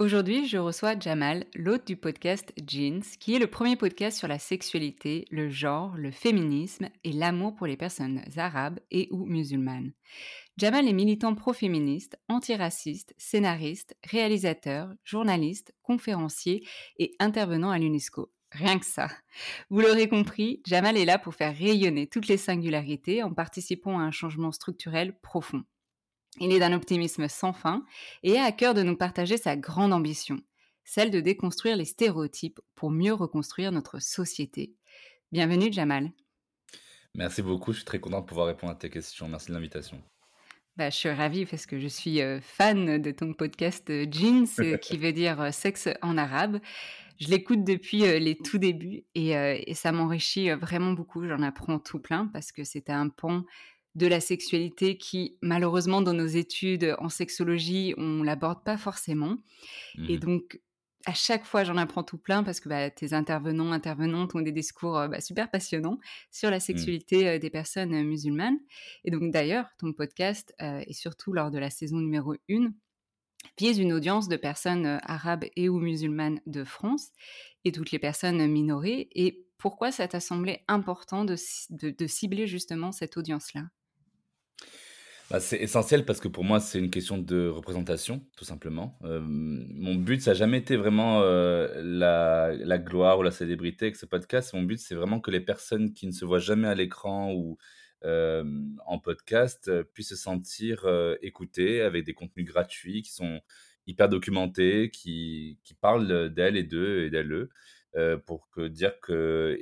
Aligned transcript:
Aujourd'hui, 0.00 0.48
je 0.48 0.58
reçois 0.58 0.98
Jamal, 0.98 1.44
l'hôte 1.54 1.86
du 1.86 1.96
podcast 1.96 2.52
Jeans, 2.66 3.04
qui 3.20 3.36
est 3.36 3.38
le 3.38 3.46
premier 3.46 3.76
podcast 3.76 4.18
sur 4.18 4.26
la 4.26 4.40
sexualité, 4.40 5.24
le 5.30 5.48
genre, 5.48 5.96
le 5.96 6.10
féminisme 6.10 6.88
et 7.04 7.12
l'amour 7.12 7.54
pour 7.54 7.68
les 7.68 7.76
personnes 7.76 8.20
arabes 8.36 8.80
et 8.90 9.06
ou 9.12 9.24
musulmanes. 9.24 9.92
Jamal 10.56 10.88
est 10.88 10.92
militant 10.92 11.36
pro-féministe, 11.36 12.18
antiraciste, 12.28 13.14
scénariste, 13.18 13.96
réalisateur, 14.02 14.92
journaliste, 15.04 15.72
conférencier 15.84 16.66
et 16.98 17.14
intervenant 17.20 17.70
à 17.70 17.78
l'UNESCO. 17.78 18.32
Rien 18.50 18.80
que 18.80 18.86
ça. 18.86 19.08
Vous 19.70 19.80
l'aurez 19.80 20.08
compris, 20.08 20.60
Jamal 20.66 20.96
est 20.96 21.04
là 21.04 21.20
pour 21.20 21.36
faire 21.36 21.56
rayonner 21.56 22.08
toutes 22.08 22.26
les 22.26 22.36
singularités 22.36 23.22
en 23.22 23.32
participant 23.32 24.00
à 24.00 24.02
un 24.02 24.10
changement 24.10 24.50
structurel 24.50 25.16
profond. 25.20 25.62
Il 26.40 26.52
est 26.52 26.58
d'un 26.58 26.72
optimisme 26.72 27.28
sans 27.28 27.52
fin 27.52 27.84
et 28.22 28.38
a 28.38 28.44
à 28.44 28.52
cœur 28.52 28.74
de 28.74 28.82
nous 28.82 28.96
partager 28.96 29.36
sa 29.36 29.56
grande 29.56 29.92
ambition, 29.92 30.40
celle 30.84 31.10
de 31.10 31.20
déconstruire 31.20 31.76
les 31.76 31.84
stéréotypes 31.84 32.60
pour 32.74 32.90
mieux 32.90 33.14
reconstruire 33.14 33.70
notre 33.70 34.00
société. 34.00 34.74
Bienvenue 35.30 35.72
Jamal. 35.72 36.10
Merci 37.14 37.42
beaucoup, 37.42 37.72
je 37.72 37.78
suis 37.78 37.84
très 37.84 38.00
content 38.00 38.20
de 38.20 38.26
pouvoir 38.26 38.48
répondre 38.48 38.72
à 38.72 38.76
tes 38.76 38.90
questions. 38.90 39.28
Merci 39.28 39.48
de 39.48 39.54
l'invitation. 39.54 40.02
Bah, 40.76 40.90
je 40.90 40.96
suis 40.96 41.10
ravie 41.10 41.46
parce 41.46 41.66
que 41.66 41.78
je 41.78 41.86
suis 41.86 42.20
euh, 42.20 42.40
fan 42.40 43.00
de 43.00 43.10
ton 43.12 43.32
podcast 43.32 43.88
euh, 43.90 44.06
Jeans, 44.10 44.48
euh, 44.58 44.76
qui 44.82 44.96
veut 44.96 45.12
dire 45.12 45.54
sexe 45.54 45.88
en 46.02 46.18
arabe. 46.18 46.58
Je 47.20 47.28
l'écoute 47.28 47.62
depuis 47.62 47.98
les 47.98 48.36
tout 48.36 48.58
débuts 48.58 49.04
et, 49.14 49.30
et 49.30 49.74
ça 49.74 49.92
m'enrichit 49.92 50.50
vraiment 50.50 50.94
beaucoup. 50.94 51.24
J'en 51.28 51.42
apprends 51.42 51.78
tout 51.78 52.00
plein 52.00 52.26
parce 52.26 52.50
que 52.50 52.64
c'était 52.64 52.90
un 52.90 53.08
pan 53.08 53.44
de 53.94 54.06
la 54.06 54.20
sexualité 54.20 54.98
qui, 54.98 55.38
malheureusement, 55.42 56.02
dans 56.02 56.14
nos 56.14 56.26
études 56.26 56.96
en 56.98 57.08
sexologie, 57.08 57.94
on 57.96 58.22
l'aborde 58.22 58.64
pas 58.64 58.76
forcément. 58.76 59.38
Et 60.08 60.18
Mmh 60.18 60.18
donc, 60.18 60.60
à 61.06 61.12
chaque 61.14 61.44
fois, 61.44 61.64
j'en 61.64 61.76
apprends 61.76 62.02
tout 62.02 62.18
plein 62.18 62.42
parce 62.44 62.60
que 62.60 62.68
bah, 62.68 62.90
tes 62.90 63.12
intervenants, 63.12 63.72
intervenantes 63.72 64.34
ont 64.34 64.40
des 64.40 64.52
discours 64.52 64.96
euh, 64.98 65.08
bah, 65.08 65.20
super 65.20 65.50
passionnants 65.50 65.98
sur 66.30 66.50
la 66.50 66.60
Mmh. 66.70 66.90
sexualité 66.90 67.28
euh, 67.28 67.38
des 67.38 67.50
personnes 67.50 67.94
euh, 67.94 68.04
musulmanes. 68.04 68.58
Et 69.04 69.10
donc, 69.10 69.30
d'ailleurs, 69.32 69.68
ton 69.78 69.92
podcast, 69.92 70.54
euh, 70.62 70.82
et 70.86 70.94
surtout 70.94 71.32
lors 71.32 71.50
de 71.50 71.58
la 71.58 71.70
saison 71.70 71.98
numéro 71.98 72.34
1, 72.50 72.72
vise 73.58 73.78
une 73.78 73.92
audience 73.92 74.28
de 74.28 74.36
personnes 74.36 75.00
arabes 75.04 75.44
et 75.56 75.68
ou 75.68 75.78
musulmanes 75.78 76.40
de 76.46 76.64
France 76.64 77.10
et 77.64 77.72
toutes 77.72 77.90
les 77.92 77.98
personnes 77.98 78.46
minorées. 78.46 79.08
Et 79.14 79.46
pourquoi 79.58 79.92
ça 79.92 80.08
t'a 80.08 80.20
semblé 80.20 80.60
important 80.68 81.24
de 81.24 81.36
de 81.70 82.06
cibler 82.06 82.46
justement 82.46 82.92
cette 82.92 83.16
audience-là? 83.16 83.64
Bah, 85.34 85.40
c'est 85.40 85.60
essentiel 85.60 86.04
parce 86.04 86.20
que 86.20 86.28
pour 86.28 86.44
moi, 86.44 86.60
c'est 86.60 86.78
une 86.78 86.92
question 86.92 87.18
de 87.18 87.48
représentation, 87.48 88.24
tout 88.36 88.44
simplement. 88.44 88.96
Euh, 89.02 89.18
mon 89.20 89.96
but, 89.96 90.22
ça 90.22 90.30
n'a 90.30 90.34
jamais 90.34 90.58
été 90.58 90.76
vraiment 90.76 91.22
euh, 91.22 91.66
la, 91.82 92.78
gloire 92.78 93.18
ou 93.18 93.24
la 93.24 93.32
célébrité 93.32 93.86
avec 93.86 93.96
ce 93.96 94.06
podcast. 94.06 94.54
Mon 94.54 94.62
but, 94.62 94.78
c'est 94.78 94.94
vraiment 94.94 95.18
que 95.18 95.32
les 95.32 95.40
personnes 95.40 95.92
qui 95.92 96.06
ne 96.06 96.12
se 96.12 96.24
voient 96.24 96.38
jamais 96.38 96.68
à 96.68 96.76
l'écran 96.76 97.32
ou 97.32 97.58
euh, 98.04 98.44
en 98.86 99.00
podcast 99.00 99.68
puissent 99.92 100.10
se 100.10 100.14
sentir 100.14 100.86
écoutées 101.20 101.80
avec 101.80 102.04
des 102.04 102.14
contenus 102.14 102.46
gratuits 102.46 103.02
qui 103.02 103.12
sont 103.12 103.40
hyper 103.88 104.08
documentés, 104.08 104.92
qui, 104.92 105.58
parlent 105.80 106.32
d'elles 106.32 106.56
et 106.56 106.62
d'eux 106.62 107.06
et 107.06 107.10
d'elles, 107.10 107.48
pour 108.24 108.48
que, 108.50 108.68
dire 108.68 109.00
que 109.00 109.58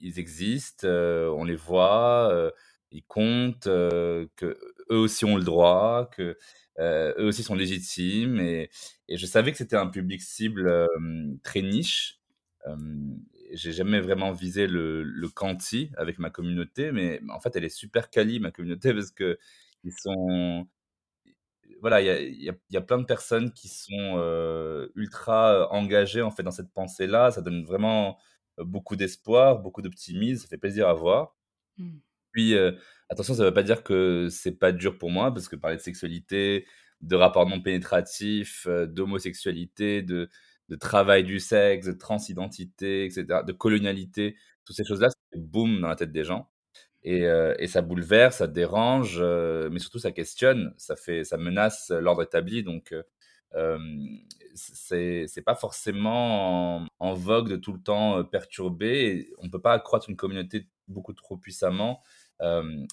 ils 0.00 0.20
existent, 0.20 0.86
on 0.86 1.42
les 1.42 1.56
voit. 1.56 2.52
Euh, 2.92 2.96
ils 2.96 3.04
comptent, 3.04 3.66
heu, 3.66 4.30
qu'eux 4.36 4.56
aussi 4.90 5.24
ont 5.24 5.36
le 5.36 5.42
droit, 5.44 6.08
que, 6.12 6.36
eux 6.80 7.24
aussi 7.26 7.42
sont 7.42 7.54
légitimes 7.56 8.38
et 8.40 8.70
je 9.08 9.26
savais 9.26 9.50
que 9.52 9.58
c'était 9.58 9.76
un 9.76 9.88
public 9.88 10.22
cible, 10.22 10.86
très 11.42 11.62
niche. 11.62 12.20
J'ai 13.52 13.72
jamais 13.72 14.00
vraiment 14.00 14.32
visé 14.32 14.66
le 14.66 15.02
le 15.02 15.28
quanti 15.28 15.90
avec 15.96 16.18
ma 16.18 16.30
communauté, 16.30 16.92
mais 16.92 17.20
en 17.30 17.40
fait, 17.40 17.56
elle 17.56 17.64
est 17.64 17.68
super 17.70 18.10
quali 18.10 18.40
ma 18.40 18.50
communauté 18.52 18.92
parce 18.94 19.10
qu'ils 19.10 19.92
sont 20.02 20.68
voilà, 21.80 22.00
il 22.00 22.42
y 22.70 22.76
a 22.76 22.80
plein 22.80 22.98
de 22.98 23.04
personnes 23.04 23.52
qui 23.52 23.68
sont, 23.68 24.18
ultra, 24.96 25.68
engagées, 25.72 26.22
en 26.22 26.30
fait, 26.30 26.42
dans 26.42 26.50
cette 26.50 26.72
pensée-là. 26.72 27.30
Ça 27.30 27.42
donne 27.42 27.64
vraiment, 27.64 28.18
beaucoup 28.58 28.96
d'espoir, 28.96 29.58
beaucoup 29.60 29.82
d'optimisme, 29.82 30.42
ça 30.42 30.48
fait 30.48 30.58
plaisir 30.58 30.88
à 30.88 30.94
voir. 30.94 31.36
Hmm. 31.78 31.98
Puis, 32.32 32.54
heu, 32.54 32.76
attention, 33.10 33.34
ça 33.34 33.42
ne 33.42 33.48
veut 33.48 33.54
pas 33.54 33.62
dire 33.62 33.82
que 33.84 34.28
c'est 34.30 34.52
pas 34.58 34.72
dur 34.72 34.98
pour 34.98 35.10
moi, 35.10 35.32
parce 35.32 35.48
que 35.48 35.56
parler 35.56 35.76
de 35.76 35.82
sexualité, 35.82 36.66
de 37.00 37.16
rapports 37.16 37.48
non 37.48 37.60
pénétratifs, 37.60 38.66
heu, 38.68 38.86
d'homosexualité, 38.86 40.02
de 40.02 40.28
travail 40.76 41.24
du 41.24 41.40
sexe, 41.40 41.86
de 41.86 41.92
transidentité 41.92 43.04
et 43.06 43.10
cetera, 43.10 43.42
de 43.42 43.52
colonialité, 43.52 44.36
toutes 44.64 44.76
ces 44.76 44.84
choses-là, 44.84 45.08
fait 45.32 45.38
boum 45.40 45.80
dans 45.80 45.88
la 45.88 45.96
tête 45.96 46.12
des 46.12 46.24
gens. 46.24 46.50
Et 47.04 47.22
et 47.58 47.66
ça 47.68 47.82
bouleverse, 47.82 48.38
ça 48.38 48.46
dérange, 48.48 49.22
mais 49.22 49.78
surtout 49.80 49.98
ça 50.00 50.12
questionne, 50.12 50.74
ça 50.78 50.96
fait 50.96 51.24
ça 51.24 51.36
menace 51.38 51.90
l'ordre 51.90 52.22
établi. 52.24 52.62
Donc 52.64 52.92
heu, 52.92 53.04
hem, 53.54 54.18
c'est 54.54 55.26
c'est 55.28 55.42
pas 55.42 55.54
forcément 55.56 56.86
en 57.00 57.14
vogue 57.14 57.48
de 57.50 57.56
tout 57.56 57.72
le 57.72 57.80
temps, 57.82 58.24
perturber 58.24 59.30
on 59.38 59.48
peut 59.50 59.60
pas 59.60 59.74
accroître 59.74 60.10
une 60.10 60.16
communauté 60.16 60.68
beaucoup 60.88 61.12
trop 61.14 61.36
puissamment, 61.38 62.02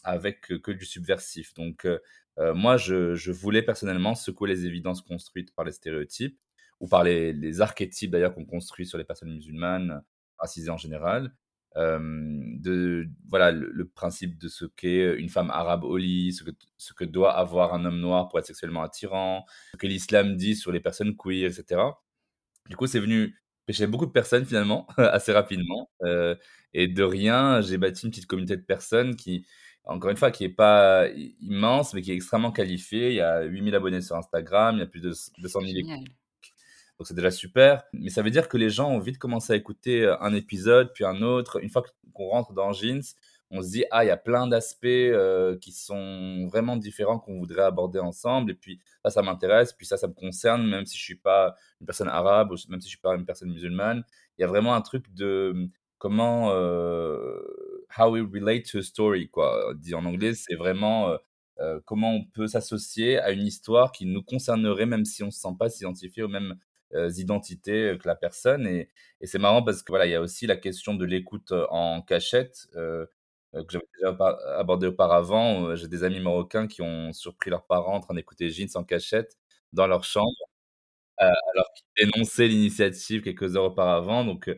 avec 0.04 0.42
que 0.42 0.72
du 0.72 0.86
subversif 0.86 1.54
donc 1.54 1.86
heu 1.86 2.02
heu, 2.40 2.54
moi 2.54 2.78
je 2.78 3.32
voulais 3.32 3.62
personnellement 3.62 4.16
secouer 4.16 4.50
les 4.50 4.66
évidences 4.66 5.02
construites 5.02 5.54
par 5.54 5.66
les 5.66 5.72
stéréotypes 5.72 6.40
ou 6.80 6.88
par 6.88 7.04
les 7.04 7.62
archétypes 7.62 8.12
d'ailleurs 8.12 8.34
qu'on 8.34 8.46
construit 8.46 8.86
sur 8.86 8.98
les 8.98 9.06
personnes 9.06 9.34
musulmanes, 9.34 10.04
racisées 10.38 10.72
en 10.72 10.78
général 10.78 11.34
de 11.76 13.10
voilà 13.28 13.52
le 13.52 13.86
principe 13.88 14.38
de 14.38 14.48
ce 14.48 14.66
qu'est 14.66 15.16
une 15.18 15.30
femme 15.30 15.50
arabe 15.50 15.84
au 15.84 15.98
lit, 15.98 16.34
ce 16.78 16.94
que 16.94 17.04
doit 17.04 17.38
avoir 17.38 17.74
un 17.74 17.84
homme 17.86 18.00
noir 18.00 18.30
pour 18.30 18.40
être 18.40 18.46
sexuellement 18.46 18.82
attirant, 18.82 19.46
ce 19.74 19.78
que 19.78 19.88
l'islam 19.88 20.36
dit 20.38 20.56
sur 20.56 20.72
les 20.72 20.80
personnes 20.80 21.18
queer 21.18 21.46
et 21.48 21.52
cetera. 21.52 22.02
Du 22.70 22.76
coup, 22.76 22.88
c'est 22.88 23.00
venu 23.00 23.36
pêcher 23.66 23.88
beaucoup 23.88 24.06
de 24.06 24.12
personnes 24.12 24.46
finalement, 24.46 24.88
assez 24.98 25.32
rapidement, 25.34 25.90
heu 26.04 26.38
et 26.74 26.88
de 26.90 27.04
rien, 27.04 27.62
j'ai 27.62 27.78
bâti 27.78 28.06
une 28.06 28.12
petite 28.12 28.28
communauté 28.28 28.58
de 28.58 28.62
personnes 28.62 29.16
qui, 29.16 29.46
encore 29.86 30.12
une 30.12 30.18
fois, 30.18 30.30
qui 30.32 30.44
est 30.44 30.50
pas 30.50 31.08
immense, 31.40 31.94
mais 31.94 32.02
qui 32.02 32.12
est 32.12 32.16
extrêmement 32.16 32.52
qualifiée. 32.52 33.12
Il 33.12 33.16
y 33.16 33.22
a 33.22 33.44
8 33.44 33.64
000 33.64 33.76
abonnés 33.76 34.02
sur 34.02 34.18
Instagram, 34.18 34.76
il 34.76 34.80
y 34.80 34.82
a 34.84 34.86
plus 34.86 35.00
de 35.00 35.14
c 35.14 35.32
200 35.38 35.62
000 35.62 35.72
écoutes 35.78 36.10
donc 36.98 37.08
c'est 37.08 37.14
déjà 37.14 37.32
super, 37.32 37.84
mais 37.94 38.10
ça 38.10 38.22
veut 38.22 38.30
dire 38.30 38.48
que 38.48 38.58
les 38.58 38.70
gens 38.70 38.90
ont 38.90 39.00
vite 39.00 39.18
commencé 39.18 39.52
à 39.52 39.56
écouter, 39.58 40.04
heu, 40.04 40.24
un 40.24 40.34
épisode, 40.34 40.92
puis 40.94 41.04
un 41.04 41.22
autre. 41.22 41.62
Une 41.62 41.70
fois 41.70 41.84
qu'on 42.14 42.28
rentre 42.30 42.54
dans 42.54 42.72
Jeans, 42.72 43.02
on 43.52 43.62
se 43.62 43.70
dit: 43.72 43.86
«Ah, 43.92 44.04
il 44.06 44.08
y 44.08 44.12
a 44.12 44.18
plein 44.18 44.48
d'aspects, 44.48 44.86
heu, 44.86 45.58
qui 45.62 45.72
sont 45.72 46.48
vraiment 46.48 46.78
différents 46.78 47.20
qu'on 47.20 47.40
voudrait 47.40 47.64
aborder 47.64 48.00
ensemble 48.00 48.52
et 48.52 48.56
puis 48.56 48.80
ça, 49.04 49.12
ça 49.12 49.22
m'intéresse, 49.22 49.74
puis 49.74 49.86
ça, 49.86 49.98
ça 49.98 50.08
me 50.08 50.14
concerne, 50.14 50.68
même 50.68 50.86
si 50.86 50.98
je 50.98 51.04
suis 51.04 51.16
pas 51.16 51.56
une 51.82 51.86
personne 51.88 52.10
arabe 52.10 52.52
ou 52.52 52.56
même 52.70 52.82
si 52.82 52.88
je 52.88 52.92
suis 52.96 53.02
pas 53.02 53.16
une 53.16 53.26
personne 53.26 53.52
musulmane». 53.52 54.04
Il 54.38 54.42
y 54.42 54.46
a 54.46 54.48
vraiment 54.48 54.76
un 54.76 54.82
truc 54.82 55.14
de, 55.14 55.54
mmh, 55.56 55.70
comment, 56.00 56.52
heu, 56.54 57.86
how 57.98 58.10
we 58.12 58.22
relate 58.22 58.66
to 58.72 58.80
a 58.80 58.84
story 58.84 59.30
quoi, 59.30 59.74
dit 59.76 59.96
en 59.96 60.06
anglais. 60.06 60.34
C'est 60.34 60.56
vraiment, 60.56 61.12
heu, 61.60 61.82
comment 61.86 62.12
on 62.16 62.26
peut 62.26 62.48
s'associer 62.48 63.20
à 63.20 63.32
une 63.32 63.46
histoire 63.48 63.92
qui 63.94 64.06
nous 64.06 64.24
concernerait 64.24 64.86
même 64.88 65.06
si 65.06 65.24
on 65.24 65.32
se 65.32 65.40
sent 65.40 65.56
pas 65.60 65.70
s'identifier 65.70 66.24
aux 66.24 66.28
mêmes 66.28 66.56
identités, 67.18 67.98
que 68.02 68.08
la 68.08 68.16
personne 68.16 68.66
et 68.68 68.90
et 69.22 69.28
c'est 69.28 69.40
marrant 69.40 69.64
parce 69.64 69.84
que, 69.84 69.92
voilà, 69.92 70.06
il 70.06 70.12
y 70.12 70.16
a 70.16 70.22
aussi 70.22 70.48
la 70.48 70.56
question 70.58 70.94
de 70.96 71.06
l'écoute, 71.06 71.52
en 71.70 72.02
cachette, 72.02 72.68
que 73.64 73.72
j'avais 73.74 73.86
déjà 73.98 74.10
abordé 74.58 74.88
auparavant. 74.88 75.70
Heu, 75.70 75.76
j'ai 75.76 75.88
des 75.88 76.04
amis 76.04 76.20
marocains 76.20 76.68
qui 76.68 76.82
ont 76.82 77.14
surpris 77.14 77.50
leurs 77.50 77.66
parents 77.66 77.96
en 77.96 78.00
train 78.02 78.14
d'écouter 78.16 78.50
Jeans 78.50 78.70
en 78.76 78.84
cachette 78.84 79.38
dans 79.74 79.88
leur 79.88 80.04
chambre, 80.04 80.32
heu, 81.22 81.26
alors 81.54 81.68
qu'ils 81.76 82.08
dénonçaient 82.12 82.48
l'initiative 82.48 83.22
quelques 83.24 83.56
heures 83.58 83.66
auparavant 83.66 84.26
donc 84.26 84.50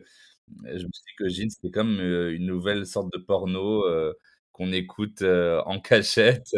je 0.64 0.72
me 0.72 0.78
suis 0.78 0.88
dit 1.06 1.14
que 1.18 1.28
Jeans, 1.28 1.50
c'était 1.50 1.70
comme, 1.70 2.00
une 2.00 2.46
nouvelle 2.46 2.86
sorte 2.86 3.12
de 3.12 3.18
porno, 3.18 3.84
qu'on 4.52 4.72
écoute, 4.72 5.22
en 5.22 5.80
cachette, 5.80 6.48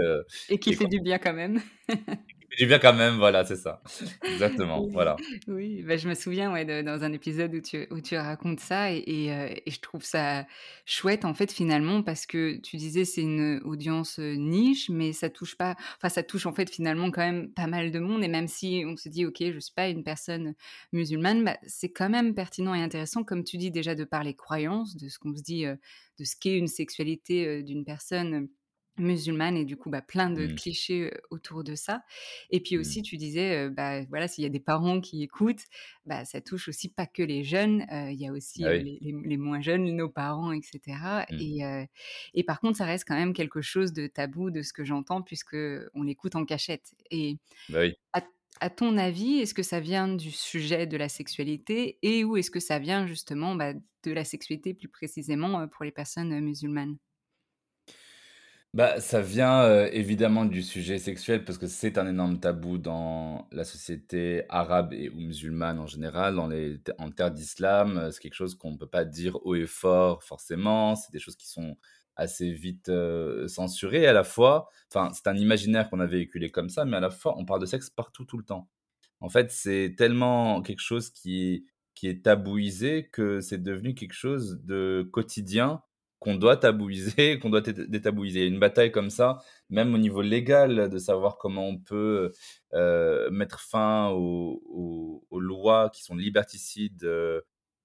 Et 0.48 0.58
qui 0.60 0.70
et 0.70 0.76
fait 0.76 0.86
du 0.86 1.00
bien 1.00 1.18
quand 1.18 1.34
même. 1.34 1.60
du 2.58 2.66
bien 2.66 2.78
quand 2.78 2.92
même, 2.94 3.16
voilà, 3.16 3.44
c'est 3.44 3.56
ça. 3.56 3.82
Exactement, 4.26 4.88
voilà. 4.92 5.24
oui, 5.48 5.82
bah, 5.82 5.96
je 5.96 6.08
me 6.08 6.14
souviens, 6.14 6.52
ouais, 6.52 6.64
de 6.64 6.82
dans 6.82 7.02
un 7.04 7.12
épisode 7.12 7.54
où 7.54 7.60
tu 7.60 7.86
où 7.90 8.00
tu 8.00 8.16
racontes 8.16 8.60
ça 8.60 8.92
et 8.92 9.02
et 9.06 9.30
heu 9.32 9.48
et 9.66 9.70
je 9.70 9.80
trouve 9.80 10.04
ça 10.04 10.46
chouette, 10.86 11.24
en 11.24 11.34
fait, 11.34 11.52
finalement, 11.52 12.02
parce 12.02 12.26
que 12.26 12.56
tu 12.60 12.76
disais 12.76 13.04
c'est 13.04 13.22
une 13.22 13.60
audience, 13.64 14.18
heu, 14.18 14.34
niche, 14.34 14.88
mais 14.90 15.12
ça 15.12 15.30
touche 15.30 15.56
pas 15.56 15.76
enfin, 15.96 16.08
ça 16.08 16.22
touche, 16.22 16.46
en 16.46 16.52
fait, 16.52 16.70
finalement, 16.70 17.10
quand 17.10 17.20
même 17.22 17.52
pas 17.52 17.66
mal 17.66 17.90
de 17.90 17.98
monde 17.98 18.22
et 18.24 18.28
même 18.28 18.48
si 18.48 18.82
on 18.86 18.96
se 18.96 19.08
dit: 19.08 19.26
«OK, 19.26 19.36
je 19.40 19.58
suis 19.58 19.74
pas 19.74 19.88
une 19.88 20.04
personne 20.04 20.54
musulmane», 20.92 21.44
bah, 21.44 21.58
c'est 21.66 21.90
quand 21.92 22.10
même 22.10 22.34
pertinent 22.34 22.74
et 22.74 22.82
intéressant, 22.82 23.24
comme 23.24 23.44
tu 23.44 23.56
dis, 23.58 23.70
déjà 23.70 23.94
de 23.94 24.04
par 24.04 24.24
les 24.24 24.34
croyances, 24.34 24.96
de 24.96 25.08
ce 25.08 25.18
qu'on 25.18 25.34
se 25.36 25.42
dit, 25.42 25.66
heu, 25.66 25.76
de 26.18 26.24
ce 26.24 26.36
qu'est 26.38 26.56
une 26.58 26.68
sexualité, 26.68 27.62
d'une 27.62 27.84
personne 27.84 28.48
musulmane 29.00 29.56
et 29.56 29.64
du 29.64 29.76
coup, 29.76 29.90
bah, 29.90 30.02
plein 30.02 30.30
de 30.30 30.46
Mmh. 30.46 30.56
clichés, 30.56 31.12
autour 31.30 31.64
de 31.64 31.74
ça 31.74 32.02
et 32.50 32.60
puis 32.60 32.76
Mmh. 32.76 32.78
aussi 32.78 33.02
tu 33.02 33.16
disais, 33.16 33.70
bah, 33.70 34.04
voilà, 34.06 34.28
s'il 34.28 34.44
y 34.44 34.46
a 34.46 34.50
des 34.50 34.60
parents 34.60 35.00
qui 35.00 35.22
écoutent, 35.22 35.64
bah, 36.06 36.24
ça 36.24 36.40
touche 36.40 36.68
aussi 36.68 36.88
pas 36.90 37.06
que 37.06 37.22
les 37.22 37.44
jeunes, 37.44 37.86
il 37.90 38.14
y 38.20 38.26
a 38.28 38.32
aussi, 38.32 38.62
Ah 38.62 38.72
les 38.78 38.98
les 39.00 39.12
les 39.24 39.36
moins 39.36 39.60
jeunes, 39.60 39.84
nos 39.96 40.08
parents 40.10 40.52
et 40.52 40.60
cetera 40.62 41.26
Mmh. 41.30 41.40
et 41.40 41.60
et 42.34 42.44
par 42.44 42.60
contre, 42.60 42.76
ça 42.78 42.84
reste 42.86 43.04
quand 43.06 43.16
même 43.16 43.32
quelque 43.34 43.60
chose 43.62 43.92
de 43.92 44.06
tabou 44.06 44.50
de 44.50 44.62
ce 44.62 44.72
que 44.72 44.84
j'entends 44.84 45.22
puisqu'on 45.22 46.02
l'écoute 46.02 46.36
en 46.36 46.44
cachette 46.44 46.94
et 47.10 47.36
Bah 47.68 47.80
oui. 47.80 47.96
à 48.12 48.22
à 48.60 48.70
ton 48.70 48.98
avis, 48.98 49.38
est-ce 49.40 49.54
que 49.54 49.62
ça 49.64 49.80
vient 49.80 50.08
du 50.08 50.30
sujet 50.32 50.86
de 50.86 50.96
la 50.98 51.08
sexualité 51.08 51.98
et 52.02 52.24
ou 52.24 52.36
est-ce 52.36 52.50
que 52.50 52.60
ça 52.60 52.78
vient 52.80 53.06
justement, 53.06 53.54
bah, 53.56 53.74
de 53.74 54.12
la 54.12 54.24
sexualité 54.24 54.74
plus 54.74 54.88
précisément, 54.88 55.66
pour 55.68 55.84
les 55.84 55.92
personnes, 55.92 56.38
musulmanes? 56.40 56.98
Bah, 58.72 59.00
ça 59.00 59.20
vient, 59.20 59.64
heu, 59.68 59.88
évidemment 59.92 60.44
du 60.44 60.62
sujet 60.62 60.98
sexuel 61.00 61.44
parce 61.44 61.58
que 61.58 61.66
c'est 61.66 61.98
un 61.98 62.06
énorme 62.06 62.38
tabou 62.38 62.78
dans 62.78 63.48
la 63.50 63.64
société 63.64 64.44
arabe 64.48 64.92
et 64.92 65.08
ou 65.10 65.16
musulmane 65.20 65.80
en 65.80 65.88
général, 65.88 66.36
dans 66.36 66.46
les 66.46 66.78
en 66.98 67.10
terre 67.10 67.32
d'islam, 67.32 67.98
heu, 67.98 68.10
c'est 68.12 68.20
quelque 68.20 68.34
chose 68.34 68.54
qu'on 68.54 68.70
ne 68.70 68.76
peut 68.76 68.86
pas 68.86 69.04
dire 69.04 69.36
haut 69.44 69.56
et 69.56 69.66
fort 69.66 70.22
forcément. 70.22 70.94
C'est 70.94 71.10
des 71.12 71.18
choses 71.18 71.34
qui 71.34 71.48
sont 71.48 71.76
assez 72.14 72.52
vite, 72.52 72.88
heu, 72.90 73.48
censurées 73.48 74.06
à 74.06 74.12
la 74.12 74.22
fois. 74.22 74.68
Enfin, 74.94 75.10
c'est 75.14 75.26
un 75.26 75.36
imaginaire 75.36 75.90
qu'on 75.90 75.98
a 75.98 76.06
véhiculé 76.06 76.50
comme 76.50 76.68
ça, 76.68 76.84
mais 76.84 76.96
à 76.96 77.00
la 77.00 77.10
fois 77.10 77.34
on 77.38 77.44
parle 77.44 77.60
de 77.62 77.66
sexe 77.66 77.90
partout, 77.90 78.24
tout 78.24 78.38
le 78.38 78.44
temps. 78.44 78.68
En 79.20 79.28
fait, 79.28 79.50
c'est 79.50 79.94
tellement 79.98 80.62
quelque 80.62 80.80
chose 80.80 81.10
qui 81.10 81.54
est 81.54 81.64
qui 81.94 82.06
est 82.08 82.24
tabouisé 82.24 83.08
que 83.12 83.40
c'est 83.40 83.62
devenu 83.62 83.94
quelque 83.94 84.14
chose 84.14 84.60
de 84.64 85.08
quotidien 85.12 85.82
qu'on 86.20 86.36
doit 86.36 86.56
tabouiser, 86.56 87.38
qu'on 87.40 87.50
doit 87.50 87.60
dé 87.62 87.72
détabouiser. 87.88 88.46
Une 88.46 88.60
bataille 88.60 88.92
comme 88.92 89.10
ça, 89.10 89.38
même 89.70 89.94
au 89.94 89.98
niveau 89.98 90.22
légal, 90.22 90.88
de 90.90 90.98
savoir 90.98 91.38
comment 91.38 91.68
on 91.68 91.78
peut, 91.78 92.32
heu, 92.74 93.30
mettre 93.30 93.60
fin 93.60 94.10
aux 94.10 95.24
lois 95.40 95.90
qui 95.90 96.02
sont 96.04 96.16
liberticides, 96.16 97.04
heu 97.04 97.42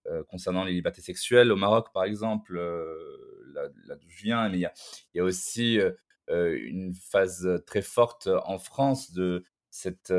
heu, 0.07 0.23
concernant 0.25 0.63
les 0.63 0.73
libertés 0.73 1.01
sexuelles. 1.01 1.51
Au 1.51 1.55
Maroc, 1.55 1.87
par 1.93 2.03
exemple, 2.05 2.55
là 3.53 3.67
là 3.87 3.95
d'où 3.95 4.09
je 4.09 4.23
viens, 4.23 4.49
mais 4.49 4.57
il 4.59 4.69
y 5.15 5.19
a 5.19 5.23
aussi, 5.23 5.79
une 6.29 6.93
phase 6.93 7.47
très 7.67 7.81
forte 7.81 8.29
en 8.45 8.57
France 8.59 9.11
de 9.13 9.43
cette, 9.69 10.13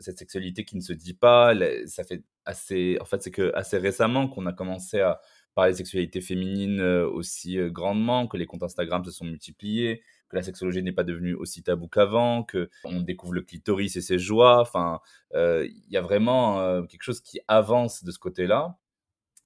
cette 0.00 0.18
sexualité 0.18 0.64
qui 0.64 0.76
ne 0.76 0.80
se 0.82 0.92
dit 0.92 1.14
pas. 1.14 1.52
Ça 1.86 2.04
fait 2.04 2.22
assez 2.44 2.96
en 3.00 3.04
fait, 3.04 3.22
c'est 3.22 3.30
que 3.30 3.52
assez 3.54 3.78
récemment 3.78 4.28
qu'on 4.28 4.46
a 4.46 4.52
commencé 4.52 5.00
à 5.00 5.20
parler 5.56 5.72
de 5.72 5.78
sexualité 5.78 6.20
féminine, 6.22 6.80
heu, 6.80 7.06
aussi, 7.08 7.58
heu, 7.58 7.70
grandement, 7.70 8.28
que 8.28 8.38
les 8.38 8.46
comptes 8.46 8.62
Instagram 8.64 9.04
se 9.04 9.10
sont 9.12 9.26
multipliés, 9.26 10.02
que 10.30 10.36
la 10.36 10.42
sexologie 10.44 10.82
n'est 10.84 10.92
pas 10.92 11.04
devenue 11.04 11.34
aussi 11.34 11.64
tabou 11.64 11.88
qu'avant, 11.88 12.44
qu'on 12.46 13.02
découvre 13.02 13.34
le 13.34 13.42
clitoris 13.42 13.96
et 13.96 14.02
ses 14.02 14.18
joies. 14.20 14.60
Enfin, 14.60 15.00
heu, 15.36 15.66
il 15.68 15.90
y 15.92 15.98
a 15.98 16.02
vraiment, 16.02 16.84
quelque 16.86 17.04
chose 17.04 17.22
qui 17.22 17.40
avance 17.48 18.04
de 18.04 18.12
ce 18.12 18.20
côté-là, 18.20 18.78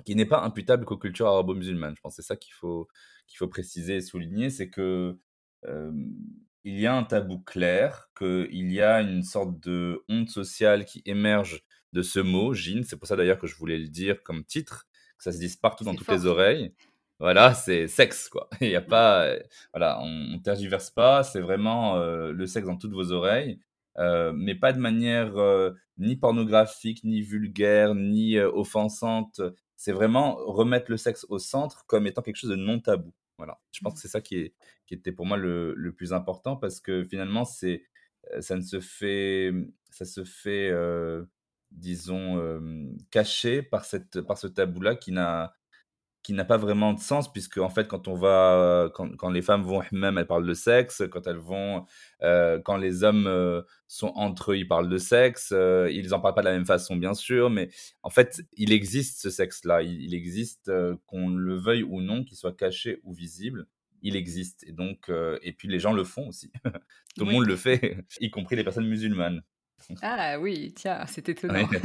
qui 0.07 0.17
n'est 0.17 0.27
pas 0.27 0.41
imputable 0.43 0.85
qu'aux 0.87 0.99
cultures 0.99 1.29
arabo-musulmanes. 1.29 1.95
Je 1.97 2.01
pense 2.03 2.17
que 2.17 2.23
c'est 2.23 2.29
ça 2.29 2.37
qu'il 2.37 2.55
faut 2.55 2.89
qu'il 3.29 3.39
faut 3.39 3.49
préciser 3.49 3.97
et 3.97 4.01
souligner, 4.03 4.51
c'est 4.51 4.71
que, 4.71 5.19
il 6.65 6.79
y 6.79 6.87
a 6.87 6.95
un 6.95 7.05
tabou 7.05 7.39
clair, 7.41 8.11
qu'il 8.19 8.73
y 8.73 8.81
a 8.83 9.01
une 9.03 9.23
sorte 9.23 9.61
de 9.61 10.03
honte 10.09 10.29
sociale 10.31 10.85
qui 10.85 11.03
émerge 11.07 11.63
de 11.95 12.03
ce 12.03 12.21
mot, 12.21 12.55
djinn. 12.55 12.85
C'est 12.85 12.97
pour 12.99 13.09
ça 13.09 13.17
d'ailleurs 13.17 13.39
que 13.39 13.47
je 13.47 13.57
voulais 13.57 13.79
le 13.79 13.89
dire 13.89 14.23
comme 14.23 14.45
titre, 14.45 14.87
que 15.21 15.25
ça 15.25 15.33
se 15.33 15.39
dise 15.39 15.57
partout 15.57 15.85
dans 15.85 15.95
toutes 15.97 16.11
les 16.11 16.27
oreilles. 16.27 16.75
Voilà, 17.21 17.55
c'est 17.55 17.89
sexe 17.89 18.29
quoi. 18.31 18.49
Il 18.63 18.71
y 18.71 18.77
a 18.77 18.81
Mmh. 18.87 18.97
pas, 18.97 19.29
heu, 19.29 19.43
voilà, 19.75 20.01
on 20.03 20.35
on 20.35 20.39
tergiverse 20.41 20.91
pas, 20.91 21.23
c'est 21.25 21.41
vraiment, 21.41 21.99
heu, 21.99 22.33
le 22.33 22.47
sexe 22.47 22.67
dans 22.67 22.77
toutes 22.79 22.93
vos 22.95 23.13
oreilles, 23.13 23.61
heu, 23.99 24.33
mais 24.35 24.55
pas 24.55 24.73
de 24.73 24.79
manière, 24.81 25.33
ni 25.99 26.17
pornographique, 26.17 27.05
ni 27.05 27.21
vulgaire, 27.23 27.95
ni, 27.95 28.39
offensante. 28.39 29.41
C'est 29.77 29.93
vraiment 29.93 30.37
remettre 30.37 30.91
le 30.91 30.97
sexe 30.97 31.27
au 31.29 31.39
centre 31.39 31.85
comme 31.87 32.07
étant 32.07 32.23
quelque 32.23 32.37
chose 32.37 32.51
de 32.51 32.57
non 32.57 32.81
tabou. 32.81 33.13
Voilà. 33.39 33.59
Je 33.73 33.81
pense 33.83 33.93
Mmh. 33.93 34.01
que 34.01 34.01
c'est 34.01 34.09
ça 34.09 34.21
qui 34.21 34.37
est 34.37 34.55
qui 34.87 34.95
était 34.95 35.13
pour 35.13 35.25
moi 35.27 35.37
le 35.39 35.75
le 35.75 35.93
plus 35.95 36.13
important 36.13 36.57
parce 36.57 36.81
que 36.81 37.05
finalement 37.05 37.45
c'est, 37.45 37.85
ça 38.41 38.57
ne 38.57 38.61
se 38.63 38.81
fait, 38.81 39.53
ça 39.91 40.05
se 40.05 40.25
fait, 40.25 40.71
disons, 41.71 42.41
hem, 42.41 42.97
cacher 43.11 43.63
par 43.63 43.85
cette 43.85 44.21
par 44.23 44.39
ce 44.39 44.47
tabou-là 44.47 44.97
qui 44.97 45.13
n'a 45.13 45.55
qui 46.23 46.35
n'a 46.35 46.45
pas 46.45 46.59
vraiment 46.59 46.93
de 46.93 47.01
sens 47.01 47.33
puisque 47.33 47.59
en 47.59 47.71
fait 47.71 47.89
quand 47.89 48.07
on 48.09 48.15
va 48.15 48.91
quand, 48.95 49.17
quand 49.17 49.31
les 49.31 49.43
femmes 49.43 49.63
vont 49.63 49.83
même 49.93 50.19
elles 50.19 50.27
parlent 50.27 50.47
de 50.47 50.55
sexe 50.55 51.03
quand 51.11 51.27
elles 51.27 51.37
vont 51.37 51.87
euh, 52.23 52.61
quand 52.61 52.77
les 52.77 53.05
hommes 53.05 53.27
euh, 53.27 53.63
sont 53.89 54.13
entre 54.17 54.53
eux 54.53 54.59
ils 54.59 54.69
parlent 54.69 54.89
de 54.89 54.99
sexe 54.99 55.51
euh, 55.53 55.91
ils 55.91 56.13
en 56.13 56.21
parlent 56.21 56.35
pas 56.35 56.43
de 56.43 56.47
la 56.47 56.53
même 56.53 56.67
façon 56.67 56.97
bien 56.97 57.15
sûr 57.15 57.49
mais 57.49 57.71
en 58.03 58.11
fait 58.11 58.43
il 58.57 58.73
existe 58.73 59.21
ce 59.21 59.31
sexe 59.31 59.65
là 59.65 59.83
il, 59.83 60.03
il 60.03 60.15
existe 60.15 60.71
qu'on 61.07 61.31
le 61.31 61.55
veuille 61.57 61.83
ou 61.83 62.01
non 62.03 62.25
qu'il 62.25 62.37
soit 62.37 62.57
caché 62.57 63.01
ou 63.05 63.15
visible 63.15 63.67
il 64.03 64.17
existe 64.17 64.65
et 64.67 64.73
donc 64.73 65.11
et 65.43 65.53
puis 65.53 65.69
les 65.69 65.79
gens 65.79 65.93
le 65.93 66.05
font 66.05 66.29
aussi. 66.29 66.51
Tout 67.19 67.27
le 67.27 67.33
monde 67.33 67.47
le 67.47 67.57
fait 67.57 67.99
y 68.21 68.31
compris 68.31 68.57
les 68.57 68.65
personnes 68.65 68.89
musulmanes 68.89 69.43
ah 70.03 70.39
oui, 70.39 70.73
tiens, 70.75 71.05
c'est 71.07 71.29
étonnant. 71.29 71.69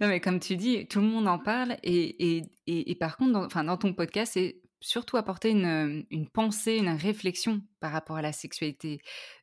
Non, 0.00 0.08
mais 0.08 0.20
comme 0.20 0.40
tu 0.40 0.56
dis, 0.56 0.86
tout 0.86 1.00
le 1.00 1.06
monde 1.06 1.28
en 1.28 1.38
parle 1.38 1.76
et, 1.82 2.38
et, 2.66 2.90
et, 2.90 2.94
par 2.94 3.16
contre, 3.16 3.32
dans, 3.32 3.44
enfin, 3.44 3.64
dans 3.64 3.76
ton 3.76 3.92
podcast, 3.92 4.32
c'est 4.34 4.56
surtout 4.84 5.16
apporter 5.16 5.48
une, 5.48 6.04
une, 6.10 6.28
pensée, 6.28 6.76
une 6.76 6.90
réflexion 6.90 7.62
par 7.80 7.90
rapport 7.90 8.16
à 8.16 8.22
la 8.22 8.32
sexualité. 8.32 9.00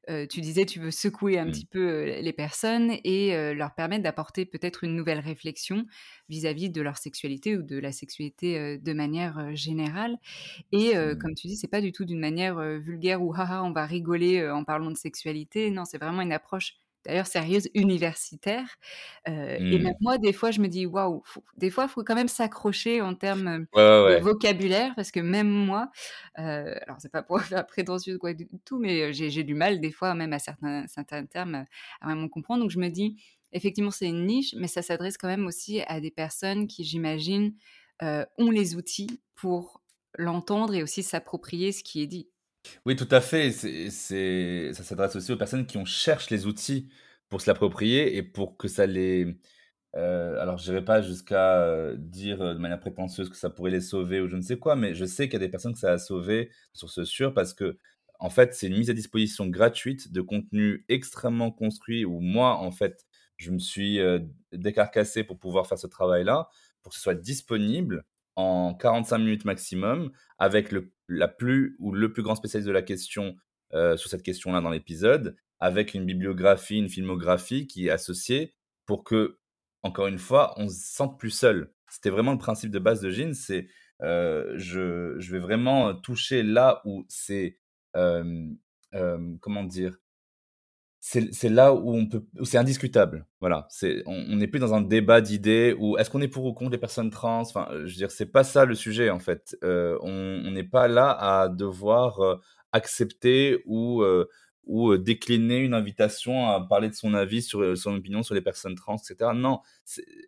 Euh, 0.07 0.27
tu 0.27 0.39
disais, 0.39 0.65
tu 0.65 0.79
veux 0.79 0.91
secouer 0.91 1.39
un 1.39 1.45
mmh. 1.45 1.51
petit 1.51 1.65
peu 1.65 1.79
euh, 1.79 2.21
les 2.21 2.31
personnes 2.31 2.91
et 3.03 3.35
euh, 3.35 3.55
leur 3.55 3.73
permettre 3.73 4.03
d'apporter 4.03 4.45
peut-être 4.45 4.83
une 4.83 4.95
nouvelle 4.95 5.19
réflexion 5.19 5.85
vis-à-vis 6.29 6.69
de 6.69 6.81
leur 6.81 6.97
sexualité 6.97 7.57
ou 7.57 7.63
de 7.63 7.79
la 7.79 7.91
sexualité 7.91 8.77
de 8.77 8.93
manière 8.93 9.55
générale. 9.55 10.17
Et 10.71 10.95
mmh. 10.95 11.17
comme 11.17 11.33
tu 11.33 11.47
dis, 11.47 11.57
c'est 11.57 11.67
pas 11.67 11.81
du 11.81 11.91
tout 11.91 12.05
d'une 12.05 12.19
manière 12.19 12.59
vulgaire 12.79 13.21
ou 13.21 13.33
haha, 13.33 13.63
on 13.63 13.71
va 13.71 13.85
rigoler 13.85 14.47
en 14.47 14.63
parlant 14.63 14.91
de 14.91 14.97
sexualité. 14.97 15.71
Non, 15.71 15.85
c'est 15.85 15.97
vraiment 15.97 16.21
une 16.21 16.33
approche 16.33 16.75
d'ailleurs 17.05 17.27
sérieuse, 17.27 17.69
universitaire. 17.73 18.67
Euh, 19.27 19.57
et 19.59 19.79
même 19.79 19.93
mmh. 19.93 20.01
moi, 20.01 20.17
des 20.17 20.33
fois, 20.33 20.51
je 20.51 20.59
me 20.61 20.67
dis, 20.67 20.85
waouh, 20.85 21.23
des 21.57 21.69
fois, 21.69 21.85
il 21.85 21.89
faut 21.89 22.03
quand 22.03 22.15
même 22.15 22.27
s'accrocher 22.27 23.01
en 23.01 23.15
termes 23.15 23.65
de 23.75 24.19
vocabulaire, 24.19 24.93
parce 24.95 25.11
que 25.11 25.19
même 25.19 25.49
moi, 25.49 25.89
euh, 26.39 26.75
alors 26.83 26.97
c'est 26.99 27.11
pas 27.11 27.23
pour 27.23 27.39
faire 27.41 27.65
prétentieux 27.65 28.17
quoi 28.17 28.33
du 28.33 28.47
tout, 28.65 28.79
mais 28.79 29.13
j'ai 29.13 29.43
du 29.43 29.53
mal 29.53 29.79
des 29.79 29.91
fois, 29.91 30.13
même 30.13 30.33
à 30.33 30.39
certains, 30.39 30.85
certains 30.87 31.25
termes, 31.25 31.65
à 32.01 32.05
vraiment 32.05 32.29
comprendre. 32.29 32.61
Donc 32.61 32.71
je 32.71 32.79
me 32.79 32.89
dis, 32.89 33.17
effectivement, 33.53 33.91
c'est 33.91 34.07
une 34.07 34.25
niche, 34.25 34.55
mais 34.57 34.67
ça 34.67 34.81
s'adresse 34.81 35.17
quand 35.17 35.27
même 35.27 35.45
aussi 35.45 35.81
à 35.87 35.99
des 35.99 36.11
personnes 36.11 36.67
qui, 36.67 36.83
j'imagine, 36.83 37.53
euh, 38.03 38.25
ont 38.37 38.51
les 38.51 38.75
outils 38.75 39.21
pour 39.35 39.81
l'entendre 40.17 40.73
et 40.73 40.83
aussi 40.83 41.03
s'approprier 41.03 41.71
ce 41.71 41.83
qui 41.83 42.01
est 42.01 42.07
dit. 42.07 42.29
Oui, 42.85 42.95
tout 42.95 43.07
à 43.11 43.21
fait. 43.21 43.51
C'est, 43.51 44.73
ça 44.73 44.83
s'adresse 44.83 45.15
aussi 45.15 45.31
aux 45.31 45.37
personnes 45.37 45.65
qui 45.65 45.77
ont 45.77 45.85
cherchent 45.85 46.29
les 46.29 46.45
outils 46.45 46.89
pour 47.29 47.41
se 47.41 47.49
l'approprier 47.49 48.15
et 48.17 48.23
pour 48.23 48.57
que 48.57 48.67
ça 48.67 48.85
les. 48.85 49.35
Euh, 49.95 50.39
alors, 50.41 50.57
je 50.57 50.71
n'irai 50.71 50.85
pas 50.85 51.01
jusqu'à 51.01 51.59
euh, 51.61 51.95
dire 51.97 52.41
euh, 52.41 52.53
de 52.53 52.59
manière 52.59 52.79
prétentieuse 52.79 53.29
que 53.29 53.35
ça 53.35 53.49
pourrait 53.49 53.71
les 53.71 53.81
sauver 53.81 54.21
ou 54.21 54.27
je 54.29 54.37
ne 54.37 54.41
sais 54.41 54.57
quoi, 54.57 54.75
mais 54.75 54.95
je 54.95 55.05
sais 55.05 55.27
qu'il 55.27 55.33
y 55.33 55.43
a 55.43 55.45
des 55.45 55.49
personnes 55.49 55.73
que 55.73 55.79
ça 55.79 55.91
a 55.93 55.97
sauvé 55.97 56.51
sur 56.73 56.89
ce 56.89 57.03
sûr 57.03 57.33
parce 57.33 57.53
que, 57.53 57.77
en 58.19 58.29
fait, 58.29 58.53
c'est 58.53 58.67
une 58.67 58.77
mise 58.77 58.89
à 58.89 58.93
disposition 58.93 59.47
gratuite 59.47 60.11
de 60.11 60.21
contenu 60.21 60.85
extrêmement 60.89 61.51
construit 61.51 62.05
où 62.05 62.19
moi, 62.19 62.57
en 62.57 62.71
fait, 62.71 63.05
je 63.37 63.51
me 63.51 63.59
suis 63.59 63.99
décarcassé 64.53 65.23
pour 65.23 65.39
pouvoir 65.39 65.67
faire 65.67 65.79
ce 65.79 65.87
travail-là, 65.87 66.47
pour 66.83 66.91
que 66.91 66.97
ce 66.97 67.01
soit 67.01 67.15
disponible 67.15 68.05
en 68.35 68.73
45 68.75 69.17
minutes 69.17 69.45
maximum 69.45 70.11
avec 70.37 70.71
le 70.71 70.91
la 71.11 71.27
plus 71.27 71.75
ou 71.79 71.91
le 71.91 72.11
plus 72.11 72.23
grand 72.23 72.35
spécialiste 72.35 72.67
de 72.67 72.73
la 72.73 72.81
question 72.81 73.35
euh, 73.73 73.97
sur 73.97 74.09
cette 74.09 74.23
question-là 74.23 74.61
dans 74.61 74.69
l'épisode, 74.69 75.35
avec 75.59 75.93
une 75.93 76.05
bibliographie, 76.05 76.77
une 76.77 76.89
filmographie 76.89 77.67
qui 77.67 77.87
est 77.87 77.91
associée 77.91 78.53
pour 78.85 79.03
que, 79.03 79.37
encore 79.83 80.07
une 80.07 80.19
fois, 80.19 80.53
on 80.57 80.67
se 80.67 80.93
sente 80.93 81.19
plus 81.19 81.29
seul. 81.29 81.71
C'était 81.89 82.09
vraiment 82.09 82.31
le 82.31 82.37
principe 82.37 82.71
de 82.71 82.79
base 82.79 83.01
de 83.01 83.09
Jean, 83.09 83.33
c'est 83.33 83.67
euh, 84.01 84.53
je, 84.55 85.15
je, 85.19 85.31
vais 85.31 85.39
vraiment 85.39 85.93
toucher 85.93 86.41
là 86.41 86.81
où 86.85 87.05
c'est, 87.07 87.59
euh, 87.95 88.47
comment 89.41 89.63
dire, 89.63 89.97
c'est 91.03 91.49
là 91.49 91.73
où 91.73 91.95
on 91.95 92.05
peut, 92.07 92.23
c'est 92.43 92.59
indiscutable. 92.59 93.25
Voilà, 93.39 93.65
c'est, 93.69 94.03
on 94.05 94.35
n'est 94.35 94.47
plus 94.47 94.59
dans 94.59 94.75
un 94.75 94.81
débat 94.81 95.19
d'idées 95.19 95.75
où 95.79 95.97
est-ce 95.97 96.11
qu'on 96.11 96.21
est 96.21 96.27
pour 96.27 96.45
ou 96.45 96.53
contre 96.53 96.71
les 96.71 96.77
personnes 96.77 97.09
trans? 97.09 97.41
Enfin, 97.41 97.67
je 97.71 97.79
veux 97.79 97.97
dire, 97.97 98.11
c'est 98.11 98.27
pas 98.27 98.43
ça 98.43 98.65
le 98.65 98.75
sujet 98.75 99.09
en 99.09 99.19
fait. 99.19 99.57
Euh, 99.63 99.97
on 100.01 100.51
n'est 100.51 100.63
pas 100.63 100.87
là 100.87 101.09
à 101.09 101.49
devoir 101.49 102.19
euh, 102.21 102.35
accepter 102.71 103.63
ou 103.65 104.03
euh, 104.03 104.29
ou 104.65 104.95
décliner 104.95 105.57
une 105.57 105.73
invitation 105.73 106.47
à 106.47 106.61
parler 106.61 106.87
de 106.89 106.93
son 106.93 107.15
avis 107.15 107.41
sur 107.41 107.75
son 107.75 107.95
opinion 107.95 108.21
sur 108.21 108.35
les 108.35 108.41
personnes 108.41 108.75
trans, 108.75 108.95
etc. 108.95 109.31
Non, 109.33 109.61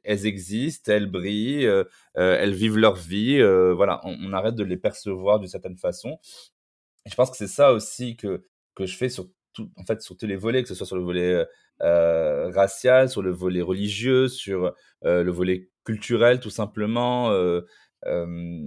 elles 0.03 0.25
existent, 0.25 0.91
elles 0.91 1.05
brillent, 1.09 1.69
elles 2.15 2.53
vivent 2.53 2.77
leur 2.79 2.95
vie. 2.95 3.39
voilà, 3.75 4.01
on, 4.05 4.33
arrête 4.33 4.55
de 4.55 4.63
les 4.63 4.77
percevoir 4.77 5.39
d'une 5.39 5.47
certaine 5.47 5.77
façon. 5.77 6.17
Je 7.05 7.13
pense 7.15 7.29
que 7.29 7.37
c'est 7.37 7.47
ça 7.47 7.73
aussi 7.73 8.17
que 8.17 8.43
que 8.75 8.87
je 8.87 8.97
fais 8.97 9.09
sur 9.09 9.27
en 9.75 9.85
fait, 9.85 10.01
sur 10.01 10.17
tous 10.17 10.25
les 10.25 10.35
volets, 10.35 10.63
que 10.63 10.69
ce 10.69 10.75
soit 10.75 10.85
sur 10.85 10.95
le 10.95 11.03
volet 11.03 11.33
euh, 11.33 11.45
euh, 11.81 12.51
racial, 12.51 13.09
sur 13.09 13.21
le 13.21 13.31
volet 13.31 13.61
religieux, 13.61 14.27
sur 14.27 14.73
euh, 15.05 15.23
le 15.23 15.31
volet 15.31 15.69
culturel, 15.83 16.39
tout 16.39 16.49
simplement. 16.49 17.29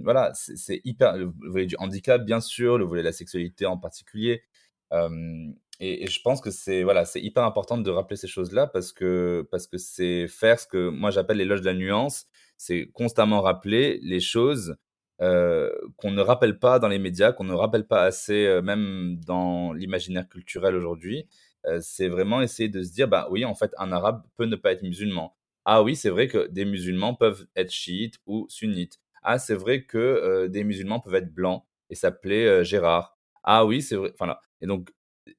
voilà, 0.03 0.31
c'est 0.33 0.81
hyper. 0.83 1.17
Le 1.17 1.31
volet 1.49 1.65
du 1.65 1.75
handicap, 1.77 2.23
bien 2.23 2.41
sûr, 2.41 2.77
le 2.77 2.85
volet 2.85 3.01
de 3.01 3.07
la 3.07 3.13
sexualité 3.13 3.65
en 3.65 3.77
particulier. 3.77 4.43
Et, 5.79 6.07
je 6.07 6.21
pense 6.21 6.41
que 6.41 6.49
c'est 6.51 6.83
voilà, 6.83 7.05
hyper 7.15 7.43
important 7.43 7.77
de 7.77 7.89
rappeler 7.91 8.17
ces 8.17 8.27
choses-là 8.27 8.67
parce 8.67 8.91
que 8.91 9.47
parce 9.51 9.67
que 9.67 9.77
c'est 9.77 10.27
faire 10.27 10.59
ce 10.59 10.67
que 10.67 10.89
moi 10.89 11.11
j'appelle 11.11 11.37
l'éloge 11.37 11.61
de 11.61 11.67
la 11.67 11.73
nuance. 11.73 12.27
C'est 12.57 12.89
constamment 12.93 13.41
rappeler 13.41 13.99
les 14.01 14.19
choses 14.19 14.77
euh, 15.21 15.71
qu'on 15.97 16.11
ne 16.11 16.21
rappelle 16.21 16.59
pas 16.59 16.79
dans 16.79 16.87
les 16.87 16.99
médias, 16.99 17.31
qu'on 17.31 17.43
ne 17.43 17.53
rappelle 17.53 17.87
pas 17.87 18.03
assez, 18.03 18.45
euh, 18.45 18.61
même 18.61 19.19
dans 19.25 19.73
l'imaginaire 19.73 20.27
culturel 20.29 20.75
aujourd'hui. 20.75 21.27
Euh, 21.65 21.79
c'est 21.81 22.07
vraiment 22.07 22.41
essayer 22.41 22.69
de 22.69 22.83
se 22.83 22.91
dire, 22.91 23.07
bah 23.07 23.27
oui, 23.31 23.43
en 23.43 23.55
fait, 23.55 23.71
un 23.77 23.91
arabe 23.91 24.23
peut 24.37 24.45
ne 24.45 24.55
pas 24.55 24.71
être 24.71 24.83
musulman. 24.83 25.35
Ah 25.65 25.83
oui, 25.83 25.95
c'est 25.95 26.09
vrai 26.09 26.27
que 26.27 26.47
des 26.47 26.65
musulmans 26.65 27.15
peuvent 27.15 27.47
être 27.55 27.71
chiites 27.71 28.15
ou 28.25 28.45
sunnites. 28.49 28.99
Ah, 29.23 29.39
c'est 29.39 29.55
vrai 29.55 29.83
que 29.83 30.47
des 30.47 30.63
musulmans 30.63 30.99
peuvent 31.01 31.15
être 31.15 31.33
blancs 31.33 31.63
et 31.89 31.95
s'appeler 31.95 32.63
Gérard. 32.63 33.17
Ah 33.43 33.65
oui, 33.65 33.81
c'est 33.81 33.95
vrai. 33.97 34.13
Enfin, 34.17 34.37
Et 34.61 34.67
donc, 34.67 34.89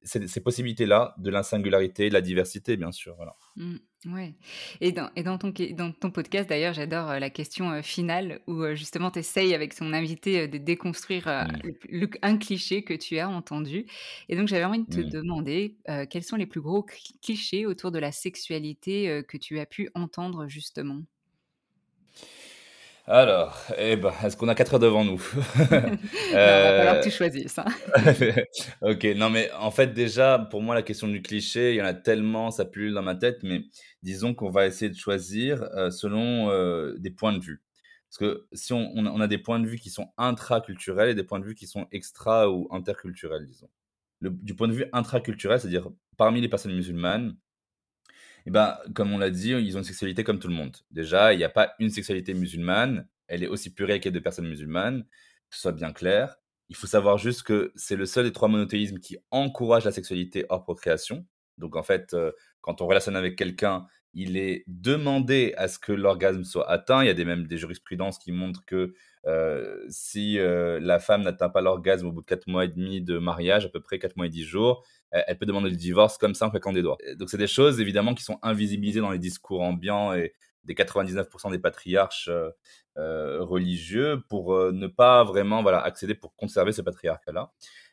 ces 0.03 0.41
possibilités-là 0.41 1.15
de 1.17 1.29
la 1.31 1.41
singularité, 1.41 2.09
de 2.09 2.13
la 2.13 2.21
diversité, 2.21 2.77
bien 2.77 2.91
sûr. 2.91 3.15
Voilà. 3.15 3.35
Mmh. 3.55 3.77
Ouais. 4.05 4.33
Et 4.79 4.93
dans, 4.93 5.09
et 5.17 5.23
dans, 5.23 5.37
ton, 5.37 5.53
dans 5.71 5.91
ton 5.91 6.09
podcast, 6.09 6.47
d'ailleurs, 6.47 6.73
j'adore 6.73 7.09
euh, 7.09 7.19
la 7.19 7.29
question 7.29 7.71
euh, 7.71 7.81
finale 7.81 8.39
où 8.47 8.63
euh, 8.63 8.73
justement 8.73 9.11
tu 9.11 9.19
essayes 9.19 9.53
avec 9.53 9.73
son 9.73 9.91
invité 9.91 10.47
de 10.47 10.57
déconstruire 10.57 11.27
mmh. 11.27 12.05
un 12.21 12.37
cliché 12.37 12.83
que 12.83 12.93
tu 12.93 13.19
as 13.19 13.29
entendu. 13.29 13.85
Et 14.29 14.37
donc, 14.37 14.47
j'avais 14.47 14.63
envie 14.63 14.83
de 14.83 14.93
te 14.93 15.01
mmh. 15.01 15.09
demander 15.09 15.77
quels 16.09 16.23
sont 16.23 16.37
les 16.37 16.45
plus 16.45 16.61
gros 16.61 16.85
clichés 17.21 17.65
autour 17.65 17.91
de 17.91 17.99
la 17.99 18.11
sexualité 18.11 19.21
que 19.27 19.37
tu 19.37 19.59
as 19.59 19.65
pu 19.65 19.89
entendre 19.95 20.47
justement? 20.47 21.01
Alors, 23.11 23.57
eh 23.75 23.95
ben, 23.95 24.13
est-ce 24.23 24.37
qu'on 24.37 24.47
a 24.49 24.53
4 24.53 24.75
heures 24.75 24.79
devant 24.79 25.03
nous? 25.03 25.17
Falloir 25.17 26.99
que 26.99 27.03
tu 27.03 27.09
choisisses. 27.09 27.57
Hein. 27.57 27.65
ok, 28.81 29.03
non 29.15 29.31
mais 29.31 29.49
en 29.53 29.71
fait 29.71 29.95
déjà, 29.95 30.37
pour 30.37 30.61
moi, 30.61 30.75
la 30.75 30.83
question 30.83 31.07
du 31.07 31.23
cliché, 31.23 31.73
il 31.73 31.77
y 31.77 31.81
en 31.81 31.85
a 31.85 31.95
tellement, 31.95 32.51
ça 32.51 32.65
pullule 32.65 32.93
dans 32.93 33.01
ma 33.01 33.15
tête, 33.15 33.39
mais 33.41 33.63
disons 34.03 34.35
qu'on 34.35 34.51
va 34.51 34.67
essayer 34.67 34.91
de 34.91 34.95
choisir 34.95 35.63
euh, 35.75 35.89
selon 35.89 36.51
euh, 36.51 36.93
des 36.99 37.09
points 37.09 37.33
de 37.33 37.39
vue. 37.39 37.63
Parce 38.09 38.19
que 38.19 38.47
si 38.53 38.73
on, 38.73 38.91
on, 38.95 39.21
a, 39.21 39.27
des 39.27 39.39
points 39.39 39.59
de 39.59 39.67
vue 39.67 39.79
qui 39.79 39.89
sont 39.89 40.09
intraculturels 40.17 41.09
et 41.09 41.15
des 41.15 41.23
points 41.23 41.39
de 41.39 41.45
vue 41.45 41.55
qui 41.55 41.65
sont 41.65 41.87
extra 41.91 42.51
ou 42.51 42.67
interculturels, 42.71 43.47
disons. 43.47 43.69
Le, 44.19 44.29
du 44.29 44.55
point 44.55 44.67
de 44.67 44.73
vue 44.73 44.85
intraculturel, 44.93 45.59
c'est-à-dire 45.59 45.89
parmi 46.15 46.41
les 46.41 46.49
personnes 46.49 46.75
musulmanes, 46.75 47.35
eh 48.45 48.51
ben, 48.51 48.77
comme 48.93 49.11
on 49.13 49.17
l'a 49.17 49.29
dit, 49.29 49.51
ils 49.51 49.75
ont 49.75 49.79
une 49.79 49.85
sexualité 49.85 50.23
comme 50.23 50.39
tout 50.39 50.47
le 50.47 50.53
monde. 50.53 50.77
Déjà, 50.91 51.33
il 51.33 51.37
n'y 51.37 51.43
a 51.43 51.49
pas 51.49 51.73
une 51.79 51.89
sexualité 51.89 52.33
musulmane. 52.33 53.07
Elle 53.27 53.43
est 53.43 53.47
aussi 53.47 53.73
purée 53.73 53.99
qu'il 53.99 54.11
y 54.11 54.15
a 54.15 54.17
de 54.17 54.23
personnes 54.23 54.47
musulmanes, 54.47 55.03
que 55.03 55.55
ce 55.55 55.61
soit 55.61 55.71
bien 55.71 55.91
clair. 55.91 56.35
Il 56.69 56.75
faut 56.75 56.87
savoir 56.87 57.17
juste 57.17 57.43
que 57.43 57.71
c'est 57.75 57.95
le 57.95 58.05
seul 58.05 58.25
des 58.25 58.31
trois 58.31 58.47
monothéismes 58.47 58.99
qui 58.99 59.17
encourage 59.31 59.85
la 59.85 59.91
sexualité 59.91 60.45
hors 60.49 60.63
procréation. 60.63 61.25
Donc, 61.57 61.75
en 61.75 61.83
fait, 61.83 62.13
euh, 62.13 62.31
quand 62.61 62.81
on 62.81 62.87
relationne 62.87 63.15
avec 63.15 63.35
quelqu'un, 63.35 63.85
il 64.13 64.37
est 64.37 64.63
demandé 64.67 65.53
à 65.57 65.67
ce 65.67 65.79
que 65.79 65.91
l'orgasme 65.91 66.43
soit 66.43 66.69
atteint. 66.69 67.03
Il 67.03 67.07
y 67.07 67.09
a 67.09 67.13
des, 67.13 67.25
même 67.25 67.47
des 67.47 67.57
jurisprudences 67.57 68.17
qui 68.19 68.31
montrent 68.31 68.65
que 68.65 68.93
euh, 69.27 69.85
si 69.89 70.39
euh, 70.39 70.79
la 70.81 70.99
femme 70.99 71.23
n'atteint 71.23 71.49
pas 71.49 71.61
l'orgasme 71.61 72.07
au 72.07 72.11
bout 72.11 72.21
de 72.21 72.25
4 72.25 72.47
mois 72.47 72.65
et 72.65 72.67
demi 72.67 73.01
de 73.01 73.17
mariage, 73.17 73.65
à 73.65 73.69
peu 73.69 73.81
près 73.81 73.99
4 73.99 74.15
mois 74.17 74.27
et 74.27 74.29
10 74.29 74.43
jours, 74.43 74.85
elle 75.11 75.37
peut 75.37 75.45
demander 75.45 75.69
le 75.69 75.75
divorce 75.75 76.17
comme 76.17 76.35
ça 76.35 76.45
en 76.45 76.49
claquant 76.51 76.71
des 76.71 76.83
doigts. 76.83 76.97
Donc 77.17 77.29
c'est 77.29 77.37
des 77.37 77.47
choses 77.47 77.81
évidemment 77.81 78.13
qui 78.13 78.23
sont 78.23 78.37
invisibilisées 78.43 78.99
dans 78.99 79.09
les 79.09 79.17
discours 79.19 79.61
ambiants 79.61 80.13
et 80.13 80.33
des 80.65 80.75
99% 80.75 81.49
des 81.49 81.57
patriarches 81.57 82.29
euh, 82.97 83.43
religieux 83.43 84.21
pour 84.29 84.55
ne 84.71 84.87
pas 84.87 85.23
vraiment 85.23 85.63
voilà, 85.63 85.79
accéder 85.79 86.13
pour 86.13 86.35
conserver 86.35 86.71
ce 86.71 86.81
patriarcat-là. 86.83 87.51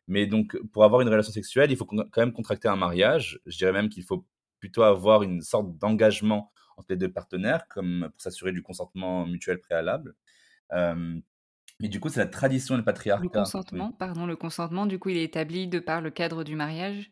Mais 0.09 0.27
donc 0.27 0.57
pour 0.73 0.85
avoir 0.85 1.01
une 1.01 1.09
relation 1.09 1.33
sexuelle, 1.33 1.71
il 1.71 1.77
faut 1.77 1.87
quand 1.87 2.19
même 2.19 2.33
contracter 2.33 2.69
un 2.69 2.77
mariage. 2.77 3.41
Je 3.47 3.57
dirais 3.57 3.73
même 3.73 3.89
qu'il 3.89 4.05
faut 4.05 4.27
plutôt 4.61 4.83
avoir 4.83 5.23
une 5.23 5.41
sorte 5.41 5.77
d'engagement 5.79 6.53
entre 6.77 6.89
les 6.91 6.97
deux 6.97 7.11
partenaires 7.11 7.67
comme 7.69 8.09
pour 8.13 8.21
s'assurer 8.21 8.53
du 8.53 8.63
consentement 8.63 9.27
mutuel 9.27 9.59
préalable. 9.59 10.15
Mais 10.73 11.89
du 11.89 12.01
coup, 12.01 12.09
c'est 12.11 12.21
la 12.21 12.27
tradition 12.27 12.75
et 12.75 12.79
le 12.79 12.85
Le 13.19 13.29
patriarcat. 13.29 13.55
Oui. 13.73 13.87
consentement, 13.87 13.93
pardon, 13.93 14.27
le 14.27 14.37
consentement, 14.37 14.85
du 14.85 14.99
coup, 14.99 15.09
il 15.09 15.17
est 15.17 15.25
établi 15.25 15.69
de 15.69 15.79
par 15.79 16.03
le 16.03 16.11
cadre 16.11 16.45
du 16.45 16.55
mariage? 16.55 17.11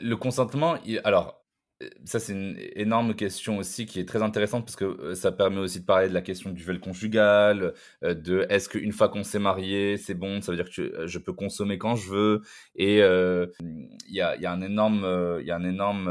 Le 0.00 0.14
consentement, 0.16 0.76
il 0.84 1.00
alors, 1.04 1.44
heu, 1.82 1.90
ça, 2.04 2.20
c'est 2.20 2.32
une 2.32 2.56
énorme 2.76 3.14
question 3.14 3.58
aussi 3.58 3.86
qui 3.86 3.98
est 3.98 4.04
très 4.06 4.22
intéressante 4.22 4.64
parce 4.64 4.76
que, 4.76 5.14
ça 5.14 5.32
permet 5.32 5.58
aussi 5.58 5.80
de 5.80 5.84
parler 5.84 6.08
de 6.08 6.14
la 6.14 6.22
question 6.22 6.50
du 6.50 6.62
viol 6.62 6.78
conjugal, 6.80 7.74
de 8.02 8.46
est-ce 8.50 8.68
qu'une 8.68 8.92
fois 8.92 9.08
qu'on 9.08 9.24
s'est 9.24 9.38
marié, 9.40 9.96
c'est 9.96 10.14
bon, 10.14 10.40
ça 10.42 10.52
veut 10.52 10.56
dire 10.62 10.72
que 10.72 11.06
je 11.06 11.18
peux 11.18 11.32
consommer 11.32 11.78
quand 11.78 11.96
je 11.96 12.08
veux 12.10 12.40
et 12.76 12.98
il 12.98 14.14
y 14.14 14.20
a 14.20 14.36
il 14.36 14.42
y 14.42 14.46
a 14.46 14.52
un 14.52 14.62
énorme, 14.62 15.40
y 15.44 15.50
a 15.50 15.56
un 15.56 15.64
énorme, 15.64 16.08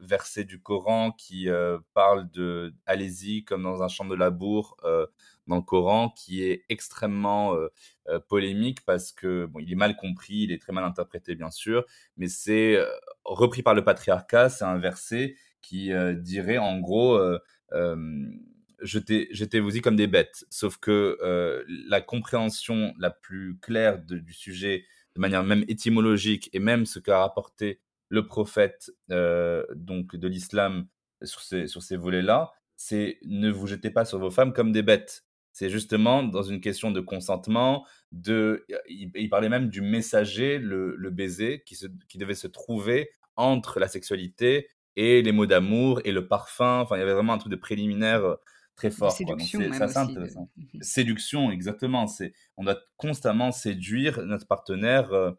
verset 0.00 0.44
du 0.44 0.60
Coran 0.60 1.10
qui, 1.12 1.48
parle 1.94 2.30
de 2.30 2.72
allez-y 2.86 3.44
comme 3.44 3.62
dans 3.64 3.82
un 3.82 3.88
champ 3.88 4.04
de 4.04 4.14
labour, 4.14 4.76
dans 5.48 5.56
le 5.56 5.62
Coran 5.62 6.10
qui 6.10 6.42
est 6.44 6.64
extrêmement, 6.68 7.54
heu 7.56 7.70
heu, 8.10 8.20
polémique 8.28 8.84
parce 8.86 9.12
que 9.12 9.46
bon, 9.46 9.60
il 9.60 9.72
est 9.72 9.76
mal 9.76 9.96
compris, 9.96 10.34
il 10.44 10.52
est 10.52 10.60
très 10.62 10.72
mal 10.72 10.84
interprété 10.84 11.34
bien 11.36 11.50
sûr, 11.50 11.84
mais 12.16 12.28
c'est, 12.28 12.76
heu, 12.76 12.86
repris 13.24 13.62
par 13.62 13.74
le 13.74 13.84
patriarcat. 13.84 14.48
C'est 14.50 14.64
un 14.64 14.78
verset 14.78 15.36
qui, 15.62 15.90
dirait 16.18 16.58
en 16.58 16.78
gros, 16.80 17.16
heu, 17.18 17.40
hem: 17.72 18.32
«Jetez 18.82 19.28
jetez-vous-y 19.32 19.80
comme 19.80 19.96
des 19.96 20.06
bêtes». 20.06 20.44
Sauf 20.50 20.76
que, 20.78 21.18
la 21.88 22.00
compréhension 22.02 22.94
la 22.98 23.10
plus 23.10 23.58
claire 23.60 23.98
du 24.00 24.32
sujet, 24.32 24.84
de 25.16 25.20
manière 25.20 25.44
même 25.44 25.64
étymologique 25.68 26.50
et 26.52 26.58
même 26.60 26.86
ce 26.86 26.98
qu'a 27.00 27.18
rapporté 27.20 27.80
le 28.10 28.26
prophète, 28.26 28.90
donc 29.74 30.16
de 30.16 30.28
l'islam 30.28 30.86
sur 31.24 31.40
ces 31.42 31.66
sur 31.68 31.82
ces 31.82 31.96
volets-là, 31.96 32.52
c'est: 32.76 33.18
«Ne 33.24 33.50
vous 33.50 33.66
jetez 33.66 33.90
pas 33.90 34.04
sur 34.04 34.18
vos 34.20 34.30
femmes 34.30 34.52
comme 34.52 34.72
des 34.72 34.82
bêtes». 34.82 35.22
C'est 35.56 35.70
justement 35.70 36.22
dans 36.22 36.42
une 36.42 36.60
question 36.60 36.90
de 36.90 37.00
consentement, 37.00 37.86
de 38.12 38.66
il 38.90 39.10
il 39.14 39.30
parlait 39.30 39.48
même 39.48 39.70
du 39.70 39.80
messager, 39.80 40.58
le 40.58 40.94
le 40.96 41.10
baiser 41.10 41.62
qui 41.64 41.76
se 41.76 41.86
qui 42.08 42.18
devait 42.18 42.34
se 42.34 42.46
trouver 42.46 43.08
entre 43.36 43.80
la 43.80 43.88
sexualité 43.88 44.68
et 44.96 45.22
les 45.22 45.32
mots 45.32 45.46
d'amour 45.46 46.02
et 46.04 46.12
le 46.12 46.28
parfum. 46.28 46.80
Enfin, 46.80 46.96
il 46.96 46.98
y 46.98 47.02
avait 47.02 47.14
vraiment 47.14 47.32
un 47.32 47.38
truc 47.38 47.50
de 47.52 47.56
préliminaire, 47.56 48.36
très 48.74 48.90
fort, 48.90 49.22
quoi. 49.22 49.36
Donc 49.36 49.48
séduction 49.48 49.60
même 49.64 49.86
aussi 49.86 50.12
de 50.12 50.28
Séduction, 50.82 51.50
exactement, 51.50 52.06
c'est 52.06 52.34
on 52.58 52.64
doit 52.64 52.78
constamment 52.98 53.50
séduire 53.50 54.26
notre 54.26 54.46
partenaire, 54.46 55.10
heu, 55.14 55.38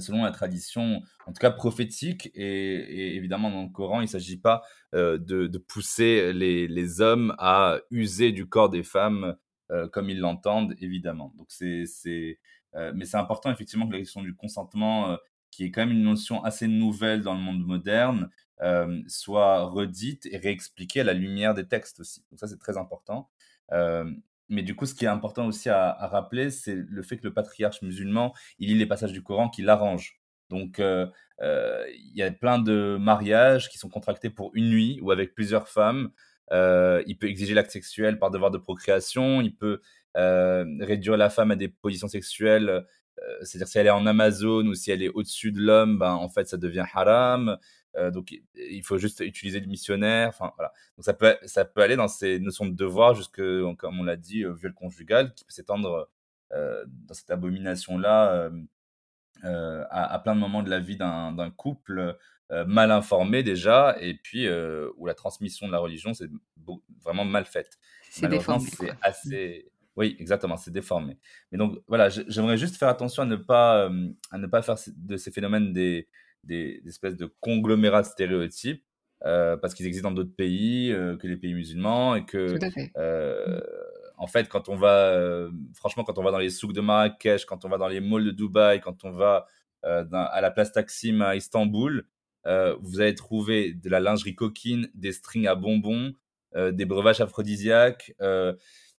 selon 0.00 0.24
la 0.24 0.30
tradition, 0.30 1.02
en 1.26 1.32
tout 1.32 1.40
cas 1.40 1.50
prophétique 1.50 2.30
et 2.34 3.16
évidemment 3.16 3.50
dans 3.50 3.62
le 3.62 3.68
Coran, 3.68 4.00
il 4.00 4.04
ne 4.04 4.08
s'agit 4.08 4.38
pas, 4.38 4.62
heu, 4.94 5.18
de 5.18 5.58
pousser 5.58 6.32
les 6.32 7.00
hommes 7.00 7.34
à 7.38 7.78
user 7.90 8.32
du 8.32 8.46
corps 8.48 8.70
des 8.70 8.82
femmes, 8.82 9.36
heu, 9.70 9.88
comme 9.88 10.10
ils 10.10 10.18
l'entendent 10.20 10.74
évidemment. 10.80 11.32
Donc 11.36 11.46
c'est 11.50 11.84
heu, 12.74 12.92
mais 12.94 13.04
c'est 13.06 13.16
important 13.16 13.50
effectivement 13.50 13.86
que 13.86 13.92
la 13.92 13.98
question 14.00 14.22
du 14.22 14.34
consentement, 14.34 15.16
qui 15.50 15.64
est 15.64 15.70
quand 15.70 15.80
même 15.86 15.96
une 15.96 16.02
notion 16.04 16.44
assez 16.44 16.68
nouvelle 16.68 17.22
dans 17.22 17.34
le 17.34 17.40
monde 17.40 17.64
moderne, 17.64 18.28
soit 19.08 19.64
redite 19.64 20.26
et 20.26 20.36
réexpliquée 20.36 21.00
à 21.00 21.04
la 21.04 21.14
lumière 21.14 21.54
des 21.54 21.66
textes 21.66 22.00
aussi. 22.00 22.24
Donc 22.30 22.40
ça, 22.40 22.46
c'est 22.48 22.58
très 22.58 22.76
important. 22.76 23.30
Mais 24.48 24.62
du 24.62 24.76
coup, 24.76 24.86
ce 24.86 24.94
qui 24.94 25.04
est 25.04 25.08
important 25.08 25.46
aussi 25.46 25.68
à 25.68 25.92
rappeler, 26.06 26.50
c'est 26.50 26.76
le 26.76 27.02
fait 27.02 27.16
que 27.18 27.24
le 27.24 27.34
patriarche 27.34 27.82
musulman, 27.82 28.32
il 28.58 28.68
lit 28.68 28.74
les 28.78 28.86
passages 28.86 29.12
du 29.12 29.22
Coran 29.22 29.48
qui 29.48 29.62
l'arrangent. 29.62 30.20
Donc, 30.50 30.78
heu 30.80 31.08
heu, 31.42 31.84
il 31.92 32.16
y 32.16 32.22
a 32.22 32.30
plein 32.30 32.58
de 32.58 32.96
mariages 33.00 33.68
qui 33.68 33.78
sont 33.78 33.88
contractés 33.90 34.30
pour 34.30 34.50
une 34.54 34.70
nuit 34.70 34.98
ou 35.02 35.10
avec 35.10 35.34
plusieurs 35.34 35.68
femmes. 35.68 36.10
Heu, 36.52 37.02
il 37.06 37.18
peut 37.18 37.26
exiger 37.28 37.54
l'acte 37.54 37.70
sexuel 37.72 38.18
par 38.18 38.30
devoir 38.30 38.50
de 38.52 38.58
procréation, 38.58 39.40
il 39.40 39.54
peut, 39.56 39.80
réduire 40.14 41.16
la 41.18 41.28
femme 41.30 41.50
à 41.50 41.56
des 41.56 41.68
positions 41.68 42.08
sexuelles, 42.08 42.86
c'est-à-dire 43.42 43.68
si 43.68 43.78
elle 43.78 43.86
est 43.86 43.90
en 43.90 44.06
Amazone 44.06 44.68
ou 44.68 44.74
si 44.74 44.90
elle 44.90 45.02
est 45.02 45.08
au-dessus 45.10 45.52
de 45.52 45.60
l'homme, 45.60 45.98
ben, 45.98 46.12
en 46.12 46.28
fait, 46.28 46.48
ça 46.48 46.56
devient 46.56 46.84
haram. 46.94 47.56
Heu, 47.96 48.10
donc 48.10 48.34
il 48.54 48.82
faut 48.82 48.98
juste 48.98 49.20
utiliser 49.20 49.60
le 49.60 49.66
missionnaire, 49.66 50.28
enfin, 50.28 50.52
voilà. 50.56 50.72
Donc 50.96 51.04
ça 51.04 51.14
peut 51.14 51.36
ça 51.44 51.64
peut 51.64 51.80
aller 51.82 51.96
dans 51.96 52.08
ces 52.08 52.38
notions 52.38 52.66
de 52.66 52.74
devoir 52.74 53.14
jusque, 53.14 53.40
comme 53.76 54.00
on 54.00 54.04
l'a 54.04 54.16
dit, 54.16 54.44
heu, 54.44 54.52
viol 54.52 54.74
conjugal 54.74 55.32
qui 55.34 55.44
peut 55.44 55.52
s'étendre, 55.52 56.08
dans 56.50 57.14
cette 57.14 57.30
abomination-là, 57.30 58.50
à 59.42 60.14
à 60.14 60.18
plein 60.20 60.34
de 60.34 60.40
moments 60.40 60.62
de 60.62 60.70
la 60.70 60.80
vie 60.80 60.96
d'un 60.96 61.50
couple, 61.56 62.16
mal 62.50 62.90
informé 62.90 63.42
déjà 63.42 63.96
et 64.00 64.14
puis, 64.14 64.46
où 64.96 65.06
la 65.06 65.14
transmission 65.14 65.66
de 65.66 65.72
la 65.72 65.78
religion, 65.78 66.14
c'est 66.14 66.30
vraiment 67.02 67.24
mal 67.24 67.44
faite. 67.44 67.78
C'est 68.10 68.28
déformé, 68.28 68.68
c'est 68.68 68.76
quoi. 68.76 68.94
Mmh. 68.94 68.98
assez 69.02 69.70
oui, 69.96 70.14
exactement, 70.20 70.58
c'est 70.58 70.70
déformé. 70.70 71.16
Mais 71.50 71.58
donc 71.58 71.82
voilà, 71.88 72.10
j'aimerais 72.10 72.58
juste 72.58 72.76
faire 72.76 72.88
attention 72.88 73.22
à 73.22 73.26
ne 73.26 73.36
pas, 73.36 73.90
à 74.30 74.38
ne 74.38 74.46
pas 74.46 74.60
faire 74.62 74.76
de 74.94 75.16
ces 75.16 75.30
phénomènes 75.30 75.72
des 75.72 76.06
des 76.44 76.80
des 76.82 76.90
espèces 76.90 77.16
de 77.16 77.26
conglomérats 77.40 78.02
de 78.02 78.06
stéréotypes, 78.06 78.84
heu, 79.24 79.58
parce 79.60 79.74
qu'ils 79.74 79.86
existent 79.86 80.10
dans 80.10 80.14
d'autres 80.14 80.34
pays, 80.36 80.92
heu, 80.92 81.16
que 81.16 81.26
les 81.26 81.36
pays 81.36 81.54
musulmans 81.54 82.14
et 82.16 82.24
Tout 82.32 82.32
que, 82.32 82.58
à 82.62 82.70
fait. 82.70 82.92
Heu, 82.96 83.62
en 84.18 84.26
fait, 84.26 84.48
quand 84.48 84.68
on 84.68 84.76
va, 84.76 85.48
franchement, 85.74 86.02
quand 86.04 86.18
on 86.18 86.22
va 86.22 86.30
dans 86.30 86.38
les 86.38 86.48
souks 86.50 86.72
de 86.72 86.80
Marrakech, 86.80 87.44
quand 87.44 87.64
on 87.66 87.68
va 87.68 87.76
dans 87.78 87.88
les 87.88 88.00
malls 88.00 88.24
de 88.24 88.30
Dubaï, 88.30 88.80
quand 88.80 89.04
on 89.04 89.10
va, 89.10 89.46
dans 89.84 90.26
à 90.32 90.40
la 90.40 90.50
place 90.50 90.72
Taksim 90.72 91.20
à 91.20 91.36
Istanbul, 91.36 92.06
vous 92.80 93.00
allez 93.00 93.14
trouver 93.14 93.74
de 93.74 93.90
la 93.90 94.00
lingerie 94.00 94.34
coquine, 94.34 94.88
des 94.94 95.12
strings 95.12 95.46
à 95.46 95.54
bonbons, 95.54 96.14
des 96.56 96.86
breuvages 96.86 97.20
aphrodisiaques, 97.20 98.14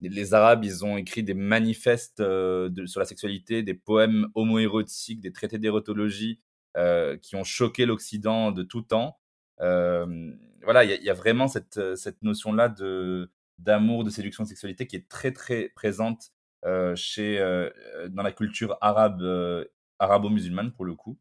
les 0.03 0.35
Arabes, 0.35 0.65
ils 0.65 0.85
ont 0.85 0.99
écrit 0.99 1.23
des 1.23 1.33
manifestes, 1.33 2.21
de 2.21 2.85
sur 2.85 3.01
la 3.01 3.07
sexualité, 3.07 3.63
des 3.63 3.73
poèmes 3.75 4.29
homoérotiques, 4.35 5.21
des 5.21 5.33
traités 5.33 5.59
d'érotologie, 5.59 6.41
qui 7.23 7.37
ont 7.37 7.45
choqué 7.45 7.87
l'Occident 7.87 8.53
de 8.53 8.63
tout 8.63 8.83
temps. 8.83 9.19
Hem, 9.61 10.39
voilà, 10.63 10.85
il 10.85 11.03
y 11.03 11.11
a 11.11 11.15
vraiment 11.15 11.49
cette, 11.49 11.79
heu, 11.79 11.97
cette 11.97 12.23
notion-là 12.23 12.69
de 12.69 13.31
d'amour, 13.59 14.05
de 14.05 14.11
séduction, 14.11 14.45
de 14.45 14.49
sexualité 14.49 14.87
qui 14.87 14.97
est 14.97 15.09
très, 15.09 15.33
très 15.33 15.71
présente, 15.71 16.33
chez, 16.95 17.39
dans 18.11 18.23
la 18.23 18.33
culture 18.33 18.77
arabe, 18.81 19.23
arabo-musulmane 19.99 20.73
pour 20.73 20.85
le 20.85 20.95
coup. 20.95 21.19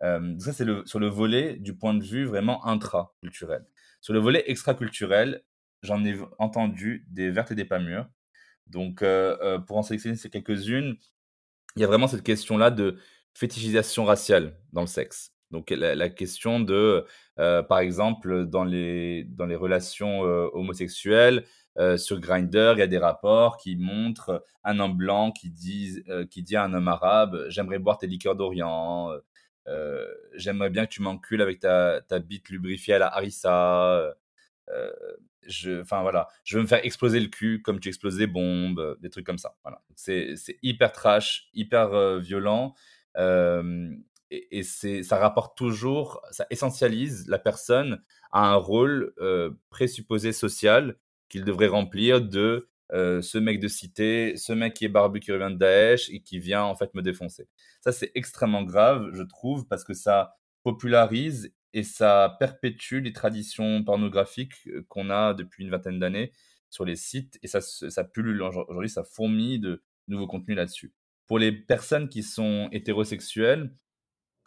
Ça 0.00 0.52
c'est 0.52 0.64
le 0.64 0.84
sur 0.86 0.98
le 0.98 1.08
volet 1.08 1.56
du 1.56 1.76
point 1.76 1.94
de 1.94 2.02
vue 2.02 2.24
vraiment 2.24 2.66
intraculturel. 2.66 3.66
Sur 4.00 4.14
le 4.14 4.18
volet 4.18 4.42
extraculturel, 4.46 5.42
j'en 5.82 6.04
ai 6.04 6.18
entendu 6.38 7.06
des 7.10 7.30
vertes 7.30 7.52
et 7.52 7.54
des 7.54 7.64
pas 7.64 7.78
mûres. 7.78 8.08
Donc 8.66 9.04
pour 9.66 9.76
en 9.76 9.82
sélectionner 9.82 10.16
quelques-unes, 10.16 10.96
il 11.76 11.82
y 11.82 11.84
a 11.84 11.86
vraiment 11.86 12.08
cette 12.08 12.24
question-là 12.24 12.70
de 12.70 12.98
fétichisation 13.34 14.04
raciale 14.04 14.56
dans 14.72 14.82
le 14.82 14.86
sexe. 14.86 15.32
Donc 15.50 15.70
la 15.70 16.08
question 16.10 16.60
de, 16.60 17.06
heu, 17.38 17.62
par 17.68 17.78
exemple, 17.78 18.44
dans 18.46 18.64
les 18.64 19.24
dans 19.24 19.46
les 19.46 19.56
relations, 19.56 20.24
heu, 20.26 20.50
homosexuelles, 20.52 21.44
heu, 21.78 21.96
sur 21.96 22.20
Grindr, 22.20 22.74
il 22.76 22.80
y 22.80 22.82
a 22.82 22.86
des 22.86 22.98
rapports 22.98 23.56
qui 23.56 23.76
montrent 23.76 24.44
un 24.64 24.78
homme 24.80 24.96
blanc 24.96 25.32
qui 25.32 25.50
dit 25.50 26.02
qui 26.30 26.42
dit 26.42 26.56
à 26.56 26.64
un 26.64 26.74
homme 26.74 26.88
arabe: 26.88 27.46
«J'aimerais 27.48 27.78
boire 27.78 27.96
tes 27.98 28.06
liqueurs 28.06 28.36
d'Orient», 28.36 29.10
«J'aimerais 30.34 30.70
bien 30.70 30.86
que 30.86 30.90
tu 30.92 31.02
m'encules 31.02 31.42
avec 31.42 31.60
ta 31.60 32.00
ta 32.02 32.18
bite 32.18 32.48
lubrifiée 32.50 32.94
à 32.94 32.98
la 32.98 33.06
harissa», 33.14 34.14
je 35.46 35.80
enfin 35.80 36.02
voilà, 36.02 36.28
je 36.44 36.56
veux 36.56 36.62
me 36.62 36.68
faire 36.68 36.84
exploser 36.84 37.20
le 37.20 37.28
cul 37.28 37.62
comme 37.62 37.80
tu 37.80 37.88
exploses 37.88 38.16
des 38.16 38.26
bombes, 38.26 38.96
des 39.00 39.08
trucs 39.10 39.24
comme 39.26 39.38
ça, 39.38 39.56
voilà. 39.64 39.82
C'est 39.96 40.34
hyper 40.62 40.92
trash, 40.92 41.48
hyper, 41.54 42.18
violent, 42.20 42.74
et 43.16 44.62
c'est 44.62 45.02
ça 45.02 45.18
rapporte 45.18 45.56
toujours 45.56 46.20
ça 46.30 46.46
essentialise 46.50 47.26
la 47.28 47.38
personne 47.38 48.02
à 48.32 48.52
un 48.52 48.56
rôle, 48.56 49.14
présupposé 49.70 50.32
social 50.32 50.96
qu'il 51.28 51.44
devrait 51.44 51.68
remplir 51.68 52.20
de, 52.20 52.68
ce 52.90 53.38
mec 53.38 53.60
de 53.60 53.68
cité, 53.68 54.36
ce 54.36 54.52
mec 54.52 54.74
qui 54.74 54.84
est 54.84 54.88
barbu, 54.88 55.20
qui 55.20 55.32
revient 55.32 55.52
de 55.52 55.58
Daesh 55.58 56.10
et 56.10 56.20
qui 56.20 56.38
vient 56.38 56.64
en 56.64 56.74
fait 56.74 56.94
me 56.94 57.02
défoncer. 57.02 57.48
Ça, 57.80 57.92
c'est 57.92 58.10
extrêmement 58.14 58.62
grave, 58.62 59.10
je 59.12 59.22
trouve, 59.22 59.66
parce 59.66 59.84
que 59.84 59.94
ça 59.94 60.36
popularise 60.62 61.52
et 61.74 61.82
ça 61.82 62.36
perpétue 62.38 63.00
les 63.00 63.12
traditions 63.12 63.84
pornographiques, 63.84 64.68
qu'on 64.88 65.10
a 65.10 65.34
depuis 65.34 65.64
une 65.64 65.70
vingtaine 65.70 65.98
d'années 65.98 66.32
sur 66.70 66.84
les 66.84 66.96
sites 66.96 67.38
et 67.42 67.46
ça 67.46 67.60
ça 67.60 68.04
pullule 68.04 68.42
aujour 68.42 68.64
aujourd'hui, 68.68 68.90
ça 68.90 69.04
fourmille 69.04 69.58
de 69.58 69.82
nouveaux 70.06 70.26
contenus 70.26 70.56
là-dessus. 70.56 70.92
Pour 71.28 71.38
les 71.38 71.52
personnes 71.52 72.08
qui 72.08 72.22
sont 72.22 72.68
hétérosexuelles, 72.72 73.70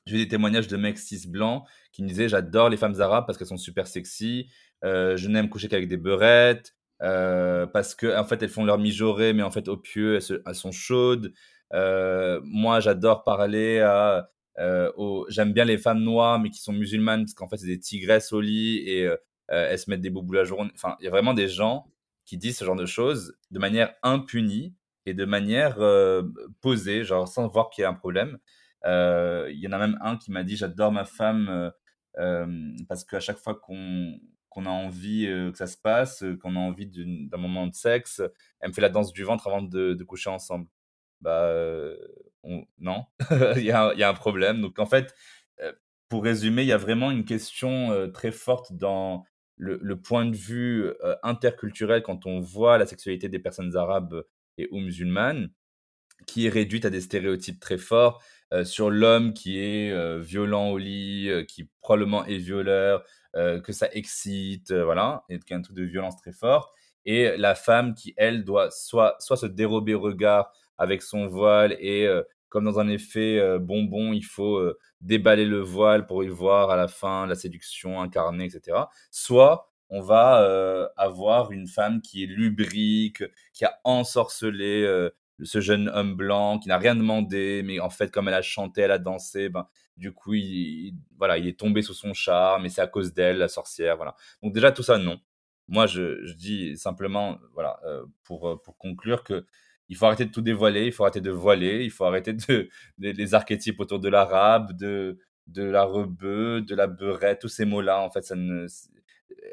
j'ai 0.08 0.18
eu 0.18 0.20
des 0.20 0.28
témoignages 0.30 0.68
de 0.68 0.78
mecs 0.78 1.00
cis 1.00 1.28
blancs 1.30 1.66
qui 1.94 2.04
me 2.04 2.10
disaient: 2.10 2.30
«J'adore 2.30 2.70
les 2.70 2.78
femmes 2.78 3.00
arabes 3.02 3.26
parce 3.28 3.38
qu'elles 3.38 3.48
sont 3.48 3.58
super 3.58 3.88
sexy, 3.88 4.50
heu, 4.86 5.18
je 5.18 5.30
n'aime 5.30 5.50
coucher 5.50 5.70
qu'avec 5.70 5.88
des 5.90 5.98
beurettes, 5.98 6.76
heu, 7.04 7.68
parce 7.74 7.96
qu'en 7.96 8.26
fait, 8.26 8.44
elles 8.44 8.50
font 8.50 8.66
leur 8.66 8.80
mijaurée, 8.80 9.34
mais 9.34 9.44
en 9.44 9.52
fait, 9.52 9.68
au 9.70 9.78
pieu, 9.78 10.20
elles 10.46 10.56
sont 10.56 10.72
chaudes. 10.74 11.34
Heu, 11.74 12.42
moi, 12.46 12.80
j'adore 12.82 13.24
parler 13.24 13.80
à, 13.82 14.32
j'aime 15.30 15.54
bien 15.54 15.66
les 15.66 15.78
femmes 15.80 16.02
noires, 16.04 16.40
mais 16.40 16.50
qui 16.52 16.62
sont 16.62 16.74
musulmanes 16.74 17.26
parce 17.26 17.34
qu'en 17.36 17.50
fait, 17.50 17.58
c'est 17.58 17.68
des 17.68 17.80
tigresses 17.80 18.34
au 18.34 18.42
lit 18.42 18.78
et 18.88 19.10
elles 19.50 19.80
se 19.80 19.90
mettent 19.90 20.02
des 20.02 20.10
boubous 20.12 20.34
la 20.34 20.46
journée». 20.46 20.72
Enfin, 20.76 20.96
il 21.02 21.06
y 21.06 21.08
a 21.08 21.12
vraiment 21.12 21.34
des 21.36 21.48
gens 21.50 21.88
qui 22.26 22.38
disent 22.38 22.58
ce 22.60 22.66
genre 22.66 22.76
de 22.78 22.86
choses 22.88 23.36
de 23.52 23.60
manière 23.60 23.94
impunie 24.04 24.76
et 25.06 25.14
de 25.14 25.26
manière 25.26 25.78
posée, 26.62 27.04
genre 27.04 27.28
sans 27.28 27.48
voir 27.48 27.70
qu'il 27.70 27.84
y 27.84 27.86
a 27.86 27.90
un 27.90 27.94
problème. 27.94 28.38
Il 28.86 29.58
y 29.60 29.68
en 29.68 29.72
a 29.72 29.78
même 29.78 29.98
un 30.02 30.18
qui 30.18 30.32
m'a 30.32 30.44
dit 30.44 30.56
J'adore 30.56 30.92
ma 30.92 31.06
femme 31.06 31.72
parce 32.88 33.04
qu'à 33.04 33.20
chaque 33.20 33.38
fois 33.38 33.56
qu'on 33.56 34.20
qu'on 34.50 34.66
a 34.66 34.70
envie 34.70 35.26
que 35.52 35.58
ça 35.58 35.68
se 35.68 35.78
passe, 35.78 36.26
qu'on 36.42 36.58
a 36.58 36.60
envie 36.60 36.88
d'un 36.88 37.38
moment 37.38 37.68
de 37.68 37.74
sexe, 37.74 38.22
elle 38.60 38.70
me 38.70 38.74
fait 38.74 38.82
la 38.82 38.90
danse 38.90 39.14
du 39.14 39.24
ventre 39.24 39.48
avant 39.48 39.62
de, 39.62 39.94
de 39.94 40.04
coucher 40.04 40.30
ensemble. 40.30 40.68
Bah 41.22 41.50
non, 42.80 43.06
il, 43.56 43.64
y 43.64 43.72
a, 43.72 43.94
y, 43.94 44.04
a, 44.04 44.10
un 44.10 44.14
problème. 44.14 44.62
Donc 44.62 44.80
en 44.80 44.86
fait, 44.86 45.16
pour 46.10 46.24
résumer, 46.24 46.64
il 46.64 46.68
y 46.68 46.74
a 46.74 46.78
vraiment 46.78 47.12
une 47.12 47.26
question 47.26 48.12
très 48.12 48.32
forte 48.32 48.74
dans 48.74 49.24
le, 49.56 49.80
le 49.82 50.02
point 50.02 50.26
de 50.26 50.36
vue 50.36 50.92
interculturel 51.24 52.04
quand 52.04 52.26
on 52.26 52.40
voit 52.40 52.78
la 52.78 52.86
sexualité 52.86 53.30
des 53.30 53.40
personnes 53.40 53.78
arabes 53.78 54.24
et 54.62 54.68
ou 54.72 54.80
musulmanes, 54.80 55.50
qui 56.28 56.46
est 56.46 56.50
réduite 56.50 56.86
à 56.86 56.90
des 56.90 57.02
stéréotypes 57.02 57.60
très 57.60 57.78
forts 57.78 58.22
sur 58.64 58.90
l'homme 58.90 59.34
qui 59.34 59.60
est 59.60 60.20
violent 60.20 60.70
au 60.70 60.78
lit, 60.78 61.30
qui 61.48 61.70
probablement 61.82 62.26
est 62.26 62.38
violeur, 62.38 63.04
que 63.34 63.72
ça 63.72 63.88
excite, 63.94 64.74
voilà, 64.74 65.24
et 65.30 65.40
qu'il 65.40 65.52
y 65.52 65.54
a 65.54 65.58
un 65.58 65.62
truc 65.62 65.78
de 65.78 65.84
violence 65.84 66.18
très 66.18 66.34
fort. 66.34 66.74
Et 67.06 67.36
la 67.38 67.56
femme 67.56 67.96
qui, 67.96 68.14
elle, 68.18 68.44
doit 68.44 68.70
soit, 68.72 69.16
soit 69.20 69.38
se 69.38 69.46
dérober 69.46 69.94
au 69.94 70.02
regard 70.02 70.52
avec 70.78 71.02
son 71.02 71.28
voile 71.28 71.76
et 71.80 72.08
comme 72.50 72.66
dans 72.66 72.80
un 72.80 72.90
effet 72.90 73.58
bonbon, 73.60 74.12
il 74.12 74.26
faut 74.26 74.62
déballer 75.00 75.46
le 75.46 75.62
voile 75.62 76.06
pour 76.06 76.24
y 76.24 76.28
voir 76.28 76.70
à 76.70 76.76
la 76.76 76.90
fin 76.90 77.26
la 77.26 77.36
séduction 77.36 78.02
incarnée, 78.02 78.46
etc. 78.46 78.78
Soit 79.10 79.71
on 79.92 80.02
va 80.02 80.90
avoir 80.98 81.52
une 81.52 81.68
femme 81.68 82.02
qui 82.02 82.24
est 82.24 82.28
lubrique, 82.28 83.24
qui 83.54 83.66
a 83.66 83.80
ensorcelé 83.84 85.10
ce 85.44 85.60
jeune 85.60 85.90
homme 85.90 86.16
blanc, 86.16 86.60
qui 86.60 86.70
n'a 86.70 86.78
rien 86.78 86.96
demandé, 86.96 87.62
mais 87.64 87.80
en 87.80 87.90
fait, 87.90 88.12
comme 88.12 88.28
elle 88.28 88.34
a 88.34 88.42
chanté, 88.42 88.82
elle 88.82 88.92
a 88.92 89.00
dansé, 89.00 89.50
ben, 89.50 89.68
du 89.98 90.14
coup, 90.14 90.34
il, 90.34 90.94
voilà, 91.18 91.38
il 91.38 91.48
est 91.48 91.60
tombé 91.60 91.82
sous 91.82 91.94
son 91.94 92.14
charme, 92.14 92.66
et 92.66 92.70
c'est 92.70 92.82
à 92.82 92.88
cause 92.88 93.14
d'elle, 93.14 93.38
la 93.38 93.48
sorcière, 93.48 93.98
voilà. 93.98 94.16
Donc 94.42 94.54
déjà, 94.54 94.72
tout 94.72 94.84
ça, 94.84 94.98
non. 94.98 95.20
Moi, 95.68 95.88
je, 95.88 96.34
dis 96.34 96.78
simplement, 96.78 97.38
voilà, 97.54 97.80
pour, 98.24 98.62
pour 98.64 98.78
conclure 98.78 99.24
que 99.24 99.46
il 99.92 99.98
faut 99.98 100.06
arrêter 100.06 100.26
de 100.26 100.32
tout 100.32 100.42
dévoiler, 100.42 100.86
il 100.86 100.94
faut 100.94 101.04
arrêter 101.04 101.20
de 101.20 101.32
voiler, 101.32 101.84
il 101.84 101.92
faut 101.92 102.06
arrêter 102.06 102.32
de, 102.34 102.70
les 102.98 103.34
archétypes 103.34 103.80
autour 103.82 104.00
de 104.00 104.08
l'arabe, 104.08 104.72
de, 104.78 105.20
de 105.48 105.64
la 105.64 105.84
rebeu, 105.84 106.62
de 106.62 106.76
la 106.76 106.88
beurette, 106.88 107.42
tous 107.42 107.50
ces 107.50 107.66
mots-là, 107.66 108.02
en 108.02 108.10
fait, 108.10 108.22
ça 108.24 108.36
ne, 108.38 108.68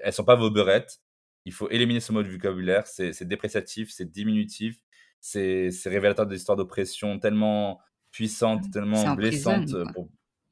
elles 0.02 0.12
sont 0.12 0.24
pas 0.24 0.36
vos 0.36 0.50
beurettes. 0.50 1.00
Il 1.44 1.52
faut 1.52 1.70
éliminer 1.70 2.00
ce 2.00 2.12
mot 2.12 2.22
de 2.22 2.28
vocabulaire, 2.28 2.86
c'est 2.86 3.22
dépréciatif, 3.22 3.90
c'est 3.90 4.10
diminutif, 4.10 4.76
c'est 5.20 5.70
révélateur 5.86 6.26
d'histoires 6.26 6.56
d'oppression 6.56 7.18
tellement 7.18 7.80
puissantes, 8.10 8.66
mmh. 8.66 8.70
tellement 8.70 9.14
blessantes. 9.14 9.74
Pour, 9.94 10.04
mmh. 10.04 10.08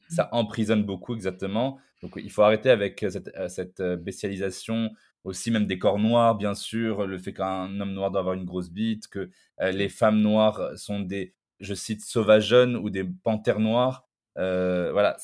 ça 0.09 0.29
emprisonne 0.33 0.85
beaucoup, 0.85 1.15
exactement. 1.15 1.79
Donc, 2.03 2.15
il 2.17 2.31
faut 2.31 2.43
arrêter 2.43 2.71
avec 2.71 3.05
cette, 3.09 3.31
cette 3.49 3.83
bestialisation 3.83 4.91
aussi 5.25 5.51
même 5.51 5.67
des 5.67 5.79
corps 5.79 5.99
noirs, 5.99 6.37
bien 6.37 6.55
sûr, 6.55 7.05
le 7.07 7.19
fait 7.19 7.33
qu'un 7.33 7.81
homme 7.81 7.93
noir 7.93 8.12
doit 8.12 8.21
avoir 8.21 8.35
une 8.35 8.45
grosse 8.45 8.71
bite, 8.71 9.09
que 9.09 9.29
les 9.61 9.89
femmes 9.89 10.21
noires 10.21 10.79
sont 10.79 11.01
des, 11.01 11.35
je 11.61 11.75
cite, 11.75 12.03
sauvages 12.03 12.47
jeunes 12.47 12.77
ou 12.77 12.91
des 12.91 13.05
panthères 13.05 13.61
noires. 13.61 14.07
voilà, 14.37 15.17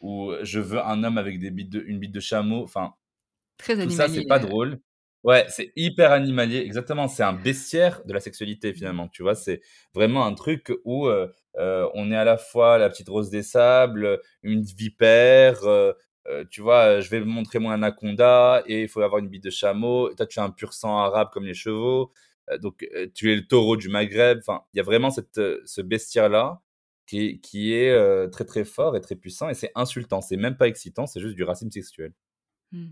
ou 0.00 0.32
je 0.42 0.60
veux 0.60 0.84
un 0.84 1.04
homme 1.04 1.18
avec 1.18 1.38
des 1.38 1.50
bites 1.50 1.70
de, 1.70 1.80
une 1.86 1.98
bite 1.98 2.12
de 2.12 2.20
chameau. 2.20 2.62
Enfin, 2.62 2.94
Très 3.60 3.76
tout 3.76 3.90
ça, 3.90 4.08
c'est 4.08 4.26
pas 4.26 4.38
drôle. 4.38 4.80
Ouais, 5.22 5.44
c'est 5.48 5.70
hyper 5.76 6.12
animalier, 6.12 6.58
exactement. 6.58 7.06
C'est 7.06 7.22
un 7.22 7.34
bestiaire 7.34 8.02
de 8.06 8.14
la 8.14 8.20
sexualité, 8.20 8.72
finalement. 8.72 9.08
Tu 9.08 9.22
vois, 9.22 9.34
c'est 9.34 9.60
vraiment 9.94 10.24
un 10.24 10.34
truc 10.34 10.72
où 10.84 11.08
on 11.58 12.12
est 12.12 12.16
à 12.16 12.24
la 12.24 12.38
fois 12.38 12.78
la 12.78 12.88
petite 12.88 13.08
rose 13.08 13.28
des 13.28 13.42
sables, 13.42 14.20
une 14.42 14.62
vipère, 14.62 15.60
tu 16.50 16.62
vois, 16.62 17.00
je 17.00 17.10
vais 17.10 17.20
montrer 17.20 17.58
mon 17.58 17.70
anaconda 17.70 18.62
et 18.66 18.82
il 18.82 18.88
faut 18.88 19.02
avoir 19.02 19.20
une 19.20 19.28
bite 19.28 19.44
de 19.44 19.50
chameau. 19.50 20.10
Et 20.10 20.14
toi, 20.14 20.26
tu 20.26 20.40
as 20.40 20.44
un 20.44 20.50
pur 20.50 20.72
sang 20.72 20.96
arabe 20.98 21.28
comme 21.32 21.44
les 21.44 21.54
chevaux. 21.54 22.12
donc, 22.62 22.88
tu 23.14 23.30
es 23.30 23.36
le 23.36 23.46
taureau 23.46 23.76
du 23.76 23.90
Maghreb. 23.90 24.38
Enfin, 24.38 24.62
il 24.72 24.78
y 24.78 24.80
a 24.80 24.84
vraiment 24.84 25.10
cette, 25.10 25.40
ce 25.66 25.80
bestiaire-là 25.82 26.62
qui, 27.06 27.40
qui 27.40 27.74
est 27.74 28.30
très, 28.30 28.44
très 28.44 28.64
fort 28.64 28.96
et 28.96 29.02
très 29.02 29.16
puissant. 29.16 29.50
Et 29.50 29.54
c'est 29.54 29.72
insultant. 29.74 30.22
C'est 30.22 30.38
même 30.38 30.56
pas 30.56 30.68
excitant. 30.68 31.06
C'est 31.06 31.20
juste 31.20 31.34
du 31.34 31.44
racisme 31.44 31.70
sexuel. 31.70 32.12
Mmh. 32.72 32.86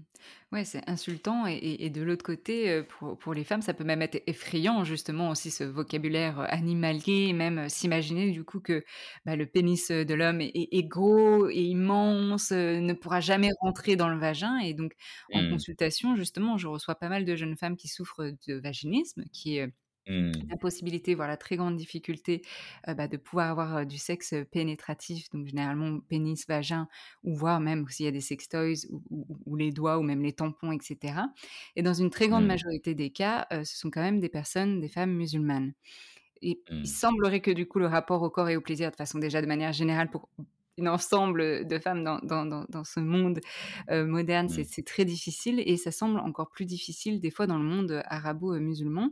Ouais, 0.51 0.65
c'est 0.65 0.89
insultant 0.89 1.47
et 1.47 1.89
de 1.91 2.03
l'autre 2.03 2.25
côté, 2.25 2.83
pour 2.83 3.17
pour 3.17 3.33
les 3.33 3.45
femmes, 3.45 3.63
ça 3.63 3.75
peut 3.75 3.85
même 3.85 4.03
être 4.03 4.21
effrayant 4.27 4.83
justement 4.83 5.31
aussi 5.31 5.53
ce 5.53 5.63
vocabulaire, 5.63 6.41
animalier, 6.53 7.33
même, 7.33 7.69
s'imaginer 7.69 8.33
du 8.33 8.43
coup 8.45 8.59
que, 8.59 8.85
bah, 9.25 9.37
le 9.37 9.47
pénis, 9.47 9.89
de 9.91 10.15
l'homme 10.15 10.41
est 10.41 10.83
gros 10.89 11.49
et 11.49 11.63
immense, 11.63 12.51
ne 12.51 12.93
pourra 12.93 13.21
jamais 13.21 13.51
rentrer 13.61 13.95
dans 13.95 14.09
le 14.09 14.19
vagin 14.19 14.59
et 14.59 14.75
donc 14.75 14.95
en 15.33 15.43
mmh. 15.43 15.51
consultation 15.51 16.17
justement, 16.17 16.57
je 16.59 16.67
reçois 16.67 16.97
pas 16.97 17.09
mal 17.09 17.25
de 17.25 17.37
jeunes 17.37 17.57
femmes 17.57 17.77
qui 17.77 17.87
souffrent 17.87 18.33
de 18.49 18.55
vaginisme, 18.55 19.25
qui 19.33 19.59
est, 19.59 19.73
Mmh. 20.09 20.33
La 20.51 20.57
possibilité, 20.57 21.15
voilà, 21.15 21.37
très 21.37 21.57
grande 21.57 21.77
difficulté 21.77 22.43
bah, 22.87 23.09
de 23.09 23.17
pouvoir 23.17 23.51
avoir 23.51 23.87
du 23.87 23.99
sexe 23.99 24.35
pénétratif, 24.51 25.29
donc 25.31 25.47
généralement 25.47 26.01
pénis, 26.01 26.47
vagin, 26.47 26.89
ou 27.25 27.35
voire 27.35 27.61
même 27.61 27.87
s'il 27.89 28.07
y 28.07 28.09
a 28.09 28.13
des 28.13 28.21
sextoys 28.21 28.87
ou, 28.91 29.27
ou, 29.45 29.57
les 29.57 29.71
doigts 29.71 29.99
ou 29.99 30.03
même 30.03 30.23
les 30.23 30.33
tampons, 30.33 30.73
etc. 30.73 31.15
Et 31.77 31.83
dans 31.83 31.95
une 31.95 32.11
très 32.11 32.29
grande 32.29 32.45
mmh. 32.45 32.49
majorité 32.49 32.95
des 32.95 33.11
cas, 33.11 33.47
ce 33.51 33.77
sont 33.77 33.91
quand 33.91 34.03
même 34.03 34.21
des 34.21 34.29
personnes, 34.29 34.81
des 34.81 34.89
femmes 34.89 35.13
musulmanes. 35.13 35.73
Et 36.43 36.61
il 36.71 36.81
mmh. 36.81 36.85
semblerait 36.85 37.41
que 37.41 37.51
du 37.51 37.67
coup 37.67 37.79
le 37.79 37.87
rapport 37.87 38.23
au 38.23 38.31
corps 38.31 38.49
et 38.49 38.57
au 38.57 38.61
plaisir, 38.61 38.91
de 38.91 38.97
façon 38.97 39.19
déjà 39.19 39.43
de 39.43 39.47
manière 39.47 39.73
générale 39.73 40.11
pour 40.11 40.29
un 40.81 40.87
ensemble 40.87 41.67
de 41.67 41.79
femmes 41.79 42.05
dans, 42.05 42.19
dans, 42.23 42.45
dans, 42.45 42.85
ce 42.85 43.01
monde 43.01 43.41
moderne, 43.91 44.49
c'est 44.49 44.85
très 44.85 45.05
difficile 45.05 45.63
et 45.65 45.77
ça 45.77 45.91
semble 45.91 46.19
encore 46.19 46.51
plus 46.51 46.65
difficile 46.65 47.21
des 47.21 47.31
fois 47.31 47.47
dans 47.47 47.59
le 47.59 47.65
monde 47.65 48.03
arabo-musulman. 48.07 49.11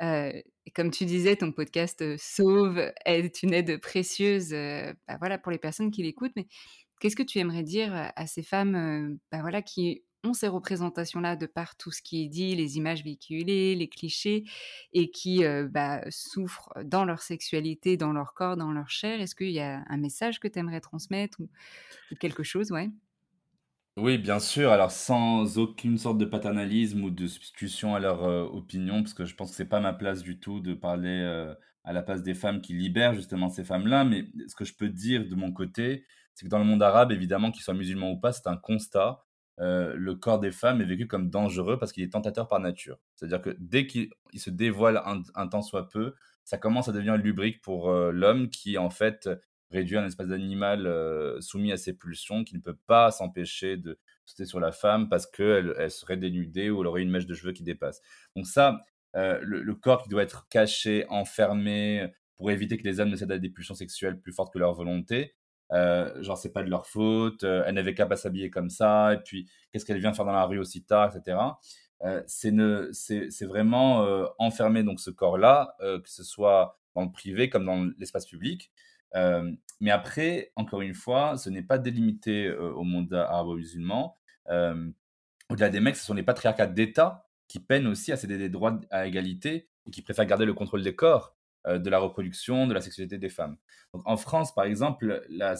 et 0.00 0.44
comme 0.74 0.90
tu 0.90 1.04
disais, 1.04 1.36
ton 1.36 1.52
podcast 1.52 2.04
Sauve 2.16 2.92
est 3.04 3.42
une 3.42 3.54
aide 3.54 3.80
précieuse 3.80 4.50
bah 4.50 5.16
voilà, 5.18 5.38
pour 5.38 5.52
les 5.52 5.58
personnes 5.58 5.90
qui 5.90 6.02
l'écoutent. 6.02 6.32
Mais 6.36 6.46
qu'est-ce 7.00 7.16
que 7.16 7.22
tu 7.22 7.38
aimerais 7.38 7.62
dire 7.62 7.92
à 8.16 8.26
ces 8.26 8.42
femmes 8.42 9.18
bah 9.30 9.40
voilà, 9.40 9.62
qui 9.62 10.02
ont 10.24 10.34
ces 10.34 10.48
représentations-là 10.48 11.36
de 11.36 11.46
par 11.46 11.76
tout 11.76 11.90
ce 11.90 12.02
qui 12.02 12.24
est 12.24 12.28
dit, 12.28 12.56
les 12.56 12.76
images 12.76 13.04
véhiculées, 13.04 13.74
les 13.74 13.88
clichés, 13.88 14.44
et 14.92 15.10
qui 15.10 15.44
bah, 15.70 16.02
souffrent 16.10 16.72
dans 16.84 17.04
leur 17.04 17.22
sexualité, 17.22 17.96
dans 17.96 18.12
leur 18.12 18.34
corps, 18.34 18.56
dans 18.56 18.72
leur 18.72 18.88
chair 18.90 19.20
Est-ce 19.20 19.34
qu'il 19.34 19.50
y 19.50 19.60
a 19.60 19.84
un 19.88 19.96
message 19.96 20.40
que 20.40 20.48
tu 20.48 20.58
aimerais 20.58 20.80
transmettre 20.80 21.40
ou, 21.40 21.48
quelque 22.18 22.42
chose? 22.42 22.72
Ouais 22.72 22.90
oui, 23.96 24.18
bien 24.18 24.40
sûr. 24.40 24.72
Alors, 24.72 24.90
sans 24.90 25.56
aucune 25.56 25.98
sorte 25.98 26.18
de 26.18 26.24
paternalisme 26.24 27.04
ou 27.04 27.10
de 27.10 27.28
substitution 27.28 27.94
à 27.94 28.00
leur 28.00 28.22
opinion, 28.52 29.02
parce 29.02 29.14
que 29.14 29.24
je 29.24 29.36
pense 29.36 29.50
que 29.50 29.56
c'est 29.56 29.68
pas 29.68 29.78
ma 29.80 29.92
place 29.92 30.22
du 30.22 30.40
tout 30.40 30.58
de 30.60 30.74
parler 30.74 31.22
à 31.84 31.92
la 31.92 32.02
place 32.02 32.22
des 32.24 32.34
femmes 32.34 32.60
qui 32.60 32.74
libèrent 32.74 33.14
justement 33.14 33.48
ces 33.48 33.62
femmes-là. 33.62 34.04
Mais 34.04 34.26
ce 34.48 34.56
que 34.56 34.64
je 34.64 34.74
peux 34.74 34.88
dire 34.88 35.28
de 35.28 35.34
mon 35.36 35.52
côté, 35.52 36.06
c'est 36.34 36.44
que 36.44 36.50
dans 36.50 36.58
le 36.58 36.64
monde 36.64 36.82
arabe, 36.82 37.12
évidemment, 37.12 37.52
qu'ils 37.52 37.62
soient 37.62 37.74
musulmans 37.74 38.10
ou 38.10 38.18
pas, 38.18 38.32
c'est 38.32 38.48
un 38.48 38.56
constat. 38.56 39.23
Le 39.58 40.14
corps 40.14 40.40
des 40.40 40.50
femmes 40.50 40.80
est 40.80 40.86
vécu 40.86 41.06
comme 41.06 41.30
dangereux 41.30 41.78
parce 41.78 41.92
qu'il 41.92 42.02
est 42.02 42.12
tentateur 42.12 42.48
par 42.48 42.60
nature. 42.60 42.98
C'est-à-dire 43.14 43.40
que 43.40 43.56
dès 43.58 43.86
qu'il 43.86 44.10
se 44.34 44.50
dévoile 44.50 45.00
un, 45.04 45.22
un 45.34 45.48
temps 45.48 45.62
soit 45.62 45.88
peu, 45.88 46.14
ça 46.44 46.58
commence 46.58 46.88
à 46.88 46.92
devenir 46.92 47.16
lubrique 47.16 47.62
pour 47.62 47.90
l'homme 47.90 48.50
qui, 48.50 48.78
en 48.78 48.90
fait, 48.90 49.28
réduit 49.70 49.96
un 49.96 50.06
espace 50.06 50.28
d'animal 50.28 50.88
soumis 51.40 51.72
à 51.72 51.76
ses 51.76 51.94
pulsions, 51.94 52.44
qui 52.44 52.54
ne 52.54 52.60
peut 52.60 52.78
pas 52.86 53.10
s'empêcher 53.10 53.76
de 53.76 53.98
sauter 54.24 54.44
sur 54.44 54.60
la 54.60 54.72
femme 54.72 55.08
parce 55.08 55.26
qu'elle 55.26 55.74
elle 55.78 55.90
serait 55.90 56.16
dénudée 56.16 56.70
ou 56.70 56.80
elle 56.80 56.86
aurait 56.86 57.02
une 57.02 57.10
mèche 57.10 57.26
de 57.26 57.34
cheveux 57.34 57.52
qui 57.52 57.62
dépasse. 57.62 58.00
Donc 58.36 58.46
ça, 58.46 58.84
le, 59.14 59.74
corps 59.74 60.02
qui 60.02 60.08
doit 60.08 60.22
être 60.22 60.48
caché, 60.48 61.06
enfermé, 61.08 62.08
pour 62.36 62.50
éviter 62.50 62.76
que 62.76 62.84
les 62.84 63.00
hommes 63.00 63.10
ne 63.10 63.16
cèdent 63.16 63.32
à 63.32 63.38
des 63.38 63.50
pulsions 63.50 63.74
sexuelles 63.74 64.20
plus 64.20 64.32
fortes 64.32 64.52
que 64.52 64.58
leur 64.58 64.74
volonté. 64.74 65.34
Genre, 65.70 66.38
c'est 66.38 66.52
pas 66.52 66.62
de 66.62 66.70
leur 66.70 66.86
faute, 66.86 67.42
elle 67.42 67.74
n'avait 67.74 67.94
qu'à 67.94 68.06
pas 68.06 68.16
s'habiller 68.16 68.50
comme 68.50 68.70
ça, 68.70 69.14
et 69.14 69.18
puis 69.18 69.48
qu'est-ce 69.72 69.84
qu'elle 69.84 69.98
vient 69.98 70.12
faire 70.12 70.24
dans 70.24 70.32
la 70.32 70.44
rue 70.44 70.58
aussi 70.58 70.84
tard, 70.84 71.14
etc. 71.14 71.38
c'est 72.26 73.46
vraiment 73.46 74.06
enfermer 74.38 74.82
donc 74.82 75.00
ce 75.00 75.10
corps-là, 75.10 75.76
que 75.80 76.10
ce 76.10 76.22
soit 76.22 76.78
dans 76.94 77.02
le 77.02 77.10
privé 77.12 77.48
comme 77.50 77.64
dans 77.64 77.90
l'espace 77.98 78.26
public, 78.26 78.70
mais 79.80 79.90
après, 79.90 80.52
encore 80.56 80.80
une 80.80 80.94
fois, 80.94 81.36
ce 81.36 81.50
n'est 81.50 81.62
pas 81.62 81.78
délimité 81.78 82.52
au 82.52 82.84
monde 82.84 83.12
arabo-musulman. 83.12 84.16
Au-delà 85.50 85.68
des 85.68 85.80
mecs, 85.80 85.96
ce 85.96 86.04
sont 86.04 86.14
les 86.14 86.22
patriarcats 86.22 86.66
d'État 86.66 87.26
qui 87.48 87.60
peinent 87.60 87.86
aussi 87.86 88.12
à 88.12 88.16
céder 88.16 88.38
des 88.38 88.48
droits 88.48 88.80
à 88.90 89.06
égalité 89.06 89.68
et 89.86 89.90
qui 89.90 90.00
préfèrent 90.00 90.24
garder 90.24 90.46
le 90.46 90.54
contrôle 90.54 90.82
des 90.82 90.94
corps, 90.94 91.36
de 91.66 91.90
la 91.90 91.98
reproduction, 91.98 92.66
de 92.66 92.74
la 92.74 92.80
sexualité 92.80 93.18
des 93.18 93.28
femmes. 93.28 93.56
En 93.92 94.16
France, 94.16 94.54
par 94.54 94.64
exemple, 94.64 95.24
la, 95.28 95.54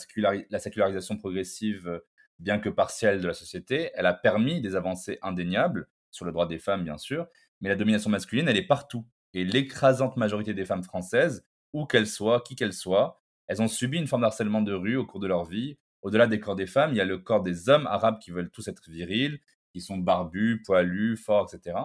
la 0.50 0.58
sécularisation 0.58 1.16
progressive, 1.16 2.00
bien 2.38 2.58
que 2.58 2.68
partielle 2.68 3.20
de 3.20 3.26
la 3.26 3.34
société, 3.34 3.90
elle 3.94 4.06
a 4.06 4.14
permis 4.14 4.60
des 4.60 4.76
avancées 4.76 5.18
indéniables 5.22 5.88
sur 6.10 6.24
le 6.24 6.32
droit 6.32 6.46
des 6.46 6.58
femmes, 6.58 6.84
bien 6.84 6.98
sûr, 6.98 7.26
mais 7.60 7.68
la 7.68 7.76
domination 7.76 8.10
masculine, 8.10 8.48
elle 8.48 8.56
est 8.56 8.66
partout. 8.66 9.06
Et 9.32 9.44
l'écrasante 9.44 10.16
majorité 10.16 10.54
des 10.54 10.64
femmes 10.64 10.84
françaises, 10.84 11.46
où 11.72 11.86
qu'elles 11.86 12.06
soient, 12.06 12.40
qui 12.40 12.54
qu'elles 12.54 12.72
soient, 12.72 13.20
elles 13.46 13.60
ont 13.60 13.68
subi 13.68 13.98
une 13.98 14.06
forme 14.06 14.22
d'harcèlement 14.22 14.62
de 14.62 14.72
rue 14.72 14.96
au 14.96 15.04
cours 15.04 15.20
de 15.20 15.26
leur 15.26 15.44
vie. 15.44 15.76
Au-delà 16.02 16.26
des 16.26 16.38
corps 16.40 16.56
des 16.56 16.66
femmes, 16.66 16.92
il 16.92 16.96
y 16.96 17.00
a 17.00 17.04
le 17.04 17.18
corps 17.18 17.42
des 17.42 17.68
hommes 17.68 17.86
arabes 17.86 18.18
qui 18.20 18.30
veulent 18.30 18.50
tous 18.50 18.68
être 18.68 18.90
virils, 18.90 19.40
qui 19.72 19.80
sont 19.80 19.98
barbus, 19.98 20.62
poilus, 20.64 21.16
forts, 21.16 21.52
etc. 21.52 21.76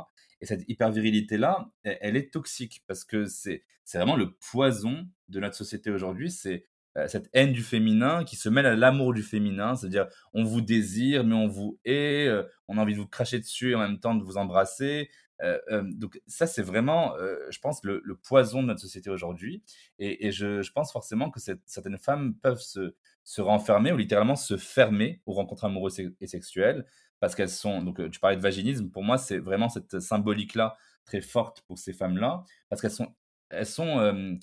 Et 0.42 0.46
cette 0.46 0.68
hypervirilité-là, 0.70 1.70
elle, 1.84 2.16
est 2.16 2.32
toxique 2.32 2.84
parce 2.88 3.04
que 3.04 3.26
c'est 3.26 3.64
vraiment 3.94 4.16
le 4.16 4.34
poison 4.52 5.08
de 5.28 5.40
notre 5.40 5.56
société 5.56 5.92
aujourd'hui. 5.92 6.32
C'est 6.32 6.66
euh, 6.98 7.08
cette 7.08 7.30
haine 7.34 7.54
du 7.54 7.62
féminin 7.62 8.24
qui 8.24 8.36
se 8.36 8.50
mêle 8.50 8.66
à 8.66 8.76
l'amour 8.76 9.14
du 9.14 9.22
féminin, 9.22 9.76
c'est-à-dire 9.76 10.08
on 10.34 10.44
vous 10.44 10.62
désire, 10.62 11.24
mais 11.24 11.36
on 11.36 11.48
vous 11.48 11.80
hait, 11.86 12.28
euh, 12.28 12.44
on 12.68 12.78
a 12.78 12.82
envie 12.82 12.94
de 12.94 13.00
vous 13.00 13.08
cracher 13.08 13.40
dessus 13.40 13.72
et 13.72 13.76
en 13.76 13.80
même 13.80 14.00
temps 14.00 14.16
de 14.16 14.24
vous 14.24 14.38
embrasser. 14.38 15.10
Euh, 15.42 15.84
donc 15.86 16.20
ça, 16.28 16.48
c'est 16.48 16.62
vraiment, 16.62 17.14
je 17.50 17.60
pense, 17.60 17.82
le, 17.84 18.02
poison 18.24 18.62
de 18.62 18.68
notre 18.68 18.82
société 18.82 19.10
aujourd'hui. 19.10 19.64
Et, 19.98 20.32
je, 20.32 20.70
pense 20.72 20.92
forcément 20.92 21.30
que 21.32 21.40
certaines 21.66 21.98
femmes 21.98 22.36
peuvent 22.42 22.60
se, 22.60 22.94
se 23.24 23.42
renfermer 23.42 23.94
ou 23.94 23.98
littéralement 23.98 24.36
se 24.36 24.58
fermer 24.58 25.22
aux 25.26 25.34
rencontres 25.34 25.66
amoureuses 25.66 26.02
et 26.20 26.28
sexuelles 26.28 26.86
parce 27.20 27.36
qu'elles 27.36 27.50
sont, 27.50 27.82
donc 27.82 28.10
tu 28.12 28.20
parlais 28.20 28.38
de 28.38 28.42
vaginisme, 28.42 28.90
pour 28.90 29.04
moi 29.04 29.18
c'est 29.18 29.40
vraiment 29.40 29.70
cette 29.70 30.00
symbolique-là 30.00 30.78
très 31.06 31.22
forte 31.22 31.62
pour 31.68 31.78
ces 31.78 31.94
femmes-là, 31.94 32.44
parce 32.70 32.82
qu'elles 32.82 32.92
sont, 32.92 33.16
elles 33.50 33.66
sont, 33.66 34.40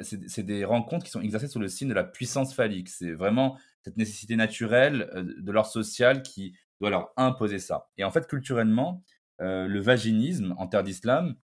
c'est 0.00 0.42
des 0.42 0.64
rencontres 0.64 1.04
qui 1.04 1.10
sont 1.10 1.20
exercées 1.20 1.48
sous 1.48 1.58
le 1.60 1.68
signe 1.68 1.88
de 1.88 1.94
la 1.94 2.04
puissance 2.04 2.54
phallique. 2.54 2.88
C'est 2.88 3.12
vraiment 3.12 3.58
cette 3.82 3.96
nécessité 3.96 4.36
naturelle 4.36 5.10
de 5.38 5.52
leur 5.52 5.66
social 5.66 6.22
qui 6.22 6.56
doit 6.80 6.90
leur 6.90 7.12
imposer 7.16 7.58
ça. 7.58 7.88
Et 7.96 8.04
en 8.04 8.10
fait, 8.10 8.26
culturellement, 8.26 9.02
le 9.38 9.80
vaginisme 9.80 10.54
en 10.58 10.66
terre 10.66 10.82
d'islam, 10.82 11.36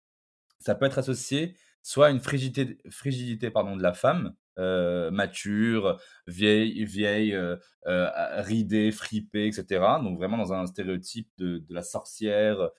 ça 0.61 0.75
peut 0.75 0.87
être 0.87 0.99
associé 0.99 1.57
soit 1.83 2.09
à 2.09 2.11
une 2.11 2.21
frigidité, 2.21 2.79
frigidité 2.91 3.51
pardon, 3.51 3.77
de 3.77 3.83
la 3.83 3.95
femme, 3.95 4.35
euh, 4.59 5.11
mature, 5.11 6.01
vieille, 6.27 6.85
vieille 6.85 7.35
euh, 7.35 7.57
euh, 7.87 8.11
ridée, 8.43 8.91
fripée, 8.91 9.47
etc. 9.47 9.85
Donc 10.03 10.19
vraiment 10.19 10.37
dans 10.37 10.53
un 10.53 10.67
stéréotype 10.67 11.29
de, 11.39 11.65
la 11.69 11.83
sorcière 11.83 12.71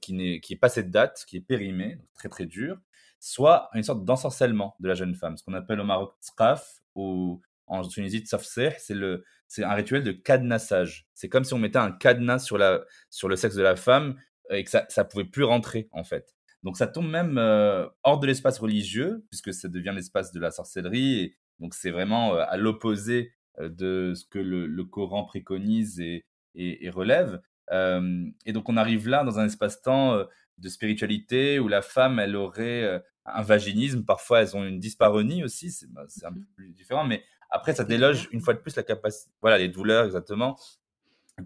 qui 0.00 0.14
n'est 0.14 0.40
qui 0.40 0.54
est 0.54 0.56
pas 0.56 0.70
cette 0.70 0.90
date, 0.90 1.24
qui 1.26 1.36
est 1.36 1.40
périmée, 1.40 1.98
très 2.14 2.30
très 2.30 2.46
dur, 2.46 2.78
soit 3.20 3.68
une 3.74 3.82
sorte 3.82 4.04
d'ensorcellement 4.04 4.74
de 4.80 4.88
la 4.88 4.94
jeune 4.94 5.14
femme, 5.14 5.36
ce 5.36 5.44
qu'on 5.44 5.52
appelle 5.52 5.80
au 5.80 5.84
Maroc 5.84 6.14
tsqaf 6.22 6.80
ou 6.94 7.42
en 7.66 7.82
Tunisie 7.86 8.20
tsafseh, 8.20 8.76
c'est 8.78 8.94
le 8.94 9.24
c'est 9.48 9.64
un 9.64 9.74
rituel 9.74 10.02
de 10.02 10.12
cadenassage. 10.12 11.06
C'est 11.14 11.28
comme 11.28 11.44
si 11.44 11.52
on 11.52 11.58
mettait 11.58 11.78
un 11.78 11.92
cadenas 11.92 12.38
sur 12.38 12.58
la 12.58 12.84
sur 13.10 13.28
le 13.28 13.36
sexe 13.36 13.56
de 13.56 13.62
la 13.62 13.76
femme 13.76 14.16
et 14.50 14.64
que 14.64 14.70
ça 14.70 14.86
ça 14.88 15.04
pouvait 15.04 15.24
plus 15.24 15.44
rentrer 15.44 15.88
en 15.92 16.04
fait. 16.04 16.35
Donc 16.62 16.76
ça 16.76 16.86
tombe 16.86 17.08
même 17.08 17.38
euh, 17.38 17.86
hors 18.02 18.18
de 18.18 18.26
l'espace 18.26 18.58
religieux, 18.58 19.24
puisque 19.30 19.52
ça 19.52 19.68
devient 19.68 19.92
l'espace 19.94 20.32
de 20.32 20.40
la 20.40 20.50
sorcellerie. 20.50 21.20
Et 21.20 21.36
donc 21.60 21.74
c'est 21.74 21.90
vraiment 21.90 22.34
euh, 22.34 22.44
à 22.48 22.56
l'opposé 22.56 23.32
euh, 23.58 23.68
de 23.68 24.14
ce 24.14 24.24
que 24.24 24.38
le, 24.38 24.84
Coran 24.84 25.24
préconise 25.24 26.00
et, 26.00 26.24
et, 26.54 26.90
relève. 26.90 27.40
et 27.72 28.52
donc 28.52 28.68
on 28.68 28.76
arrive 28.76 29.08
là 29.08 29.24
dans 29.24 29.38
un 29.38 29.46
espace-temps 29.46 30.24
de 30.58 30.68
spiritualité 30.68 31.58
où 31.58 31.68
la 31.68 31.82
femme, 31.82 32.18
elle 32.18 32.34
aurait 32.34 33.02
un 33.26 33.42
vaginisme. 33.42 34.04
Parfois, 34.04 34.40
elles 34.40 34.56
ont 34.56 34.64
une 34.64 34.80
dysparonie 34.80 35.44
aussi. 35.44 35.70
C'est 35.70 35.90
bah, 35.92 36.06
un 36.24 36.32
peu 36.32 36.40
mmh. 36.40 36.46
plus 36.54 36.70
différent. 36.70 37.04
Mais 37.04 37.22
après, 37.50 37.74
ça 37.74 37.84
déloge 37.84 38.28
une 38.32 38.40
fois 38.40 38.54
de 38.54 38.58
plus 38.58 38.76
la 38.76 38.82
capacité. 38.82 39.30
Voilà, 39.40 39.58
les 39.58 39.68
douleurs, 39.68 40.06
exactement. 40.06 40.58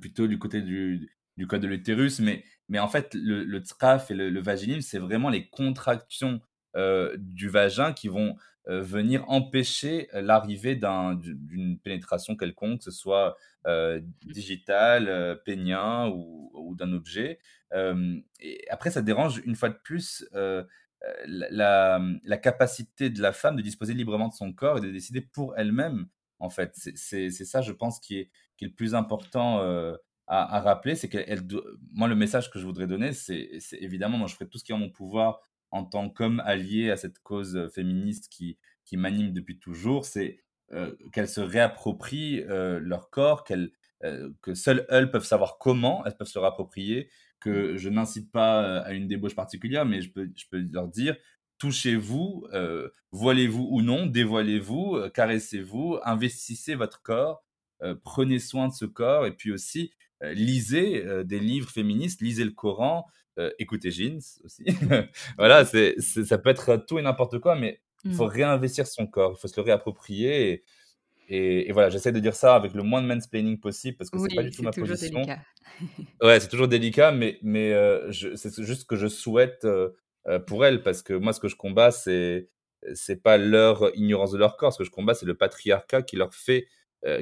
Plutôt 0.00 0.26
du 0.28 0.38
côté 0.38 0.62
du, 0.62 1.10
du 1.40 1.46
code 1.46 1.62
de 1.62 1.68
l'utérus, 1.68 2.20
mais, 2.20 2.44
mais 2.68 2.78
en 2.78 2.86
fait, 2.86 3.14
le, 3.14 3.44
le 3.44 3.62
et 4.10 4.14
le, 4.14 4.40
vaginisme, 4.42 4.82
c'est 4.82 4.98
vraiment 4.98 5.30
les 5.30 5.48
contractions 5.48 6.42
euh, 6.76 7.16
du 7.18 7.48
vagin 7.48 7.94
qui 7.94 8.08
vont 8.08 8.36
euh, 8.68 8.82
venir 8.82 9.24
empêcher 9.26 10.14
euh, 10.14 10.20
l'arrivée 10.20 10.76
d'une 10.76 11.78
pénétration 11.82 12.36
quelconque, 12.36 12.80
que 12.80 12.84
ce 12.84 12.90
soit 12.90 13.38
digital, 14.22 15.40
pénien 15.46 16.08
ou, 16.08 16.50
ou 16.52 16.74
d'un 16.74 16.92
objet. 16.92 17.38
et 17.72 18.64
après, 18.70 18.90
ça 18.90 19.00
dérange 19.00 19.40
une 19.44 19.54
fois 19.54 19.70
de 19.70 19.78
plus 19.82 20.28
la, 21.26 22.00
la, 22.22 22.36
capacité 22.36 23.08
de 23.08 23.22
la 23.22 23.32
femme 23.32 23.56
de 23.56 23.62
disposer 23.62 23.94
librement 23.94 24.28
de 24.28 24.34
son 24.34 24.52
corps 24.52 24.78
et 24.78 24.80
de 24.82 24.90
décider 24.90 25.22
pour 25.22 25.56
elle-même. 25.56 26.06
En 26.38 26.48
fait, 26.50 26.72
c'est 26.74 27.30
ça, 27.30 27.60
je 27.60 27.72
pense, 27.72 27.98
qui 28.00 28.18
est, 28.18 28.30
qui 28.56 28.64
est 28.64 28.68
le 28.68 28.74
plus 28.74 28.94
important 28.94 29.60
à, 30.32 30.60
rappeler, 30.60 30.94
c'est 30.94 31.08
qu'elle, 31.08 31.42
moi, 31.92 32.06
le 32.06 32.14
message 32.14 32.50
que 32.52 32.60
je 32.60 32.64
voudrais 32.64 32.86
donner, 32.86 33.12
c'est, 33.12 33.50
évidemment, 33.72 34.16
moi, 34.16 34.28
je 34.28 34.34
ferai 34.34 34.48
tout 34.48 34.58
ce 34.58 34.64
qui 34.64 34.70
est 34.70 34.74
en 34.74 34.78
mon 34.78 34.90
pouvoir 34.90 35.40
en 35.72 35.84
tant 35.84 36.08
qu'homme 36.08 36.40
allié 36.46 36.90
à 36.90 36.96
cette 36.96 37.18
cause 37.18 37.68
féministe 37.74 38.28
qui, 38.30 38.56
qui 38.84 38.96
m'anime 38.96 39.32
depuis 39.32 39.58
toujours, 39.58 40.04
c'est 40.04 40.44
euh, 40.72 40.94
qu'elles 41.12 41.28
se 41.28 41.40
réapproprient 41.40 42.44
euh, 42.48 42.78
leur 42.78 43.10
corps, 43.10 43.42
qu'elles, 43.42 43.72
euh, 44.04 44.30
que 44.40 44.54
seules 44.54 44.86
elles 44.88 45.10
peuvent 45.10 45.24
savoir 45.24 45.58
comment 45.58 46.04
elles 46.06 46.16
peuvent 46.16 46.28
se 46.28 46.38
réapproprier, 46.38 47.10
que 47.40 47.76
je 47.76 47.88
n'incite 47.88 48.30
pas 48.30 48.78
à 48.82 48.92
une 48.92 49.08
débauche 49.08 49.34
particulière, 49.34 49.84
mais 49.84 50.00
je 50.00 50.12
peux, 50.12 50.30
je 50.36 50.44
peux 50.48 50.64
leur 50.70 50.86
dire, 50.86 51.16
touchez-vous, 51.58 52.46
voilez-vous 53.10 53.66
ou 53.70 53.82
non, 53.82 54.06
dévoilez-vous, 54.06 55.08
caressez-vous, 55.12 55.98
investissez 56.04 56.74
votre 56.74 57.02
corps, 57.02 57.44
prenez 58.04 58.38
soin 58.38 58.68
de 58.68 58.74
ce 58.74 58.84
corps, 58.84 59.26
et 59.26 59.32
puis 59.32 59.52
aussi 59.52 59.90
euh, 59.90 60.09
lisez 60.22 61.04
euh, 61.04 61.24
des 61.24 61.38
livres 61.38 61.70
féministes, 61.70 62.20
lisez 62.20 62.44
le 62.44 62.50
Coran, 62.50 63.06
euh, 63.38 63.50
écoutez 63.58 63.90
Jeans 63.90 64.20
aussi. 64.44 64.64
voilà, 65.38 65.64
c'est, 65.64 66.00
ça 66.00 66.38
peut 66.38 66.50
être 66.50 66.76
tout 66.86 66.98
et 66.98 67.02
n'importe 67.02 67.38
quoi, 67.38 67.56
mais 67.56 67.80
il 68.04 68.14
faut 68.14 68.26
mmh. 68.26 68.28
réinvestir 68.28 68.86
son 68.86 69.06
corps, 69.06 69.34
il 69.36 69.40
faut 69.40 69.48
se 69.48 69.60
le 69.60 69.64
réapproprier. 69.64 70.64
Et, 71.28 71.68
et, 71.68 71.72
voilà, 71.72 71.90
j'essaie 71.90 72.12
de 72.12 72.18
dire 72.18 72.34
ça 72.34 72.56
avec 72.56 72.74
le 72.74 72.82
moins 72.82 73.02
de 73.02 73.06
mansplaining 73.06 73.60
possible 73.60 73.96
parce 73.96 74.10
que 74.10 74.18
c'est 74.18 74.34
pas 74.34 74.42
du 74.42 74.50
tout 74.50 74.62
ma 74.62 74.72
position. 74.72 75.20
Délicat. 75.20 75.38
ouais, 76.22 76.40
c'est 76.40 76.48
toujours 76.48 76.66
délicat, 76.66 77.12
mais, 77.12 77.38
mais 77.42 77.72
c'est 78.10 78.62
juste 78.62 78.88
que 78.88 78.96
je 78.96 79.06
souhaite 79.06 79.66
pour 80.46 80.64
elles 80.64 80.82
parce 80.82 81.02
que 81.02 81.12
moi, 81.12 81.32
ce 81.32 81.38
que 81.38 81.48
je 81.48 81.56
combats, 81.56 81.92
c'est 81.92 82.48
c'est 82.94 83.22
pas 83.22 83.36
leur 83.36 83.94
ignorance 83.94 84.32
de 84.32 84.38
leur 84.38 84.56
corps. 84.56 84.72
Ce 84.72 84.78
que 84.78 84.84
je 84.84 84.90
combats, 84.90 85.14
c'est 85.14 85.26
le 85.26 85.36
patriarcat 85.36 86.02
qui 86.02 86.16
leur 86.16 86.34
fait 86.34 86.66
euh, 86.66 86.70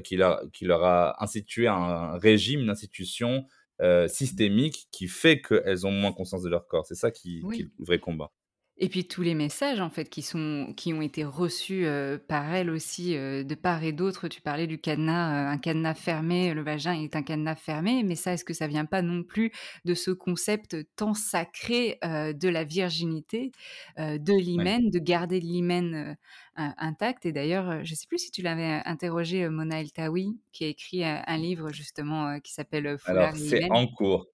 qui, 0.03 0.17
leur, 0.17 0.43
qui, 0.53 0.65
leur, 0.65 0.85
a 0.85 1.23
institué 1.23 1.69
un 1.69 2.19
régime, 2.19 2.61
une 2.61 2.71
institution 2.71 3.47
euh, 3.81 4.09
systémique 4.09 4.89
qui 4.91 5.07
fait 5.07 5.41
qu'elles 5.41 5.87
ont 5.87 5.93
moins 5.93 6.13
conscience 6.13 6.43
de 6.43 6.49
leur 6.49 6.67
corps. 6.67 6.85
C'est 6.85 6.97
ça 6.97 7.13
qui, 7.13 7.45
qui, 7.53 7.63
est 7.63 7.71
le 7.79 7.85
vrai 7.85 8.01
combat. 8.01 8.33
Et 8.81 8.89
puis 8.89 9.05
tous 9.07 9.23
les 9.23 9.35
messages 9.35 9.81
en 9.81 9.91
fait 9.91 10.09
qui 10.09 10.23
sont 10.23 10.73
qui 10.77 10.95
ont 10.95 11.03
été 11.03 11.25
reçus 11.25 11.85
par 12.29 12.55
elle 12.55 12.71
aussi 12.71 13.15
de 13.15 13.55
part 13.55 13.83
et 13.83 13.91
d'autre. 13.91 14.29
Tu 14.29 14.41
parlais 14.41 14.69
du 14.69 14.79
cadenas, 14.79 15.51
un 15.51 15.59
cadenas 15.59 15.95
fermé, 15.95 16.55
le 16.55 16.63
vagin 16.63 16.93
est 16.93 17.17
un 17.17 17.23
cadenas 17.23 17.57
fermé, 17.57 18.05
mais 18.05 18.15
ça 18.15 18.35
est-ce 18.35 18.45
que 18.45 18.55
ça 18.55 18.69
vient 18.69 18.85
pas 18.85 19.03
non 19.03 19.25
plus 19.25 19.51
de 19.85 19.95
ce 19.95 20.13
concept 20.13 20.77
tant 20.95 21.13
sacré 21.13 21.99
de 22.03 22.49
la 22.49 22.63
virginité, 22.63 23.51
de 23.99 24.39
l'hymen, 24.39 24.91
de 24.91 24.99
garder 25.01 25.41
l'hymen 25.41 26.17
intact? 26.55 27.27
Et 27.27 27.33
d'ailleurs, 27.33 27.85
je 27.85 27.95
sais 27.97 28.07
plus 28.07 28.19
si 28.19 28.31
tu 28.31 28.43
l'avais 28.43 28.81
interrogé 28.85 29.49
Mona 29.49 29.81
El 29.81 29.91
Tawi, 29.91 30.39
qui 30.53 30.65
a 30.65 30.69
écrit 30.69 31.05
un 31.05 31.37
livre 31.37 31.73
justement 31.73 32.39
qui 32.39 32.53
s'appelle 32.53 32.97
Foulard 32.97 33.35
Alors 33.35 33.37
c'est 33.37 33.69
en 33.71 33.89
cours. 33.89 34.29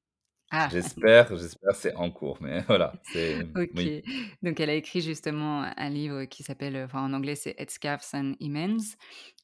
Ah. 0.56 0.68
J'espère, 0.70 1.36
j'espère, 1.36 1.74
c'est 1.74 1.94
en 1.96 2.10
cours, 2.10 2.38
mais 2.40 2.60
voilà, 2.68 2.92
OK. 3.56 3.84
Donc 4.42 4.60
elle 4.60 4.70
a 4.70 4.74
écrit 4.74 5.00
justement 5.00 5.64
un 5.76 5.90
livre 5.90 6.24
qui 6.26 6.44
s'appelle, 6.44 6.76
enfin 6.84 7.02
en 7.02 7.12
anglais 7.12 7.34
c'est 7.34 7.56
Headscarves 7.58 8.08
and 8.12 8.34
Hymens, 8.38 8.96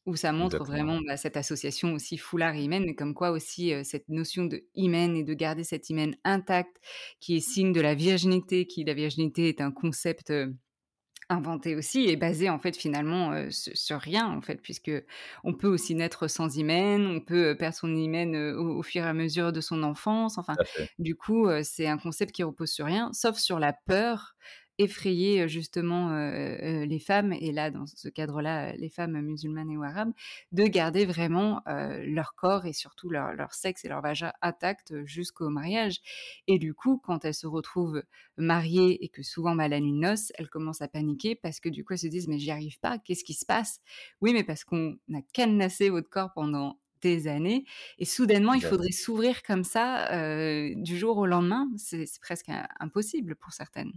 où 0.07 0.14
ça 0.14 0.33
montre 0.33 0.64
vraiment 0.64 1.01
bah, 1.07 1.16
cette 1.16 1.37
association 1.37 1.94
aussi 1.94 2.16
foulard 2.16 2.55
et 2.55 2.62
hymen, 2.62 2.85
mais 2.87 2.94
comme 2.94 3.14
quoi 3.14 3.31
aussi 3.33 3.73
cette 3.85 4.09
notion 4.09 4.44
de 4.44 4.64
hymen 4.75 5.16
et 5.16 5.25
de 5.25 5.35
garder 5.35 5.64
cette 5.64 5.90
hymen 5.90 6.14
intact, 6.25 6.77
qui 7.18 7.37
est 7.37 7.40
signe 7.40 7.73
de 7.73 7.81
la 7.81 7.94
virginité, 7.94 8.66
qui 8.66 8.85
la 8.85 8.94
virginité 8.94 9.49
est 9.49 9.61
un 9.61 9.73
concept 9.73 10.33
inventé 11.30 11.76
aussi 11.76 12.08
et 12.08 12.16
basé 12.16 12.50
en 12.50 12.58
fait 12.58 12.76
finalement 12.76 13.32
sur, 13.50 13.98
rien 13.98 14.26
en 14.26 14.42
fait 14.42 14.60
puisque 14.60 14.90
on 15.44 15.54
peut 15.54 15.68
aussi 15.68 15.94
naître 15.94 16.28
sans 16.28 16.56
hymen, 16.56 17.06
on 17.06 17.20
peut 17.20 17.56
perdre 17.58 17.76
son 17.76 17.94
hymen 17.94 18.36
au, 18.36 18.82
fur 18.82 19.04
et 19.04 19.08
à 19.08 19.14
mesure 19.14 19.52
de 19.52 19.60
son 19.60 19.82
enfance. 19.82 20.36
Enfin, 20.36 20.54
du 20.98 21.16
coup, 21.16 21.48
c'est 21.62 21.86
un 21.86 21.98
concept 21.98 22.32
qui 22.32 22.42
repose 22.42 22.70
sur 22.70 22.86
rien, 22.86 23.10
sauf 23.12 23.38
sur 23.38 23.58
la 23.58 23.72
peur 23.72 24.34
effrayer 24.78 25.48
justement 25.48 26.11
les 26.11 26.98
femmes, 26.98 27.33
et 27.33 27.52
là, 27.52 27.70
dans 27.70 27.87
ce 27.87 28.09
cadre-là, 28.09 28.72
les 28.76 28.88
femmes 28.88 29.20
musulmanes 29.20 29.70
et 29.70 29.76
ou 29.76 29.83
arabes, 29.83 30.12
de 30.52 30.64
garder 30.64 31.04
vraiment 31.04 31.62
leur 31.66 32.35
corps 32.35 32.66
et 32.66 32.72
surtout 32.72 33.11
leur, 33.11 33.33
leur, 33.35 33.54
sexe 33.54 33.85
et 33.85 33.88
leur 33.88 34.00
vagin 34.00 34.33
intact 34.42 35.04
jusqu'au 35.04 35.50
mariage. 35.50 35.98
Et 36.46 36.59
du 36.59 36.74
coup, 36.74 36.98
quand 37.02 37.24
elles 37.24 37.35
se 37.35 37.46
retrouvent 37.46 38.02
mariées 38.37 39.04
et 39.04 39.09
que 39.09 39.22
souvent, 39.22 39.54
bah, 39.54 39.68
la 39.68 39.80
nuit 39.80 39.92
de 39.92 39.98
noces, 39.98 40.33
elles 40.37 40.48
commencent 40.48 40.83
à 40.83 40.88
paniquer 40.88 41.35
parce 41.35 41.61
que 41.61 41.68
du 41.68 41.85
coup, 41.85 41.92
elles 41.92 41.98
se 41.98 42.06
disent, 42.06 42.28
mais 42.28 42.38
j'y 42.38 42.50
arrive 42.50 42.78
pas, 42.80 42.98
qu'est-ce 42.98 43.24
qui 43.24 43.35
se 43.35 43.46
passe? 43.46 43.80
Oui, 44.20 44.33
mais 44.33 44.44
parce 44.44 44.64
qu'on 44.64 44.96
a 45.14 45.20
cadenassé 45.33 45.90
votre 45.90 46.09
corps 46.09 46.33
pendant 46.35 46.80
des 47.02 47.28
années 47.28 47.64
et 47.98 48.04
soudainement, 48.04 48.52
il 48.54 48.62
faudrait 48.62 48.92
s'ouvrir 48.92 49.42
comme 49.42 49.64
ça, 49.64 50.09
du 50.74 50.98
jour 50.98 51.16
au 51.18 51.26
lendemain. 51.26 51.68
C'est 51.76 52.06
presque 52.20 52.48
im 52.48 52.66
impossible 52.78 53.37
pour 53.37 53.52
certaines. 53.52 53.92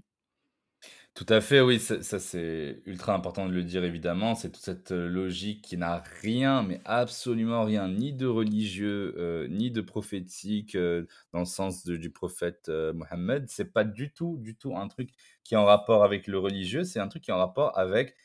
Tout 1.15 1.27
à 1.29 1.41
fait, 1.41 1.61
oui, 1.61 1.79
ça 1.79 2.01
c'est 2.19 2.81
ultra 2.87 3.13
important 3.13 3.45
de 3.47 3.53
le 3.53 3.63
dire 3.63 3.83
évidemment. 3.83 4.33
C'est 4.33 4.49
toute 4.51 4.63
cette, 4.63 4.91
heu, 4.91 5.05
logique 5.07 5.61
qui 5.61 5.77
n'a 5.77 6.01
rien, 6.23 6.63
mais 6.63 6.81
absolument 6.85 7.63
rien, 7.65 7.87
ni 7.87 8.13
de 8.13 8.25
religieux, 8.25 9.13
heu, 9.15 9.45
ni 9.47 9.69
de 9.69 9.81
prophétique, 9.81 10.75
heu, 10.75 11.07
dans 11.31 11.37
le 11.39 11.45
sens 11.45 11.85
du 11.85 12.09
prophète, 12.09 12.67
Mohammed. 12.95 13.45
C'est 13.47 13.71
pas 13.71 13.83
du 13.83 14.11
tout, 14.11 14.37
du 14.39 14.55
tout 14.55 14.75
un 14.75 14.87
truc 14.87 15.11
qui 15.43 15.53
est 15.53 15.57
en 15.57 15.65
rapport 15.65 16.03
avec 16.03 16.25
le 16.25 16.39
religieux, 16.39 16.83
c'est 16.83 16.99
un 16.99 17.07
truc 17.07 17.21
qui 17.23 17.29
est 17.29 17.33
en 17.35 17.37
rapport 17.37 17.77
avec, 17.77 18.15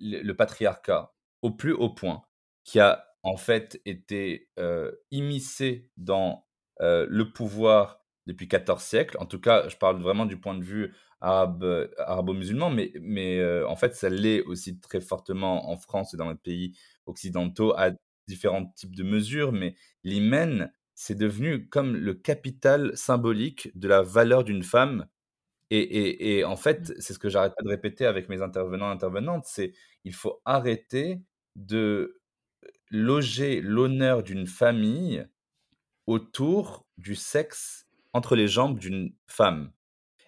le 0.00 0.32
patriarcat, 0.34 1.12
au 1.42 1.50
plus 1.52 1.72
haut 1.72 1.90
point, 1.90 2.22
qui 2.64 2.80
a 2.80 3.06
en 3.24 3.36
fait 3.36 3.80
été, 3.86 4.48
heu, 4.58 5.00
immiscé 5.10 5.90
dans, 5.96 6.46
le 6.80 7.24
pouvoir 7.24 8.00
depuis 8.26 8.48
14 8.48 8.82
siècles. 8.82 9.16
En 9.20 9.26
tout 9.26 9.40
cas, 9.40 9.68
je 9.68 9.76
parle 9.76 10.00
vraiment 10.02 10.26
du 10.26 10.38
point 10.40 10.54
de 10.56 10.64
vue 10.64 10.94
arabe, 11.20 11.62
heu, 11.64 11.90
arabo-musulman, 11.98 12.70
mais 12.70 12.92
mais 13.00 13.38
heu, 13.38 13.66
en 13.68 13.76
fait, 13.76 13.94
ça 13.94 14.08
l'est 14.10 14.42
aussi 14.42 14.78
très 14.80 15.00
fortement 15.00 15.70
en 15.70 15.76
France 15.76 16.14
et 16.14 16.16
dans 16.16 16.30
les 16.30 16.36
pays 16.36 16.76
occidentaux 17.06 17.74
à 17.76 17.90
différents 18.28 18.66
types 18.76 18.94
de 18.96 19.02
mesures. 19.04 19.52
Mais 19.52 19.74
l'hymen, 20.04 20.72
c'est 20.94 21.14
devenu 21.16 21.68
comme 21.68 21.96
le 21.96 22.14
capital 22.14 22.96
symbolique 22.96 23.70
de 23.78 23.88
la 23.88 24.02
valeur 24.02 24.44
d'une 24.44 24.62
femme 24.62 25.06
et 25.70 25.78
et 25.80 26.38
et 26.38 26.44
en 26.44 26.56
Mmh. 26.56 26.56
fait, 26.56 26.92
c'est 27.00 27.14
ce 27.14 27.18
que 27.18 27.28
j'arrête 27.28 27.54
pas 27.56 27.62
de 27.64 27.68
répéter 27.68 28.06
avec 28.06 28.28
mes 28.28 28.42
intervenants, 28.42 28.90
intervenantes, 28.90 29.44
c'est 29.46 29.72
il 30.04 30.14
faut 30.14 30.40
arrêter 30.44 31.22
de 31.56 32.20
loger 32.90 33.60
l'honneur 33.62 34.22
d'une 34.22 34.46
famille 34.46 35.26
autour 36.06 36.86
du 36.98 37.14
sexe 37.16 37.86
entre 38.12 38.36
les 38.36 38.48
jambes 38.48 38.78
d'une 38.78 39.14
femme. 39.28 39.72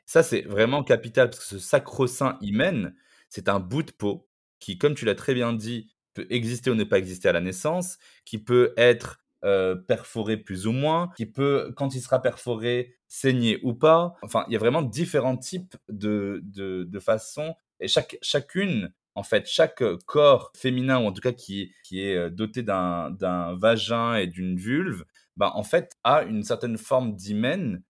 Ça, 0.06 0.22
c'est 0.22 0.42
vraiment 0.42 0.82
capital 0.82 1.30
parce 1.30 1.40
que 1.40 1.44
ce 1.46 1.58
sacro-saint 1.58 2.38
hymen, 2.40 2.94
c'est 3.28 3.48
un 3.48 3.60
bout 3.60 3.82
de 3.82 3.92
peau 3.92 4.28
qui, 4.60 4.78
comme 4.78 4.94
tu 4.94 5.04
l'as 5.04 5.14
très 5.14 5.34
bien 5.34 5.52
dit, 5.52 5.92
peut 6.14 6.26
exister 6.30 6.70
ou 6.70 6.74
ne 6.74 6.84
pas 6.84 6.98
exister 6.98 7.28
à 7.28 7.32
la 7.32 7.40
naissance, 7.40 7.98
qui 8.24 8.38
peut 8.38 8.74
être, 8.76 9.20
heu, 9.44 9.82
perforé 9.88 10.36
plus 10.36 10.66
ou 10.66 10.72
moins, 10.72 11.10
qui 11.16 11.26
peut, 11.26 11.72
quand 11.76 11.94
il 11.94 12.00
sera 12.00 12.20
perforé, 12.20 12.94
saigner 13.08 13.58
ou 13.62 13.74
pas. 13.74 14.14
Enfin, 14.22 14.44
il 14.48 14.52
y 14.52 14.56
a 14.56 14.58
vraiment 14.58 14.82
différents 14.82 15.36
types 15.36 15.76
de 15.88 16.40
de 16.44 16.84
de 16.84 16.98
façons 17.00 17.54
et 17.80 17.88
chaque 17.88 18.16
chacune, 18.22 18.92
en 19.14 19.22
fait, 19.22 19.46
chaque, 19.48 19.82
heu, 19.82 19.98
corps 20.06 20.52
féminin 20.56 20.98
ou 21.00 21.06
en 21.06 21.12
tout 21.12 21.22
cas 21.22 21.32
qui 21.32 21.72
qui 21.84 22.02
est, 22.02 22.16
heu, 22.16 22.30
doté 22.30 22.62
d'un 22.62 23.56
vagin 23.58 24.14
et 24.16 24.26
d'une 24.26 24.56
vulve, 24.58 25.04
bah, 25.36 25.52
en 25.54 25.62
fait, 25.64 25.92
a 26.04 26.22
une 26.24 26.42
certaine 26.44 26.76
forme 26.78 27.14
d'hymen, 27.16 27.82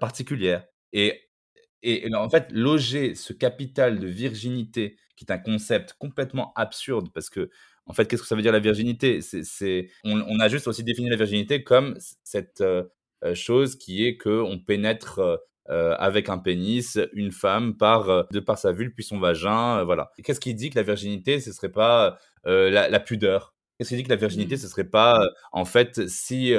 particulière 0.00 0.64
et 0.92 1.22
et 1.84 2.14
en 2.14 2.28
fait, 2.30 2.48
loger 2.52 3.14
ce 3.14 3.32
capital 3.32 3.98
de 4.00 4.06
virginité, 4.06 4.96
qui 5.16 5.24
est 5.26 5.32
un 5.32 5.38
concept 5.38 5.94
complètement 5.98 6.52
absurde 6.56 7.10
parce 7.14 7.30
que 7.30 7.50
en 7.86 7.92
fait, 7.92 8.06
qu'est-ce 8.06 8.22
que 8.22 8.28
ça 8.28 8.34
veut 8.36 8.42
dire 8.42 8.52
la 8.52 8.58
virginité? 8.60 9.20
C'est 9.20 9.90
on 10.04 10.20
on 10.22 10.40
a 10.40 10.48
juste 10.48 10.66
aussi 10.68 10.82
défini 10.84 11.10
la 11.10 11.16
virginité 11.16 11.62
comme 11.64 11.96
cette, 12.24 12.60
heu 12.62 12.90
heu, 13.24 13.34
chose 13.34 13.76
qui 13.76 14.06
est 14.06 14.16
qu'on 14.16 14.58
pénètre, 14.58 15.18
heu 15.20 15.38
heu, 15.70 15.94
avec 16.00 16.28
un 16.28 16.38
pénis, 16.38 16.98
une 17.14 17.32
femme 17.32 17.76
par, 17.76 18.26
de 18.30 18.40
par 18.40 18.58
sa 18.58 18.72
vulve 18.72 18.92
puis 18.94 19.04
son 19.04 19.18
vagin, 19.18 19.82
voilà. 19.84 20.10
Qu'est-ce 20.24 20.40
qui 20.40 20.54
dit 20.54 20.70
que 20.70 20.76
la 20.78 20.82
virginité, 20.82 21.40
ce 21.40 21.52
serait 21.52 21.70
pas, 21.72 22.18
la 22.44 23.00
pudeur? 23.00 23.54
Qu'est-ce 23.78 23.90
qui 23.90 23.96
dit 23.96 24.02
que 24.04 24.08
la 24.10 24.16
virginité, 24.16 24.56
ce 24.56 24.68
serait 24.68 24.84
pas, 24.84 25.26
en 25.52 25.64
fait, 25.64 26.06
si, 26.08 26.54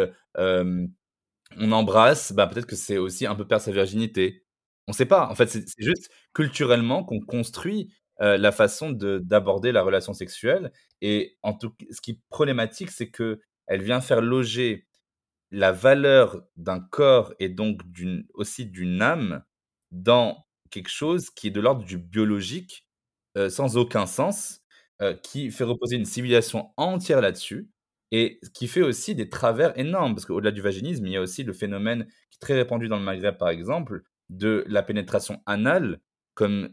on 1.57 1.71
embrasse, 1.71 2.33
bah, 2.33 2.47
peut-être 2.47 2.65
que 2.67 2.75
c'est 2.75 2.97
aussi 2.97 3.25
un 3.25 3.35
peu 3.35 3.45
perdre 3.47 3.63
sa 3.63 3.71
virginité. 3.71 4.44
On 4.87 4.93
sait 4.93 5.05
pas, 5.05 5.27
en 5.29 5.35
fait, 5.35 5.47
c'est 5.47 5.65
juste 5.79 6.09
culturellement 6.33 7.03
qu'on 7.03 7.19
construit, 7.19 7.93
la 8.19 8.51
façon 8.53 8.91
de 8.91 9.19
d'aborder 9.19 9.71
la 9.73 9.81
relation 9.83 10.13
sexuelle 10.13 10.71
et 11.01 11.37
en 11.43 11.53
tout 11.53 11.73
ce 11.91 11.99
qui 12.01 12.11
est 12.11 12.19
problématique, 12.29 12.89
c'est 12.91 13.11
qu'elle 13.11 13.81
vient 13.81 13.99
faire 14.01 14.21
loger 14.21 14.87
la 15.51 15.71
valeur 15.73 16.43
d'un 16.57 16.79
corps 16.79 17.33
et 17.39 17.49
donc 17.49 17.81
aussi 18.35 18.65
d'une 18.67 19.01
âme 19.01 19.43
dans 19.91 20.45
quelque 20.71 20.89
chose 20.89 21.29
qui 21.31 21.47
est 21.47 21.51
de 21.51 21.61
l'ordre 21.61 21.83
du 21.85 21.97
biologique, 21.97 22.87
sans 23.49 23.77
aucun 23.77 24.05
sens, 24.07 24.61
qui 25.23 25.51
fait 25.51 25.63
reposer 25.65 25.97
une 25.97 26.05
civilisation 26.05 26.71
entière 26.77 27.21
là-dessus 27.21 27.69
et 28.11 28.39
qui 28.53 28.67
fait 28.67 28.81
aussi 28.83 29.15
des 29.15 29.29
travers 29.29 29.77
énormes. 29.79 30.15
Parce 30.15 30.25
qu'au-delà 30.25 30.51
du 30.51 30.61
vaginisme, 30.61 31.05
il 31.07 31.13
y 31.13 31.17
a 31.17 31.21
aussi 31.21 31.43
le 31.43 31.53
phénomène 31.53 32.05
qui 32.31 32.37
est 32.37 32.41
très 32.41 32.55
répandu 32.55 32.87
dans 32.87 32.97
le 32.97 33.03
Maghreb, 33.03 33.37
par 33.37 33.49
exemple, 33.49 34.03
de 34.29 34.63
la 34.67 34.83
pénétration 34.83 35.41
anale 35.45 35.99
comme, 36.33 36.69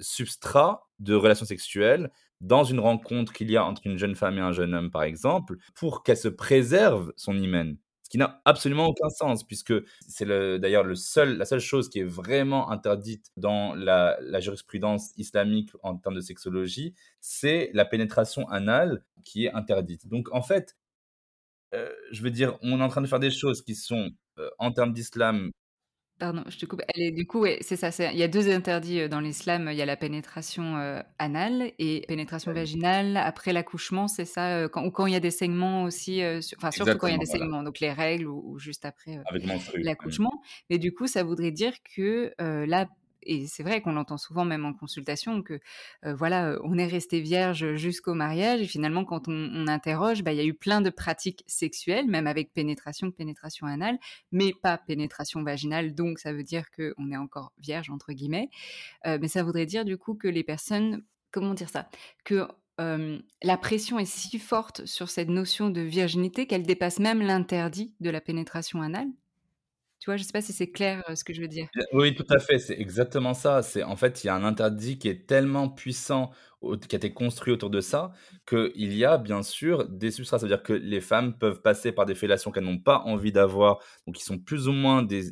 substrat 0.00 0.88
de 0.98 1.14
relations 1.14 1.46
sexuelles 1.46 2.10
dans 2.40 2.64
une 2.64 2.80
rencontre 2.80 3.32
qu'il 3.32 3.50
y 3.50 3.56
a 3.56 3.64
entre 3.64 3.86
une 3.86 3.98
jeune 3.98 4.16
femme 4.16 4.36
et 4.38 4.40
un 4.40 4.52
jeune 4.52 4.74
homme, 4.74 4.90
par 4.90 5.04
exemple, 5.04 5.56
pour 5.74 6.02
qu'elle 6.02 6.16
se 6.16 6.28
préserve 6.28 7.12
son 7.16 7.38
hymen. 7.38 7.76
Ce 8.02 8.10
qui 8.10 8.18
n'a 8.18 8.42
absolument 8.44 8.86
aucun 8.88 9.08
sens 9.08 9.44
puisque 9.44 9.72
c'est 10.06 10.24
le 10.24 10.58
d'ailleurs 10.58 10.82
le 10.84 10.96
seul 10.96 11.38
la 11.38 11.44
seule 11.46 11.60
chose 11.60 11.88
qui 11.88 12.00
est 12.00 12.04
vraiment 12.04 12.70
interdite 12.70 13.30
dans 13.36 13.74
la 13.74 14.18
jurisprudence 14.40 15.12
islamique 15.16 15.70
en 15.82 15.96
termes 15.96 16.16
de 16.16 16.20
sexologie, 16.20 16.94
c'est 17.20 17.70
la 17.72 17.84
pénétration 17.84 18.48
anale 18.48 19.04
qui 19.24 19.46
est 19.46 19.52
interdite. 19.52 20.08
Donc 20.08 20.28
en 20.32 20.42
fait, 20.42 20.76
je 21.72 22.22
veux 22.22 22.30
dire, 22.30 22.58
on 22.62 22.80
est 22.80 22.82
en 22.82 22.88
train 22.88 23.02
de 23.02 23.06
faire 23.06 23.20
des 23.20 23.30
choses 23.30 23.62
qui 23.62 23.74
sont, 23.76 24.10
en 24.58 24.72
termes 24.72 24.92
d'islam 24.92 25.52
Pardon, 26.22 26.44
je 26.48 26.56
te 26.56 26.66
coupe. 26.66 26.82
Elle 26.94 27.02
est 27.02 27.10
du 27.10 27.26
coup, 27.26 27.40
ouais, 27.40 27.58
c'est 27.62 27.74
ça, 27.74 27.90
il 28.12 28.16
y 28.16 28.22
a 28.22 28.28
2 28.28 28.48
interdits, 28.48 29.00
heu, 29.00 29.08
dans 29.08 29.18
l'islam. 29.18 29.68
Il 29.72 29.76
y 29.76 29.82
a 29.82 29.86
la 29.86 29.96
pénétration, 29.96 30.76
heu, 30.78 31.02
anale 31.18 31.72
et 31.80 32.04
pénétration 32.06 32.52
vaginale 32.52 33.16
après 33.16 33.52
l'accouchement, 33.52 34.06
c'est 34.06 34.24
ça, 34.24 34.68
quand 34.68 34.84
ou 34.86 34.92
quand 34.92 35.06
il 35.06 35.14
y 35.14 35.16
a 35.16 35.20
des 35.20 35.32
saignements 35.32 35.82
aussi, 35.82 36.22
enfin, 36.58 36.70
surtout 36.70 36.96
quand 36.98 37.08
il 37.08 37.12
y 37.14 37.14
a 37.16 37.18
des 37.18 37.26
voilà. 37.26 37.26
saignements, 37.26 37.64
donc 37.64 37.80
les 37.80 37.90
règles 37.92 38.28
ou 38.28 38.40
ou 38.52 38.58
juste 38.60 38.84
après, 38.84 39.18
l'accouchement. 39.80 40.42
Mais 40.70 40.78
du 40.78 40.94
coup, 40.94 41.08
ça 41.08 41.24
voudrait 41.24 41.50
dire 41.50 41.72
que, 41.96 42.32
là 42.38 42.86
et 43.24 43.46
c'est 43.46 43.62
vrai 43.62 43.80
qu'on 43.80 43.92
l'entend 43.92 44.18
souvent 44.18 44.44
même 44.44 44.64
en 44.64 44.74
consultation 44.74 45.42
que, 45.42 45.60
voilà, 46.04 46.58
on 46.64 46.78
est 46.78 46.86
resté 46.86 47.20
vierge 47.20 47.74
jusqu'au 47.76 48.14
mariage 48.14 48.60
et 48.60 48.66
finalement 48.66 49.04
quand 49.04 49.28
on 49.28 49.32
on 49.54 49.66
interroge, 49.66 50.22
bah, 50.22 50.32
il 50.32 50.36
y 50.36 50.40
a 50.40 50.44
eu 50.44 50.54
plein 50.54 50.80
de 50.80 50.90
pratiques 50.90 51.42
sexuelles, 51.46 52.06
même 52.06 52.26
avec 52.26 52.52
pénétration, 52.52 53.10
pénétration 53.10 53.66
anale, 53.66 53.98
mais 54.30 54.52
pas 54.62 54.78
pénétration 54.78 55.42
vaginale, 55.42 55.94
donc 55.94 56.18
ça 56.18 56.32
veut 56.32 56.42
dire 56.42 56.64
qu'on 56.70 57.10
est 57.10 57.16
encore 57.16 57.52
«vierge» 57.58 57.90
entre 57.90 58.12
guillemets. 58.12 58.50
Mais 59.04 59.28
ça 59.28 59.42
voudrait 59.42 59.66
dire 59.66 59.84
du 59.84 59.96
coup 59.98 60.14
que 60.14 60.28
les 60.28 60.44
personnes 60.44 61.02
comment 61.32 61.54
dire 61.54 61.68
ça? 61.70 61.88
Que, 62.24 62.46
la 63.42 63.56
pression 63.58 63.98
est 64.00 64.04
si 64.04 64.38
forte 64.40 64.86
sur 64.86 65.08
cette 65.08 65.28
notion 65.28 65.70
de 65.70 65.80
virginité 65.80 66.46
qu'elle 66.46 66.64
dépasse 66.64 66.98
même 66.98 67.22
l'interdit 67.22 67.94
de 68.00 68.10
la 68.10 68.20
pénétration 68.20 68.82
anale? 68.82 69.08
Tu 70.02 70.06
vois? 70.10 70.16
Je 70.16 70.24
sais 70.24 70.32
pas 70.32 70.42
si 70.42 70.52
c'est 70.52 70.72
clair, 70.72 71.04
heu, 71.08 71.14
ce 71.14 71.22
que 71.22 71.32
je 71.32 71.40
veux 71.40 71.46
dire? 71.46 71.68
Oui, 71.92 72.14
tout 72.14 72.26
à 72.28 72.38
fait, 72.38 72.58
c'est 72.58 72.78
exactement 72.78 73.32
ça. 73.32 73.62
C'est 73.62 73.82
en 73.82 73.96
fait, 73.96 74.24
il 74.24 74.26
y 74.26 74.30
a 74.30 74.34
un 74.34 74.44
interdit 74.44 74.98
qui 74.98 75.08
est 75.08 75.26
tellement 75.26 75.70
puissant, 75.70 76.30
qui 76.60 76.94
a 76.94 76.98
été 76.98 77.14
construit 77.14 77.52
autour 77.54 77.70
de 77.70 77.80
ça, 77.80 78.12
qu'il 78.46 78.92
y 78.94 79.04
a 79.06 79.16
bien 79.16 79.42
sûr 79.42 79.88
des 79.88 80.10
substrats. 80.10 80.38
Ça 80.38 80.44
veut 80.46 80.50
dire 80.54 80.62
que 80.62 80.74
les 80.74 81.00
femmes 81.00 81.38
peuvent 81.38 81.62
passer 81.62 81.92
par 81.92 82.04
des 82.04 82.14
fellations 82.14 82.50
qu'elles 82.50 82.64
n'ont 82.64 82.78
pas 82.78 82.98
envie 83.06 83.32
d'avoir, 83.32 83.78
donc 84.06 84.16
qui 84.16 84.24
sont 84.24 84.38
plus 84.38 84.68
ou 84.68 84.72
moins 84.72 85.02
des 85.02 85.22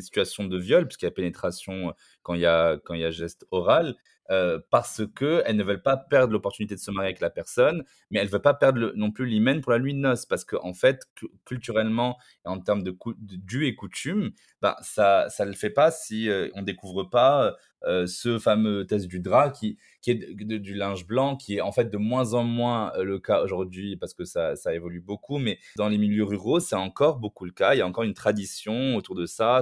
situations 0.00 0.44
de 0.44 0.58
viol, 0.58 0.86
puisqu'il 0.86 1.06
y 1.06 1.08
a 1.08 1.10
pénétration, 1.10 1.88
heu, 1.88 1.92
quand 2.22 2.34
il 2.34 2.40
y 2.42 2.46
a 2.46 2.78
quand 2.84 2.94
il 2.94 3.00
y 3.00 3.04
a 3.04 3.10
geste 3.10 3.44
oral, 3.50 3.96
heu, 4.30 4.64
parce 4.70 5.02
qu'elles 5.16 5.56
ne 5.56 5.62
veulent 5.64 5.82
pas 5.82 5.96
perdre 5.96 6.32
l'opportunité 6.32 6.74
de 6.74 6.80
se 6.80 6.90
marier 6.90 7.08
avec 7.08 7.20
la 7.20 7.30
personne, 7.30 7.84
mais 8.10 8.20
elles 8.20 8.28
veulent 8.28 8.40
pas 8.42 8.54
perdre 8.54 8.92
non 8.96 9.10
plus 9.10 9.26
l'hymen 9.26 9.60
pour 9.60 9.72
la 9.72 9.78
nuit 9.78 9.94
de 9.94 9.98
noces. 10.00 10.26
Parce 10.26 10.44
qu'en 10.44 10.74
fait, 10.74 11.02
cu 11.16 11.26
culturellement 11.44 12.18
et 12.44 12.48
en 12.48 12.60
termes 12.60 12.82
de 12.82 12.90
cou 12.90 13.14
d'us 13.18 13.66
et 13.66 13.74
coutumes, 13.74 14.30
bah, 14.62 14.76
ça 14.82 15.28
ça 15.30 15.44
le 15.44 15.52
fait 15.52 15.70
pas 15.70 15.90
si, 15.90 16.28
heu, 16.28 16.50
on 16.54 16.62
découvre 16.62 17.04
pas, 17.04 17.54
heu 17.86 18.06
ce 18.06 18.38
fameux 18.38 18.86
test 18.86 19.06
du 19.06 19.20
drap 19.20 19.50
qui 19.50 19.78
qui 20.02 20.10
est 20.12 20.16
du 20.58 20.74
linge 20.74 21.06
blanc, 21.06 21.36
qui 21.36 21.56
est 21.56 21.60
en 21.60 21.72
fait 21.72 21.90
de 21.90 21.96
moins 21.96 22.34
en 22.34 22.44
moins, 22.44 22.92
heu, 22.96 23.04
le 23.04 23.18
cas 23.18 23.42
aujourd'hui 23.42 23.96
parce 23.96 24.14
que 24.14 24.24
ça 24.24 24.56
ça 24.56 24.74
évolue 24.74 25.00
beaucoup. 25.00 25.38
Mais 25.38 25.58
dans 25.76 25.88
les 25.88 25.98
milieux 25.98 26.24
ruraux, 26.24 26.60
c'est 26.60 26.76
encore 26.76 27.18
beaucoup 27.18 27.44
le 27.44 27.52
cas. 27.52 27.74
Il 27.74 27.78
y 27.78 27.80
a 27.82 27.86
encore 27.86 28.04
une 28.04 28.14
tradition 28.14 28.96
autour 28.96 29.14
de 29.14 29.26
ça. 29.26 29.60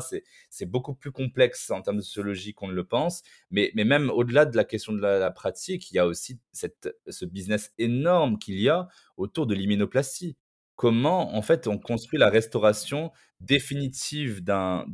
C'est 0.50 0.66
beaucoup 0.66 0.94
plus 0.94 1.12
complexe 1.12 1.70
en 1.70 1.82
termes 1.82 1.96
de 1.98 2.02
sociologie 2.02 2.54
qu'on 2.54 2.68
ne 2.68 2.74
le 2.74 2.84
pense. 2.84 3.22
Mais 3.50 3.70
mais 3.74 3.84
même 3.84 4.10
au-delà 4.10 4.44
de 4.46 4.56
la 4.56 4.64
question 4.64 4.92
de 4.92 5.00
la 5.00 5.30
pratique, 5.30 5.90
il 5.90 5.96
y 5.96 5.98
a 5.98 6.06
aussi 6.06 6.40
cette 6.52 6.96
ce 7.08 7.24
business 7.24 7.72
énorme 7.78 8.38
qu'il 8.38 8.58
y 8.60 8.68
a 8.68 8.88
autour 9.16 9.46
de 9.46 9.54
l'hyménoplastie. 9.54 10.36
Comment, 10.76 11.34
en 11.36 11.42
fait, 11.42 11.68
on 11.68 11.78
construit 11.78 12.18
la 12.18 12.28
restauration 12.30 13.12
définitive 13.40 14.42
d'un 14.42 14.84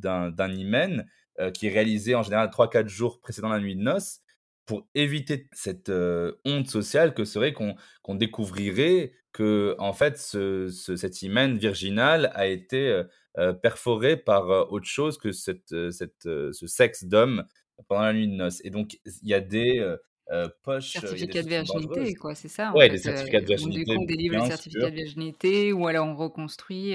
hymen, 0.52 1.06
heu, 1.40 1.50
qui 1.50 1.66
est 1.68 1.70
réalisé 1.70 2.14
en 2.14 2.22
général 2.22 2.50
3-4 2.50 2.88
jours 2.88 3.20
précédant 3.20 3.48
la 3.48 3.60
nuit 3.60 3.76
de 3.76 3.82
noces, 3.82 4.20
pour 4.66 4.86
éviter 4.94 5.48
cette, 5.52 5.88
heu, 5.90 6.38
honte 6.44 6.68
sociale 6.68 7.14
que 7.14 7.24
serait 7.24 7.52
qu'on 7.54 7.76
découvrirait 8.14 9.12
que 9.32 9.74
en 9.78 9.92
fait, 9.94 10.18
ce 10.18 10.68
ce 10.70 10.96
cet 10.96 11.22
hymen 11.22 11.56
virginal 11.58 12.30
a 12.34 12.46
été, 12.46 12.88
heu 12.90 13.08
heu, 13.38 13.54
perforé 13.60 14.16
par, 14.16 14.48
autre 14.72 14.86
chose 14.86 15.18
que 15.18 15.32
cette, 15.32 15.74
cette, 15.92 16.22
ce 16.24 16.66
sexe 16.66 17.04
d'homme 17.04 17.44
pendant 17.88 18.02
la 18.02 18.12
nuit 18.12 18.28
de 18.28 18.34
noces. 18.34 18.60
Et 18.64 18.70
donc 18.70 18.98
il 19.06 19.28
y 19.28 19.34
a 19.34 19.40
des, 19.40 19.78
Certificat 20.94 21.42
de 21.42 21.48
virginité, 21.48 22.14
quoi, 22.14 22.34
c'est 22.34 22.48
ça, 22.48 22.78
fait, 22.78 22.96
heu, 23.06 23.28
certificats 23.28 23.40
de 23.40 23.46
virginité, 23.46 23.92
on 23.94 24.04
délivre 24.04 24.34
le 24.34 24.40
certificat 24.40 24.88
de 24.90 24.94
virginité 24.96 25.70
ou 25.74 25.86
alors 25.86 26.06
on 26.06 26.16
reconstruit, 26.16 26.94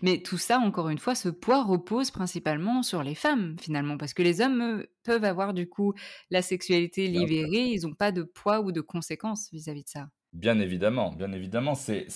mais 0.00 0.22
tout 0.22 0.38
ça, 0.38 0.58
encore 0.60 0.88
une 0.90 0.98
fois, 0.98 1.16
ce 1.16 1.28
poids 1.28 1.64
repose 1.64 2.12
principalement 2.12 2.84
sur 2.84 3.02
les 3.02 3.16
femmes, 3.16 3.56
finalement, 3.60 3.96
parce 3.98 4.14
que 4.14 4.22
les 4.22 4.40
hommes, 4.40 4.84
peuvent 5.02 5.24
avoir, 5.24 5.54
du 5.54 5.68
coup, 5.68 5.92
la 6.30 6.40
sexualité 6.40 7.08
Bien 7.10 7.26
libérée, 7.26 7.66
ils 7.72 7.84
ont 7.84 7.94
pas 7.94 8.12
de 8.12 8.22
poids 8.22 8.60
ou 8.60 8.70
de 8.70 8.80
conséquences 8.80 9.50
vis-à-vis 9.50 9.82
de 9.82 9.88
ça. 9.88 10.06
Bien 10.32 10.58
évidemment, 10.60 11.12
bien 11.12 11.30
évidemment, 11.32 11.74
c'est 11.74 12.06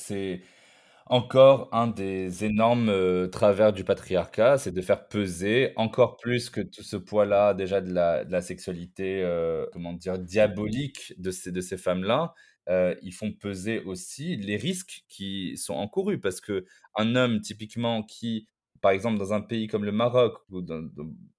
encore 1.06 1.68
un 1.72 1.86
des 1.88 2.44
énormes, 2.44 2.88
heu, 2.90 3.28
travers 3.30 3.72
du 3.72 3.84
patriarcat, 3.84 4.58
c'est 4.58 4.72
de 4.72 4.80
faire 4.82 5.08
peser 5.08 5.72
encore 5.76 6.16
plus 6.16 6.50
que 6.50 6.60
tout 6.60 6.82
ce 6.82 6.96
poids-là, 6.96 7.54
déjà 7.54 7.80
de 7.80 7.92
la 7.92 8.40
sexualité, 8.42 9.22
heu, 9.22 9.68
comment 9.72 9.92
dire? 9.92 10.18
Diabolique 10.18 11.14
de 11.18 11.30
ces 11.30 11.52
de 11.52 11.60
ces 11.60 11.76
femmes-là, 11.76 12.34
heu, 12.68 12.96
ils 13.02 13.12
font 13.12 13.32
peser 13.32 13.80
aussi 13.84 14.36
les 14.36 14.56
risques 14.56 15.04
qui 15.08 15.56
sont 15.56 15.74
encourus. 15.74 16.20
Parce 16.20 16.40
qu'un 16.40 17.14
homme 17.16 17.40
typiquement 17.40 18.02
qui, 18.02 18.46
par 18.80 18.90
exemple, 18.90 19.18
dans 19.18 19.32
un 19.32 19.40
pays 19.40 19.68
comme 19.68 19.84
le 19.84 19.92
Maroc 19.92 20.34
ou 20.50 20.60
dans 20.62 20.82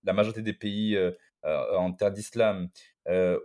la 0.04 0.14
majorité 0.14 0.42
des 0.42 0.54
pays, 0.54 0.98
en 1.44 1.94
terre 1.94 2.12
d'islam, 2.12 2.70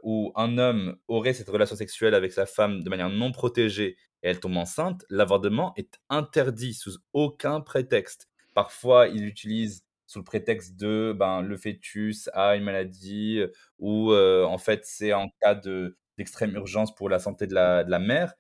où 0.03 0.33
un 0.37 0.59
homme 0.59 0.97
aurait 1.09 1.35
cette 1.35 1.49
relation 1.49 1.77
sexuelle 1.77 2.15
avec 2.15 2.33
sa 2.33 2.47
femme 2.47 2.83
de 2.83 2.91
manière 2.91 3.11
non 3.11 3.33
protégée 3.33 3.97
et 4.23 4.29
elle 4.31 4.41
tombe 4.41 4.57
enceinte, 4.57 5.05
l'avortement 5.11 5.73
est 5.77 5.99
interdit 6.11 6.75
sous 6.75 6.99
aucun 7.13 7.61
prétexte. 7.61 8.29
Parfois, 8.55 9.09
ils 9.09 9.23
l'utilisent 9.23 9.85
sous 10.07 10.19
le 10.21 10.25
prétexte 10.25 10.77
de, 10.79 11.15
ben, 11.19 11.43
le 11.43 11.57
fœtus 11.57 12.29
a 12.35 12.57
une 12.57 12.65
maladie, 12.65 13.39
heu, 13.41 13.53
ou, 13.79 14.13
heu, 14.13 14.45
en 14.47 14.59
fait, 14.59 14.83
c'est 14.85 15.13
en 15.13 15.29
cas 15.41 15.55
de 15.55 15.97
d'extrême 16.19 16.55
urgence 16.55 16.95
pour 16.95 17.09
la 17.09 17.19
santé 17.19 17.47
de 17.47 17.55
la 17.55 17.85
de 17.85 17.91
la 17.91 17.99
mère. 17.99 18.35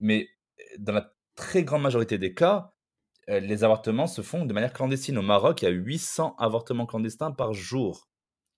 Mais, 0.00 0.28
heu, 0.60 0.64
dans 0.78 0.92
la 0.94 1.14
très 1.36 1.64
grande 1.64 1.82
majorité 1.82 2.18
des 2.18 2.34
cas, 2.34 2.72
les 3.28 3.64
avortements 3.64 4.06
se 4.08 4.22
font 4.22 4.46
de 4.46 4.52
manière 4.54 4.72
clandestine. 4.72 5.18
Au 5.18 5.22
Maroc, 5.22 5.62
il 5.62 5.66
y 5.66 5.68
a 5.68 5.72
800 5.72 6.36
avortements 6.38 6.86
clandestins 6.86 7.32
par 7.32 7.52
jour. 7.54 8.08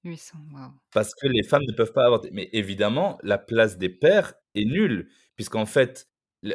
800, 0.04 0.38
waouh! 0.52 0.78
Parce 0.92 1.14
que 1.14 1.26
les 1.26 1.42
femmes 1.42 1.64
ne 1.66 1.72
peuvent 1.72 1.92
pas 1.92 2.06
avorter. 2.06 2.30
Mais 2.32 2.48
évidemment, 2.52 3.18
la 3.22 3.38
place 3.38 3.78
des 3.78 3.88
pères 3.88 4.34
est 4.54 4.64
nulle, 4.64 5.08
puisqu'en 5.34 5.66
fait, 5.66 6.08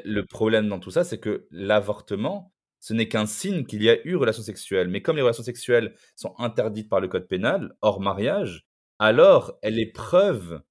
le 0.05 0.25
problème 0.25 0.67
dans 0.69 0.79
tout 0.79 0.91
ça, 0.91 1.03
c'est 1.03 1.19
que 1.19 1.47
l'avortement, 1.51 2.53
ce 2.79 2.93
n'est 2.93 3.07
qu'un 3.07 3.25
signe 3.25 3.65
qu'il 3.65 3.83
y 3.83 3.89
a 3.89 3.97
eu 4.07 4.15
relation 4.15 4.43
sexuelle. 4.43 4.87
Mais 4.89 5.01
comme 5.01 5.15
les 5.17 5.21
relations 5.21 5.43
sexuelles 5.43 5.95
sont 6.15 6.33
interdites 6.39 6.89
par 6.89 6.99
le 7.01 7.07
code 7.07 7.27
pénal, 7.27 7.73
hors 7.81 8.01
mariage, 8.01 8.65
alors 8.99 9.57
elle 9.61 9.79
est 9.79 9.91
preuve 9.91 10.61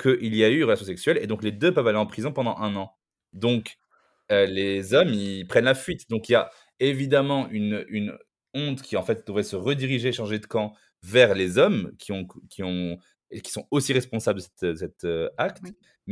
qu'il 0.00 0.34
y 0.34 0.44
a 0.44 0.50
eu 0.50 0.64
relation 0.64 0.86
sexuelle 0.86 1.18
et 1.22 1.26
donc 1.26 1.42
les 1.42 1.52
2 1.52 1.72
peuvent 1.74 1.86
aller 1.88 1.98
en 1.98 2.06
prison 2.06 2.32
pendant 2.32 2.56
1 2.58 2.76
an. 2.76 2.92
Donc, 3.32 3.76
heu, 4.32 4.46
les 4.46 4.94
hommes, 4.94 5.10
ils 5.14 5.46
prennent 5.46 5.64
la 5.66 5.74
fuite. 5.74 6.08
Donc 6.10 6.28
il 6.28 6.32
y 6.32 6.34
a 6.36 6.50
évidemment 6.80 7.48
une 7.50 8.16
honte 8.54 8.82
qui, 8.82 8.96
en 8.96 9.02
fait, 9.02 9.26
devrait 9.26 9.42
se 9.44 9.56
rediriger, 9.56 10.12
changer 10.12 10.38
de 10.38 10.46
camp 10.46 10.74
vers 11.02 11.34
les 11.34 11.58
hommes 11.58 11.92
qui 11.98 12.12
ont 12.12 12.26
qui 12.50 12.62
ont 12.64 12.98
qui 13.44 13.50
sont 13.52 13.66
aussi 13.70 13.92
responsables 13.92 14.40
de 14.62 14.74
cet 14.74 15.04
heu, 15.04 15.30
acte. 15.38 15.62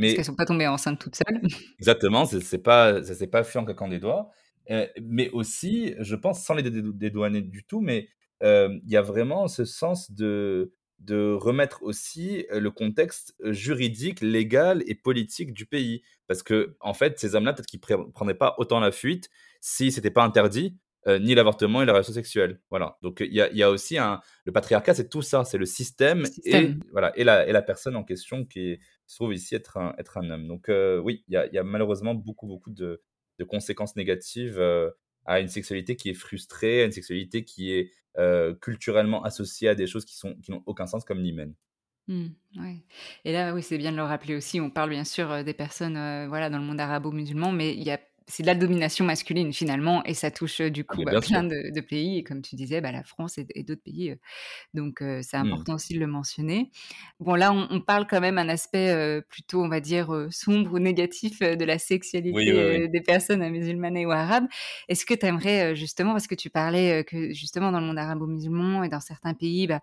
Parce 0.01 0.13
qu'elles 0.13 0.25
Mais 0.25 0.25
sont 0.25 0.35
pas 0.35 0.45
tombées 0.45 0.67
enceintes 0.67 0.99
toutes 0.99 1.15
seules. 1.15 1.41
Exactement, 1.79 2.25
c'est 2.25 2.57
pas 2.57 3.03
ça 3.03 3.13
s'est 3.13 3.27
pas 3.27 3.43
fait 3.43 3.59
en 3.59 3.65
claquant 3.65 3.87
des 3.87 3.99
doigts. 3.99 4.29
Heu, 4.71 4.87
mais 5.01 5.29
aussi, 5.29 5.93
je 5.99 6.15
pense, 6.15 6.43
sans 6.43 6.55
les 6.55 6.63
dédou 6.63 6.91
dédouaner 6.91 7.41
du 7.41 7.63
tout, 7.65 7.81
mais, 7.81 8.09
hem, 8.41 8.79
il 8.83 8.91
y 8.91 8.97
a 8.97 9.01
vraiment 9.01 9.47
ce 9.47 9.63
sens 9.65 10.11
de 10.11 10.73
de 10.99 11.31
remettre 11.33 11.83
aussi, 11.83 12.47
heu, 12.51 12.59
le 12.59 12.71
contexte, 12.71 13.35
juridique, 13.43 14.21
légal 14.21 14.83
et 14.87 14.95
politique 14.95 15.53
du 15.53 15.67
pays. 15.67 16.01
Parce 16.27 16.41
qu'en 16.41 16.93
fait, 16.95 17.19
ces 17.19 17.35
hommes-là, 17.35 17.53
peut-être 17.53 17.67
qu'ils 17.67 17.79
pré 17.79 17.95
prendraient 18.13 18.33
pas 18.37 18.55
autant 18.57 18.79
la 18.79 18.91
fuite 18.91 19.29
si 19.61 19.91
c'était 19.91 20.09
pas 20.11 20.23
interdit, 20.23 20.77
ni 21.21 21.35
l'avortement 21.35 21.81
et 21.81 21.85
la 21.85 21.93
relation 21.93 22.11
sexuelle. 22.13 22.59
Voilà, 22.69 22.97
donc 23.01 23.21
il 23.21 23.33
y 23.33 23.39
a 23.41 23.49
il 23.51 23.57
y 23.57 23.63
a 23.63 23.69
aussi 23.69 23.97
un 23.97 24.19
le 24.45 24.51
patriarcat, 24.51 24.93
c'est 24.95 25.09
tout 25.09 25.21
ça, 25.21 25.45
c'est 25.45 25.57
le 25.59 25.65
système 25.65 26.31
et 26.43 26.75
voilà 26.91 27.17
et 27.17 27.23
la 27.23 27.47
et 27.47 27.51
la 27.53 27.61
personne 27.61 27.95
en 27.95 28.03
question 28.03 28.43
qui 28.45 28.71
est 28.71 28.79
se 29.07 29.15
trouve 29.17 29.33
ici 29.33 29.55
être 29.55 29.77
un 29.77 29.95
être 29.97 30.17
un 30.17 30.29
homme. 30.29 30.47
Donc 30.47 30.69
heu, 30.69 30.99
oui, 31.03 31.23
il 31.27 31.33
y 31.33 31.57
a 31.57 31.63
malheureusement 31.63 32.15
beaucoup, 32.15 32.47
beaucoup 32.47 32.71
de 32.71 33.03
de 33.39 33.43
conséquences 33.43 33.95
négatives, 33.95 34.59
heu, 34.59 34.93
à 35.25 35.39
une 35.39 35.47
sexualité 35.49 35.95
qui 35.95 36.09
est 36.09 36.13
frustrée, 36.15 36.81
à 36.83 36.85
une 36.85 36.91
sexualité 36.91 37.45
qui 37.45 37.71
est, 37.73 37.91
heu, 38.17 38.55
culturellement 38.61 39.23
associée 39.23 39.69
à 39.69 39.75
des 39.75 39.87
choses 39.87 40.05
qui 40.05 40.15
sont 40.17 40.35
qui 40.37 40.51
n'ont 40.51 40.63
aucun 40.65 40.87
sens 40.87 41.05
comme 41.05 41.19
l'hymen. 41.19 41.55
Mmh, 42.07 42.27
ouais 42.55 42.85
et 43.25 43.33
là, 43.33 43.53
oui, 43.53 43.61
c'est 43.61 43.77
bien 43.77 43.91
de 43.91 43.97
le 43.97 44.03
rappeler 44.03 44.35
aussi, 44.35 44.61
on 44.61 44.69
parle 44.69 44.91
bien 44.91 45.03
sûr, 45.03 45.43
des 45.43 45.53
personnes, 45.53 45.95
voilà, 46.29 46.49
dans 46.49 46.57
le 46.57 46.63
monde 46.63 46.79
arabo-musulman, 46.79 47.51
mais 47.51 47.73
il 47.73 47.83
y 47.83 47.91
a 47.91 47.99
c'est 48.27 48.43
de 48.43 48.47
la 48.47 48.55
domination 48.55 49.05
masculine 49.05 49.53
finalement 49.53 50.03
et 50.05 50.13
ça 50.13 50.31
touche, 50.31 50.61
heu, 50.61 50.69
du 50.71 50.83
Ah 50.89 50.95
coup, 50.95 51.03
bah, 51.03 51.15
plein 51.15 51.43
de 51.43 51.71
de 51.73 51.81
pays 51.81 52.17
et 52.19 52.23
comme 52.23 52.41
tu 52.41 52.55
disais, 52.55 52.81
bah, 52.81 52.91
la 52.91 53.03
France 53.03 53.37
et 53.37 53.47
et 53.55 53.63
d'autres 53.63 53.83
pays, 53.83 54.11
heu, 54.11 54.17
donc 54.73 55.01
heu, 55.01 55.21
c'est 55.23 55.37
Mmh. 55.39 55.67
important 55.67 55.75
aussi 55.75 55.93
de 55.95 55.99
le 55.99 56.07
mentionner. 56.07 56.71
Bon 57.19 57.35
là, 57.35 57.53
on 57.53 57.67
on 57.71 57.81
parle 57.81 58.07
quand 58.07 58.21
même 58.21 58.37
un 58.39 58.49
aspect, 58.49 59.21
plutôt, 59.29 59.63
on 59.63 59.69
va 59.69 59.79
dire, 59.81 60.27
sombre 60.31 60.73
ou 60.75 60.79
négatif, 60.79 61.39
de 61.41 61.65
la 61.65 61.79
Oui, 62.29 62.51
oui, 62.51 62.63
sexualité, 62.63 62.77
oui. 62.77 62.87
des 62.89 63.01
personnes, 63.01 63.43
heu, 63.43 63.49
musulmanes 63.51 63.97
et 63.97 64.05
ou 64.07 64.11
arabes. 64.11 64.47
Est-ce 64.89 65.05
que 65.05 65.13
tu 65.15 65.25
aimerais, 65.27 65.75
justement 65.75 66.13
parce 66.13 66.27
que 66.27 66.35
tu 66.35 66.49
parlais, 66.51 67.03
que 67.05 67.33
justement 67.33 67.71
dans 67.71 67.79
le 67.81 67.87
monde 67.87 67.99
arabo-musulman 67.99 68.83
et 68.83 68.89
dans 68.89 69.01
certains 69.01 69.33
pays, 69.35 69.67
bah, 69.67 69.81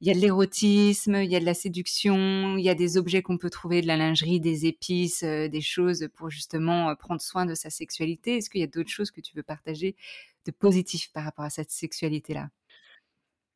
il 0.00 0.08
y 0.08 0.10
a 0.10 0.14
de 0.14 0.20
l'érotisme, 0.20 1.16
il 1.16 1.30
y 1.30 1.36
a 1.36 1.40
de 1.40 1.44
la 1.46 1.54
séduction, 1.54 2.56
il 2.58 2.64
y 2.64 2.68
a 2.70 2.74
des 2.76 2.98
objets 2.98 3.22
qu'on 3.22 3.38
peut 3.38 3.50
trouver, 3.50 3.82
de 3.82 3.86
la 3.88 3.96
lingerie, 3.96 4.40
des 4.40 4.66
épices, 4.66 5.22
des 5.24 5.60
choses 5.62 6.08
pour 6.14 6.30
justement, 6.30 6.94
prendre 6.96 7.20
soin 7.22 7.46
de 7.46 7.54
sa 7.54 7.70
sexualité. 7.70 7.85
Est-ce 7.92 8.50
qu'il 8.50 8.60
y 8.60 8.64
a 8.64 8.66
d'autres 8.68 8.90
choses 8.90 9.10
que 9.10 9.20
tu 9.20 9.36
veux 9.36 9.42
partager 9.42 9.96
de 10.46 10.50
positif 10.52 11.10
par 11.12 11.24
rapport 11.24 11.44
à 11.44 11.50
cette 11.50 11.70
sexualité-là? 11.70 12.50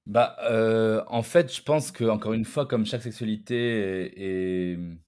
Bah, 0.07 0.37
heu, 0.51 1.03
en 1.09 1.23
fait, 1.23 1.55
je 1.55 1.63
pense 1.63 1.93
qu'encore 1.93 2.33
une 2.33 2.45
fois, 2.45 2.67
comme 2.67 2.87
chaque 2.87 3.03
sexualité 3.03 4.73
est 4.73 4.77
mmh, 4.77 4.99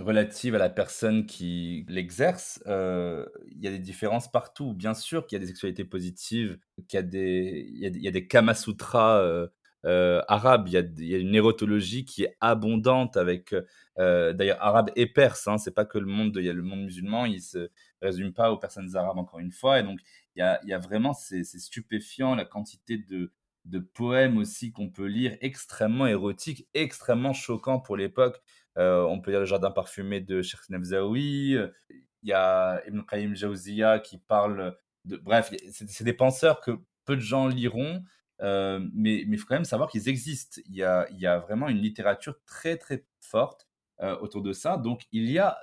relative 0.00 0.54
à 0.56 0.58
la 0.58 0.70
personne 0.70 1.26
qui 1.26 1.84
l'exerce, 1.88 2.62
heu, 2.66 3.30
il 3.50 3.62
y 3.64 3.68
a 3.68 3.70
des 3.70 3.78
différences 3.78 4.30
partout. 4.30 4.74
Bien 4.74 4.94
sûr 4.94 5.26
qu'il 5.26 5.36
y 5.36 5.38
a 5.38 5.40
des 5.40 5.46
sexualités 5.48 5.84
positives, 5.84 6.58
qu'il 6.88 6.98
y 6.98 7.00
a 7.00 7.02
des 7.02 7.66
il 7.72 7.78
y 7.80 7.86
a 7.86 7.90
des 7.90 7.98
il 8.00 8.04
y 8.04 8.08
a 8.08 8.10
des 8.12 8.26
Kama-sutras, 8.28 9.22
heu 9.24 9.50
heu, 9.86 10.20
arabes. 10.28 10.68
Il 10.68 10.74
y 11.06 11.14
a 11.14 11.18
une 11.18 11.34
érotologie 11.34 12.04
qui 12.04 12.24
est 12.24 12.36
abondante 12.40 13.16
avec, 13.16 13.54
heu, 13.98 14.32
d'ailleurs 14.34 14.58
arabe 14.62 14.90
et 14.96 15.06
perse, 15.06 15.48
hein. 15.48 15.58
C'est 15.58 15.74
pas 15.74 15.84
que 15.84 15.98
le 15.98 16.06
monde 16.06 16.36
il 16.38 16.44
y 16.46 16.50
a 16.50 16.52
le 16.52 16.62
monde 16.62 16.80
musulman, 16.84 17.26
il 17.26 17.40
se 17.42 17.70
résume 18.02 18.32
pas 18.32 18.50
aux 18.52 18.58
personnes 18.58 18.96
arabes, 18.96 19.18
encore 19.18 19.40
une 19.40 19.52
fois 19.52 19.80
et 19.80 19.82
donc 19.82 20.00
il 20.36 20.40
y 20.64 20.72
a 20.72 20.78
vraiment 20.78 21.12
c'est 21.14 21.44
stupéfiant 21.44 22.34
la 22.34 22.44
quantité 22.44 22.98
de 22.98 23.78
poèmes 23.94 24.38
aussi 24.38 24.72
qu'on 24.72 24.88
peut 24.90 25.06
lire, 25.06 25.36
extrêmement 25.40 26.06
érotiques, 26.06 26.66
extrêmement 26.74 27.32
choquants 27.32 27.78
pour 27.80 27.96
l'époque. 27.96 28.40
Heu, 28.78 29.04
on 29.06 29.20
peut 29.20 29.30
lire 29.30 29.40
Le 29.40 29.46
Jardin 29.46 29.70
parfumé 29.70 30.20
de 30.20 30.42
Cherkh 30.42 30.68
Nefzaoui, 30.70 31.56
il 32.22 32.28
y 32.28 32.32
a 32.32 32.82
Ibn 32.88 33.02
Qayyim 33.02 33.34
Jawziyya 33.36 33.98
qui 34.00 34.18
parle 34.18 34.76
de 35.04 35.16
bref, 35.18 35.52
c'est 35.70 36.04
des 36.04 36.12
penseurs 36.14 36.60
que 36.60 36.72
peu 37.04 37.16
de 37.16 37.20
gens 37.20 37.48
liront, 37.48 38.02
heu, 38.42 38.80
mais 38.94 39.18
il 39.22 39.38
faut 39.38 39.46
quand 39.46 39.54
même 39.56 39.64
savoir 39.64 39.90
qu'ils 39.90 40.08
existent. 40.08 40.60
Il 40.68 40.76
y 40.76 40.82
a 40.84 41.38
vraiment 41.38 41.68
une 41.68 41.78
littérature 41.78 42.34
très, 42.46 42.76
très 42.76 43.04
forte, 43.20 43.68
heu, 44.02 44.16
autour 44.20 44.42
de 44.42 44.52
ça. 44.52 44.76
Donc 44.76 45.02
il 45.12 45.30
y 45.30 45.38
a 45.38 45.58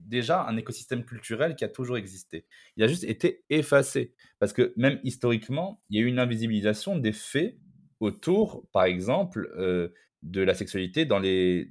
déjà 0.00 0.44
un 0.46 0.56
écosystème 0.56 1.04
culturel 1.04 1.54
qui 1.56 1.64
a 1.64 1.68
toujours 1.68 1.96
existé. 1.96 2.46
Il 2.76 2.82
a 2.84 2.88
juste 2.88 3.04
été 3.04 3.44
effacé 3.50 4.14
parce 4.40 4.52
que 4.52 4.72
même 4.76 4.98
historiquement, 5.04 5.80
il 5.90 5.96
y 5.98 6.02
a 6.02 6.06
eu 6.06 6.08
une 6.08 6.18
invisibilisation 6.18 6.96
des 6.98 7.12
faits 7.12 7.56
autour, 8.00 8.66
par 8.72 8.84
exemple, 8.84 9.50
heu, 9.56 9.94
de 10.22 10.40
la 10.42 10.54
sexualité 10.54 11.04
dans 11.06 11.18
les 11.20 11.68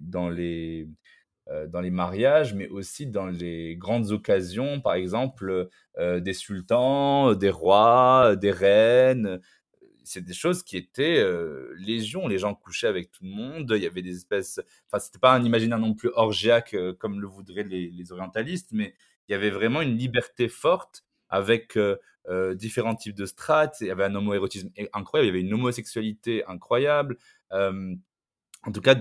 mariages, 1.91 2.53
mais 2.53 2.67
aussi 2.69 3.07
dans 3.07 3.27
les 3.27 3.75
grandes 3.75 4.11
occasions, 4.11 4.79
par 4.81 4.93
exemple, 4.93 5.69
des 5.99 6.33
sultans, 6.33 7.33
des 7.35 7.49
rois, 7.49 8.35
des 8.35 8.51
reines. 8.51 9.39
C'est 10.03 10.21
des 10.23 10.33
choses 10.33 10.63
qui 10.63 10.77
étaient, 10.77 11.19
heu, 11.21 11.73
légion. 11.77 12.27
Les 12.27 12.39
gens 12.39 12.55
couchaient 12.55 12.87
avec 12.87 13.11
tout 13.11 13.23
le 13.23 13.29
monde, 13.31 13.71
il 13.75 13.83
y 13.83 13.85
avait 13.87 14.01
des 14.01 14.15
espèces 14.17 14.59
enfin, 14.87 14.99
c'était 14.99 15.19
pas 15.19 15.33
un 15.33 15.43
imaginaire 15.43 15.79
non 15.79 15.93
plus 15.93 16.09
orgiaque, 16.15 16.73
heu, 16.73 16.93
comme 16.93 17.21
le 17.21 17.27
voudraient 17.27 17.63
les 17.63 18.11
orientalistes, 18.11 18.69
mais 18.73 18.95
il 19.27 19.33
y 19.33 19.35
avait 19.35 19.51
vraiment 19.51 19.81
une 19.81 19.97
liberté 19.97 20.49
forte 20.49 21.03
avec, 21.29 21.77
heu 21.77 21.99
heu, 22.29 22.55
différents 22.55 22.95
types 22.95 23.15
de 23.15 23.25
strates. 23.25 23.77
Il 23.81 23.87
y 23.87 23.91
avait 23.91 24.03
un 24.05 24.15
homoérotisme 24.15 24.69
incroyable, 24.93 25.27
il 25.27 25.29
y 25.35 25.39
avait 25.39 25.47
une 25.47 25.53
homosexualité 25.53 26.43
incroyable. 26.47 27.17
En 28.67 28.71
tout 28.71 28.81
cas, 28.81 28.95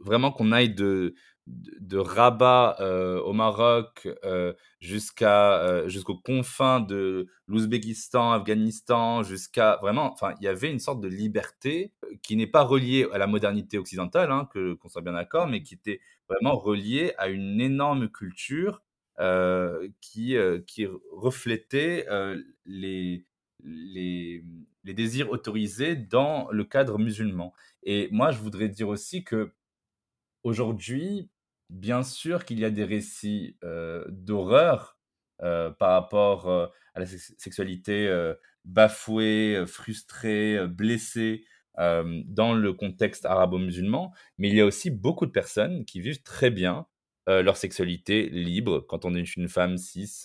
vraiment 0.00 0.30
qu'on 0.30 0.52
aille 0.52 0.72
de, 0.74 1.14
de, 1.50 1.98
Rabat 1.98 2.76
euh, 2.80 3.20
au 3.20 3.32
Maroc 3.32 4.08
euh, 4.24 4.52
jusqu'à 4.80 5.60
euh, 5.60 5.88
jusqu'aux 5.88 6.16
confins 6.16 6.80
de 6.80 7.26
l'Ouzbékistan, 7.46 8.32
Afghanistan, 8.32 9.22
jusqu'à 9.22 9.78
vraiment, 9.82 10.12
enfin, 10.12 10.34
il 10.40 10.44
y 10.44 10.48
avait 10.48 10.70
une 10.70 10.78
sorte 10.78 11.00
de 11.00 11.08
liberté 11.08 11.92
qui 12.22 12.36
n'est 12.36 12.46
pas 12.46 12.62
reliée 12.62 13.06
à 13.12 13.18
la 13.18 13.26
modernité 13.26 13.78
occidentale, 13.78 14.30
hein, 14.30 14.48
que 14.52 14.74
qu'on 14.74 14.88
soit 14.88 15.02
bien 15.02 15.12
d'accord, 15.12 15.48
mais 15.48 15.62
qui 15.62 15.74
était 15.74 16.00
vraiment 16.28 16.56
reliée 16.56 17.12
à 17.18 17.28
une 17.28 17.60
énorme 17.60 18.08
culture 18.08 18.82
qui 20.00 20.34
qui 20.66 20.86
reflétait 21.12 22.06
les 22.64 23.26
les, 23.62 24.42
les 24.84 24.94
désirs 24.94 25.30
autorisés 25.30 25.94
dans 25.94 26.48
le 26.50 26.64
cadre 26.64 26.98
musulman. 26.98 27.52
Et 27.82 28.08
moi, 28.10 28.30
je 28.30 28.38
voudrais 28.38 28.68
dire 28.68 28.88
aussi 28.88 29.24
que 29.24 29.52
aujourd'hui, 30.42 31.28
bien 31.70 32.02
sûr 32.02 32.44
qu'il 32.44 32.58
y 32.58 32.64
a 32.64 32.70
des 32.70 32.84
récits 32.84 33.56
d'horreur 34.08 34.98
par 35.38 35.90
rapport 35.92 36.48
à 36.50 37.00
la 37.00 37.06
sexualité 37.06 38.12
bafouée, 38.64 39.64
frustrée, 39.66 40.66
blessée 40.68 41.44
dans 41.78 42.52
le 42.54 42.72
contexte 42.74 43.24
arabo-musulman, 43.24 44.12
mais 44.38 44.48
il 44.48 44.54
y 44.56 44.60
a 44.60 44.66
aussi 44.66 44.90
beaucoup 44.90 45.24
de 45.26 45.30
personnes 45.30 45.84
qui 45.84 46.00
vivent 46.00 46.22
très 46.22 46.50
bien 46.50 46.86
leur 47.26 47.56
sexualité 47.56 48.28
libre 48.28 48.80
quand 48.88 49.04
on 49.04 49.14
est 49.14 49.36
une 49.36 49.48
femme 49.48 49.78
cis 49.78 50.24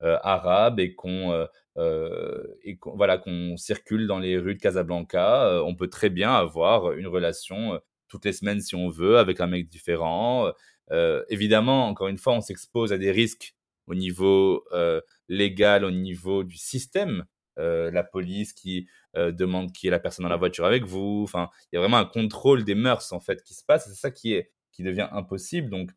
arabe 0.00 0.80
et 0.80 0.94
qu'on 0.94 1.46
voilà 1.76 3.16
qu'on 3.18 3.56
circule 3.56 4.06
dans 4.06 4.18
les 4.18 4.36
rues 4.36 4.56
de 4.56 4.60
Casablanca, 4.60 5.62
on 5.64 5.74
peut 5.74 5.88
très 5.88 6.10
bien 6.10 6.34
avoir 6.34 6.92
une 6.92 7.06
relation 7.06 7.80
toutes 8.08 8.24
les 8.24 8.32
semaines 8.32 8.60
si 8.60 8.74
on 8.74 8.88
veut, 8.88 9.18
avec 9.18 9.40
un 9.40 9.46
mec 9.46 9.68
différent. 9.68 10.52
Euh, 10.92 11.24
évidemment, 11.28 11.88
encore 11.88 12.08
une 12.08 12.18
fois, 12.18 12.34
on 12.34 12.40
s'expose 12.40 12.92
à 12.92 12.98
des 12.98 13.10
risques 13.10 13.54
au 13.86 13.94
niveau 13.94 14.64
euh, 14.72 15.00
légal, 15.28 15.84
au 15.84 15.90
niveau 15.90 16.44
du 16.44 16.56
système. 16.56 17.24
Euh, 17.58 17.90
la 17.90 18.04
police 18.04 18.52
qui 18.52 18.86
demande 19.14 19.72
qui 19.72 19.88
est 19.88 19.90
la 19.90 19.98
personne 19.98 20.22
dans 20.22 20.30
la 20.30 20.36
voiture 20.36 20.64
avec 20.64 20.84
vous. 20.84 21.22
Enfin, 21.24 21.50
il 21.72 21.76
y 21.76 21.78
a 21.78 21.80
vraiment 21.80 21.96
un 21.96 22.04
contrôle 22.04 22.64
des 22.64 22.76
mœurs 22.76 23.12
en 23.12 23.18
fait 23.18 23.42
qui 23.42 23.54
se 23.54 23.64
passe. 23.64 23.86
C'est 23.88 24.00
ça 24.00 24.10
qui 24.10 24.34
est 24.34 24.52
qui 24.72 24.84
devient 24.84 25.08
impossible. 25.10 25.68
Donc, 25.68 25.90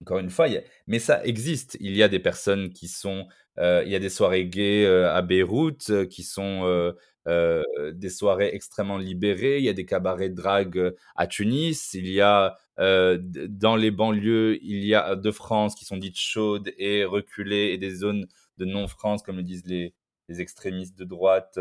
encore 0.00 0.18
une 0.18 0.30
fois, 0.30 0.48
mais 0.88 0.98
ça 0.98 1.24
existe. 1.24 1.76
Il 1.80 1.96
y 1.96 2.02
a 2.02 2.08
des 2.08 2.18
personnes 2.18 2.72
qui 2.72 2.88
sont, 2.88 3.28
il 3.58 3.88
y 3.88 3.94
a 3.94 4.00
des 4.00 4.08
soirées 4.08 4.46
gays 4.46 4.84
à 4.86 5.22
Beyrouth 5.22 6.08
qui 6.08 6.24
sont 6.24 6.92
des 7.26 8.10
soirées 8.10 8.50
extrêmement 8.52 8.98
libérées, 8.98 9.58
il 9.58 9.64
y 9.64 9.68
a 9.68 9.72
des 9.72 9.86
cabarets 9.86 10.30
de 10.30 10.34
drague 10.34 10.94
à 11.14 11.28
Tunis, 11.28 11.94
il 11.94 12.08
y 12.08 12.20
a 12.20 12.56
euh, 12.78 13.18
dans 13.20 13.76
les 13.76 13.90
banlieues, 13.90 14.58
il 14.62 14.84
y 14.84 14.94
a 14.94 15.16
de 15.16 15.30
France 15.30 15.74
qui 15.74 15.84
sont 15.84 15.96
dites 15.96 16.18
chaudes 16.18 16.72
et 16.78 17.04
reculées 17.04 17.72
et 17.72 17.78
des 17.78 17.90
zones 17.90 18.26
de 18.58 18.64
non-France, 18.64 19.22
comme 19.22 19.36
le 19.36 19.42
disent 19.42 19.66
les, 19.66 19.94
extrémistes 20.28 20.98
de 20.98 21.04
droite, 21.04 21.58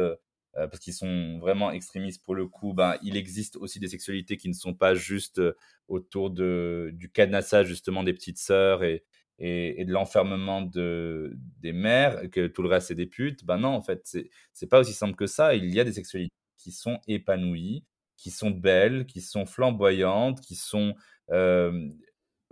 parce 0.53 0.79
qu'ils 0.79 0.93
sont 0.93 1.39
vraiment 1.39 1.71
extrémistes 1.71 2.23
pour 2.23 2.35
le 2.35 2.47
coup, 2.47 2.73
ben, 2.73 2.95
il 3.03 3.17
existe 3.17 3.57
aussi 3.57 3.81
des 3.81 3.89
sexualités 3.89 4.37
qui 4.37 4.47
ne 4.47 4.53
sont 4.53 4.73
pas 4.73 4.95
juste 4.95 5.41
autour 5.89 6.29
de, 6.29 6.91
du 6.93 7.11
cadenassage 7.11 7.67
justement 7.67 8.03
des 8.03 8.13
petites 8.13 8.37
sœurs 8.37 8.85
et, 8.85 9.03
et, 9.39 9.85
de 9.85 9.91
l'enfermement 9.91 10.61
de, 10.61 11.35
des 11.59 11.73
mères, 11.73 12.29
que 12.31 12.47
tout 12.47 12.61
le 12.61 12.69
reste 12.69 12.87
c'est 12.89 12.95
des 12.95 13.07
putes, 13.07 13.43
ben 13.45 13.57
non, 13.57 13.69
en 13.69 13.81
fait, 13.81 14.17
c'est 14.53 14.67
pas 14.67 14.79
aussi 14.79 14.93
simple 14.93 15.15
que 15.15 15.27
ça. 15.27 15.55
Il 15.55 15.73
y 15.73 15.79
a 15.79 15.83
des 15.83 15.93
sexualités 15.93 16.33
qui 16.57 16.71
sont 16.71 16.99
épanouies, 17.07 17.83
qui 18.21 18.29
sont 18.29 18.51
belles, 18.51 19.07
qui 19.07 19.19
sont 19.19 19.47
flamboyantes, 19.47 20.41
qui 20.41 20.55
sont, 20.55 20.93
euh, 21.31 21.89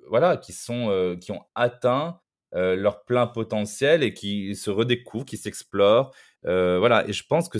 voilà, 0.07 0.35
qui 0.35 0.51
sont, 0.51 0.89
euh, 0.89 1.15
qui 1.15 1.31
ont 1.31 1.43
atteint 1.53 2.19
euh, 2.55 2.75
leur 2.75 3.05
plein 3.05 3.27
potentiel 3.27 4.01
et 4.01 4.15
qui 4.15 4.55
se 4.55 4.71
redécouvrent, 4.71 5.25
qui 5.25 5.37
s'explorent. 5.37 6.11
voilà, 6.43 7.07
et 7.07 7.13
je 7.13 7.23
pense 7.27 7.49
que 7.49 7.59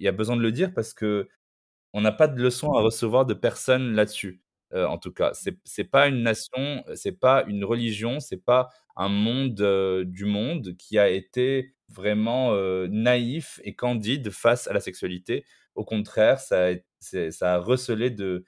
il 0.00 0.04
y 0.04 0.08
a 0.08 0.12
besoin 0.12 0.36
de 0.36 0.42
le 0.42 0.50
dire 0.50 0.74
parce 0.74 0.92
que 0.92 1.28
on 1.92 2.00
n'a 2.00 2.12
pas 2.12 2.28
de 2.28 2.42
leçon 2.42 2.72
à 2.72 2.82
recevoir 2.82 3.26
de 3.26 3.34
personne 3.34 3.94
là-dessus. 3.94 4.42
En 4.74 4.98
tout 4.98 5.12
cas. 5.12 5.32
C'est 5.34 5.56
n'est 5.78 5.84
pas 5.84 6.08
une 6.08 6.22
nation, 6.24 6.84
c'est 6.96 7.12
pas 7.20 7.44
une 7.46 7.64
religion, 7.64 8.18
c'est 8.18 8.44
pas 8.44 8.70
un 8.96 9.08
monde 9.08 9.54
du 10.04 10.24
monde 10.24 10.76
qui 10.76 10.98
a 10.98 11.08
été 11.08 11.74
vraiment 11.88 12.52
naïf 12.88 13.60
et 13.64 13.76
candide 13.76 14.30
face 14.30 14.66
à 14.66 14.72
la 14.72 14.80
sexualité. 14.80 15.44
Au 15.74 15.84
contraire, 15.84 16.40
ça 16.40 16.68
a, 16.70 17.30
ça 17.30 17.58
recelé 17.58 18.10
de, 18.10 18.44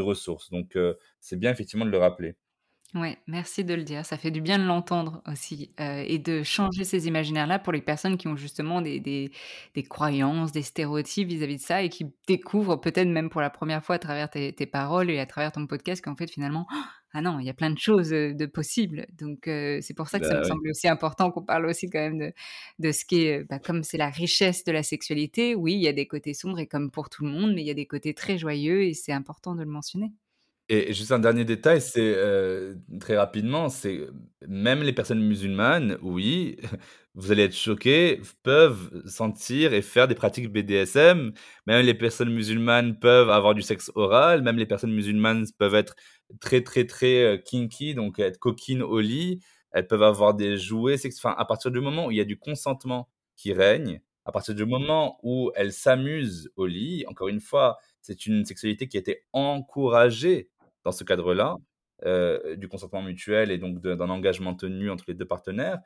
ressources. 0.00 0.50
Donc, 0.50 0.76
c'est 1.20 1.38
bien 1.38 1.50
effectivement 1.50 1.84
de 1.84 1.90
le 1.90 1.98
rappeler. 1.98 2.36
Ouais, 2.94 3.18
merci 3.26 3.64
de 3.64 3.74
le 3.74 3.82
dire. 3.82 4.06
Ça 4.06 4.16
fait 4.16 4.30
du 4.30 4.40
bien 4.40 4.58
de 4.58 4.64
l'entendre 4.64 5.22
aussi 5.30 5.74
euh, 5.78 6.02
et 6.06 6.18
de 6.18 6.42
changer 6.42 6.84
ces 6.84 7.06
imaginaires-là 7.06 7.58
pour 7.58 7.74
les 7.74 7.82
personnes 7.82 8.16
qui 8.16 8.28
ont 8.28 8.36
justement 8.36 8.80
des, 8.80 8.98
des, 8.98 9.30
des 9.74 9.82
croyances, 9.82 10.52
des 10.52 10.62
stéréotypes 10.62 11.28
vis-à-vis 11.28 11.56
de 11.56 11.60
ça 11.60 11.82
et 11.82 11.90
qui 11.90 12.06
découvrent 12.26 12.76
peut-être 12.76 13.08
même 13.08 13.28
pour 13.28 13.42
la 13.42 13.50
première 13.50 13.84
fois 13.84 13.96
à 13.96 13.98
travers 13.98 14.30
tes, 14.30 14.54
tes 14.54 14.64
paroles 14.64 15.10
et 15.10 15.18
à 15.18 15.26
travers 15.26 15.52
ton 15.52 15.66
podcast 15.66 16.02
qu'en 16.02 16.16
fait 16.16 16.30
finalement, 16.30 16.66
ah 17.12 17.20
non, 17.20 17.38
il 17.38 17.44
y 17.44 17.50
a 17.50 17.54
plein 17.54 17.70
de 17.70 17.78
choses 17.78 18.10
euh, 18.14 18.32
de 18.32 18.46
possibles. 18.46 19.06
Donc 19.18 19.48
euh, 19.48 19.80
c'est 19.82 19.94
pour 19.94 20.08
ça 20.08 20.18
que 20.18 20.26
ça 20.26 20.36
me 20.36 20.40
bah 20.40 20.48
semble 20.48 20.70
aussi 20.70 20.88
important 20.88 21.30
qu'on 21.30 21.42
parle 21.44 21.66
aussi 21.66 21.90
quand 21.90 21.98
même 21.98 22.18
de, 22.18 22.32
de 22.78 22.92
ce 22.92 23.04
qui 23.04 23.26
est, 23.26 23.44
bah, 23.44 23.58
comme 23.58 23.82
c'est 23.82 23.98
la 23.98 24.08
richesse 24.08 24.64
de 24.64 24.72
la 24.72 24.82
sexualité, 24.82 25.54
oui, 25.54 25.74
il 25.74 25.82
y 25.82 25.88
a 25.88 25.92
des 25.92 26.06
côtés 26.06 26.32
sombres 26.32 26.58
et 26.58 26.66
comme 26.66 26.90
pour 26.90 27.10
tout 27.10 27.22
le 27.24 27.30
monde, 27.30 27.52
mais 27.54 27.60
il 27.60 27.66
y 27.66 27.70
a 27.70 27.74
des 27.74 27.86
côtés 27.86 28.14
très 28.14 28.38
joyeux 28.38 28.84
et 28.84 28.94
c'est 28.94 29.12
important 29.12 29.54
de 29.54 29.60
le 29.60 29.70
mentionner. 29.70 30.10
Et 30.70 30.92
juste 30.92 31.12
un 31.12 31.18
dernier 31.18 31.44
détail, 31.46 31.80
c'est, 31.80 32.00
heu, 32.16 32.76
très 33.00 33.16
rapidement, 33.16 33.70
c'est 33.70 34.00
même 34.46 34.82
les 34.82 34.92
personnes 34.92 35.22
musulmanes, 35.22 35.96
oui, 36.02 36.56
vous 37.14 37.32
allez 37.32 37.44
être 37.44 37.54
choqués, 37.56 38.20
peuvent 38.42 38.90
sentir 39.06 39.72
et 39.72 39.80
faire 39.80 40.08
des 40.08 40.14
pratiques 40.14 40.52
BDSM. 40.52 41.32
Même 41.66 41.86
les 41.86 41.94
personnes 41.94 42.30
musulmanes 42.30 42.98
peuvent 42.98 43.30
avoir 43.30 43.54
du 43.54 43.62
sexe 43.62 43.90
oral, 43.94 44.42
même 44.42 44.58
les 44.58 44.66
personnes 44.66 44.92
musulmanes 44.92 45.46
peuvent 45.58 45.74
être 45.74 45.96
très, 46.40 46.62
très, 46.62 46.84
très, 46.86 47.42
kinky, 47.46 47.94
donc 47.94 48.18
être 48.18 48.38
coquines 48.38 48.82
au 48.82 49.00
lit. 49.00 49.40
Elles 49.72 49.86
peuvent 49.86 50.02
avoir 50.02 50.34
des 50.34 50.58
jouets 50.58 50.98
sex 50.98 51.16
enfin, 51.18 51.34
à 51.38 51.44
partir 51.46 51.70
du 51.70 51.80
moment 51.80 52.06
où 52.06 52.10
il 52.10 52.18
y 52.18 52.20
a 52.20 52.24
du 52.24 52.38
consentement 52.38 53.08
qui 53.36 53.52
règne, 53.54 54.00
à 54.26 54.32
partir 54.32 54.54
du 54.54 54.66
moment 54.66 55.18
où 55.22 55.50
elles 55.54 55.72
s'amusent 55.72 56.50
au 56.56 56.66
lit, 56.66 57.04
encore 57.08 57.28
une 57.28 57.40
fois, 57.40 57.78
c'est 58.02 58.26
une 58.26 58.44
sexualité 58.44 58.86
qui 58.88 58.96
a 58.98 59.00
été 59.00 59.24
encouragée 59.32 60.50
dans 60.84 60.92
ce 60.92 61.04
cadre-là, 61.04 61.56
euh, 62.06 62.56
du 62.56 62.68
consentement 62.68 63.02
mutuel 63.02 63.50
et 63.50 63.58
donc 63.58 63.80
d'un 63.80 64.08
engagement 64.08 64.54
tenu 64.54 64.90
entre 64.90 65.04
les 65.08 65.14
deux 65.14 65.26
partenaires, 65.26 65.80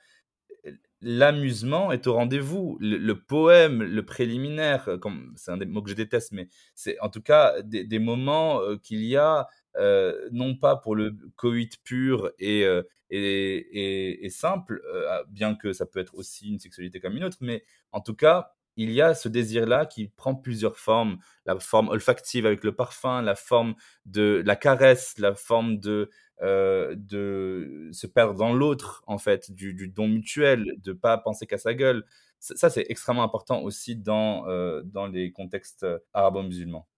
l'amusement 1.01 1.91
est 1.91 2.07
au 2.07 2.15
rendez-vous. 2.15 2.77
Le, 2.81 3.15
poème, 3.15 3.83
le 3.83 4.05
préliminaire, 4.05 4.89
c'est 5.37 5.51
un 5.51 5.57
des 5.57 5.65
mots 5.65 5.83
que 5.83 5.91
je 5.91 5.95
déteste, 5.95 6.33
mais 6.33 6.49
c'est 6.75 7.01
en 7.01 7.09
tout 7.09 7.23
cas 7.23 7.61
des, 7.63 7.99
moments 7.99 8.61
euh, 8.61 8.77
qu'il 8.77 9.05
y 9.05 9.17
a, 9.17 9.49
euh, 9.77 10.29
non 10.33 10.55
pas 10.55 10.77
pour 10.77 10.95
le 10.95 11.17
coït 11.37 11.83
pur 11.83 12.31
et, 12.39 12.65
et, 13.11 14.25
et, 14.25 14.31
simple, 14.31 14.83
bien 15.29 15.55
que 15.55 15.73
ça 15.73 15.87
peut 15.87 15.99
être 15.99 16.15
aussi 16.15 16.51
une 16.51 16.59
sexualité 16.59 17.01
comme 17.01 17.17
une 17.17 17.25
autre, 17.25 17.39
mais 17.41 17.65
en 17.91 18.01
tout 18.01 18.15
cas, 18.15 18.53
il 18.77 18.91
y 18.91 19.03
a 19.03 19.15
ce 19.15 19.29
désir-là 19.29 19.87
qui 19.87 20.09
prend 20.09 20.35
plusieurs 20.35 20.79
formes. 20.79 21.19
La 21.47 21.59
forme 21.59 21.89
olfactive 21.89 22.47
avec 22.47 22.65
le 22.65 22.75
parfum, 22.75 23.23
la 23.23 23.35
forme 23.35 23.75
de 24.07 24.43
la 24.45 24.57
caresse, 24.57 25.19
la 25.19 25.35
forme 25.35 25.79
de, 25.79 26.11
euh, 26.41 26.95
de 26.97 27.89
se 27.93 28.07
perdre 28.07 28.35
dans 28.35 28.53
l'autre, 28.53 29.05
en 29.07 29.19
fait, 29.19 29.53
du, 29.53 29.89
don 29.89 30.09
mutuel, 30.09 30.75
de 30.79 30.93
pas 30.93 31.19
penser 31.19 31.47
qu'à 31.47 31.59
sa 31.59 31.75
gueule. 31.75 32.05
Ça, 32.41 32.71
c'est 32.71 32.87
extrêmement 32.89 33.23
important 33.23 33.63
aussi 33.63 33.95
dans, 33.95 34.49
euh, 34.49 34.83
dans 34.85 35.07
les 35.07 35.31
contextes 35.31 35.85
euh, 35.85 35.99
arabo-musulmans. 36.13 36.89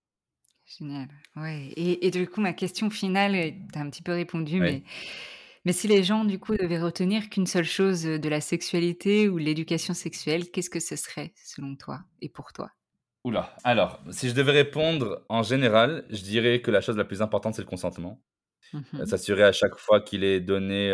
Génial. 0.64 1.08
Ouais. 1.36 1.72
Et, 1.76 2.10
du 2.10 2.26
coup, 2.26 2.40
ma 2.40 2.54
question 2.54 2.88
finale, 2.88 3.52
tu 3.70 3.78
as 3.78 3.82
un 3.82 3.90
petit 3.90 4.02
peu 4.02 4.12
répondu, 4.12 4.60
mais 4.60 4.82
mais 5.64 5.72
si 5.72 5.88
les 5.88 6.02
gens, 6.02 6.24
du 6.24 6.38
coup, 6.38 6.56
devaient 6.56 6.80
retenir 6.80 7.30
qu'une 7.30 7.46
seule 7.46 7.64
chose 7.64 8.02
de 8.04 8.28
la 8.28 8.40
sexualité 8.40 9.28
ou 9.28 9.38
l'éducation 9.38 9.94
sexuelle, 9.94 10.50
qu'est-ce 10.50 10.70
que 10.70 10.80
ce 10.80 10.96
serait 10.96 11.32
selon 11.36 11.76
toi 11.76 12.00
et 12.20 12.28
pour 12.28 12.52
toi? 12.52 12.70
Oula. 13.24 13.56
Alors, 13.64 14.00
si 14.10 14.28
je 14.28 14.34
devais 14.34 14.52
répondre 14.52 15.24
en 15.30 15.42
général, 15.42 16.04
je 16.10 16.22
dirais 16.22 16.60
que 16.60 16.70
la 16.70 16.82
chose 16.82 16.96
la 16.98 17.04
plus 17.04 17.22
importante, 17.22 17.54
c'est 17.54 17.62
le 17.62 17.68
consentement. 17.68 18.22
Mmh 18.72 19.04
s'assurer 19.06 19.44
à 19.44 19.52
chaque 19.52 19.76
fois 19.76 20.00
qu'il 20.00 20.24
est 20.24 20.40
donné, 20.40 20.90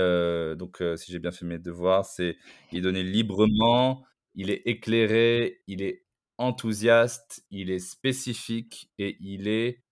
donc 0.58 0.82
si 0.96 1.12
j'ai 1.12 1.18
bien 1.18 1.30
fait 1.30 1.46
mes 1.46 1.58
devoirs, 1.58 2.04
c'est 2.04 2.36
il 2.72 2.78
est 2.78 2.82
donné 2.82 3.02
librement, 3.02 4.04
il 4.34 4.50
est 4.50 4.62
éclairé, 4.66 5.62
il 5.66 5.82
est 5.82 6.04
enthousiaste, 6.36 7.42
il 7.50 7.70
est 7.70 7.78
spécifique 7.78 8.90
et 8.98 9.16
il 9.20 9.48
est, 9.48 9.82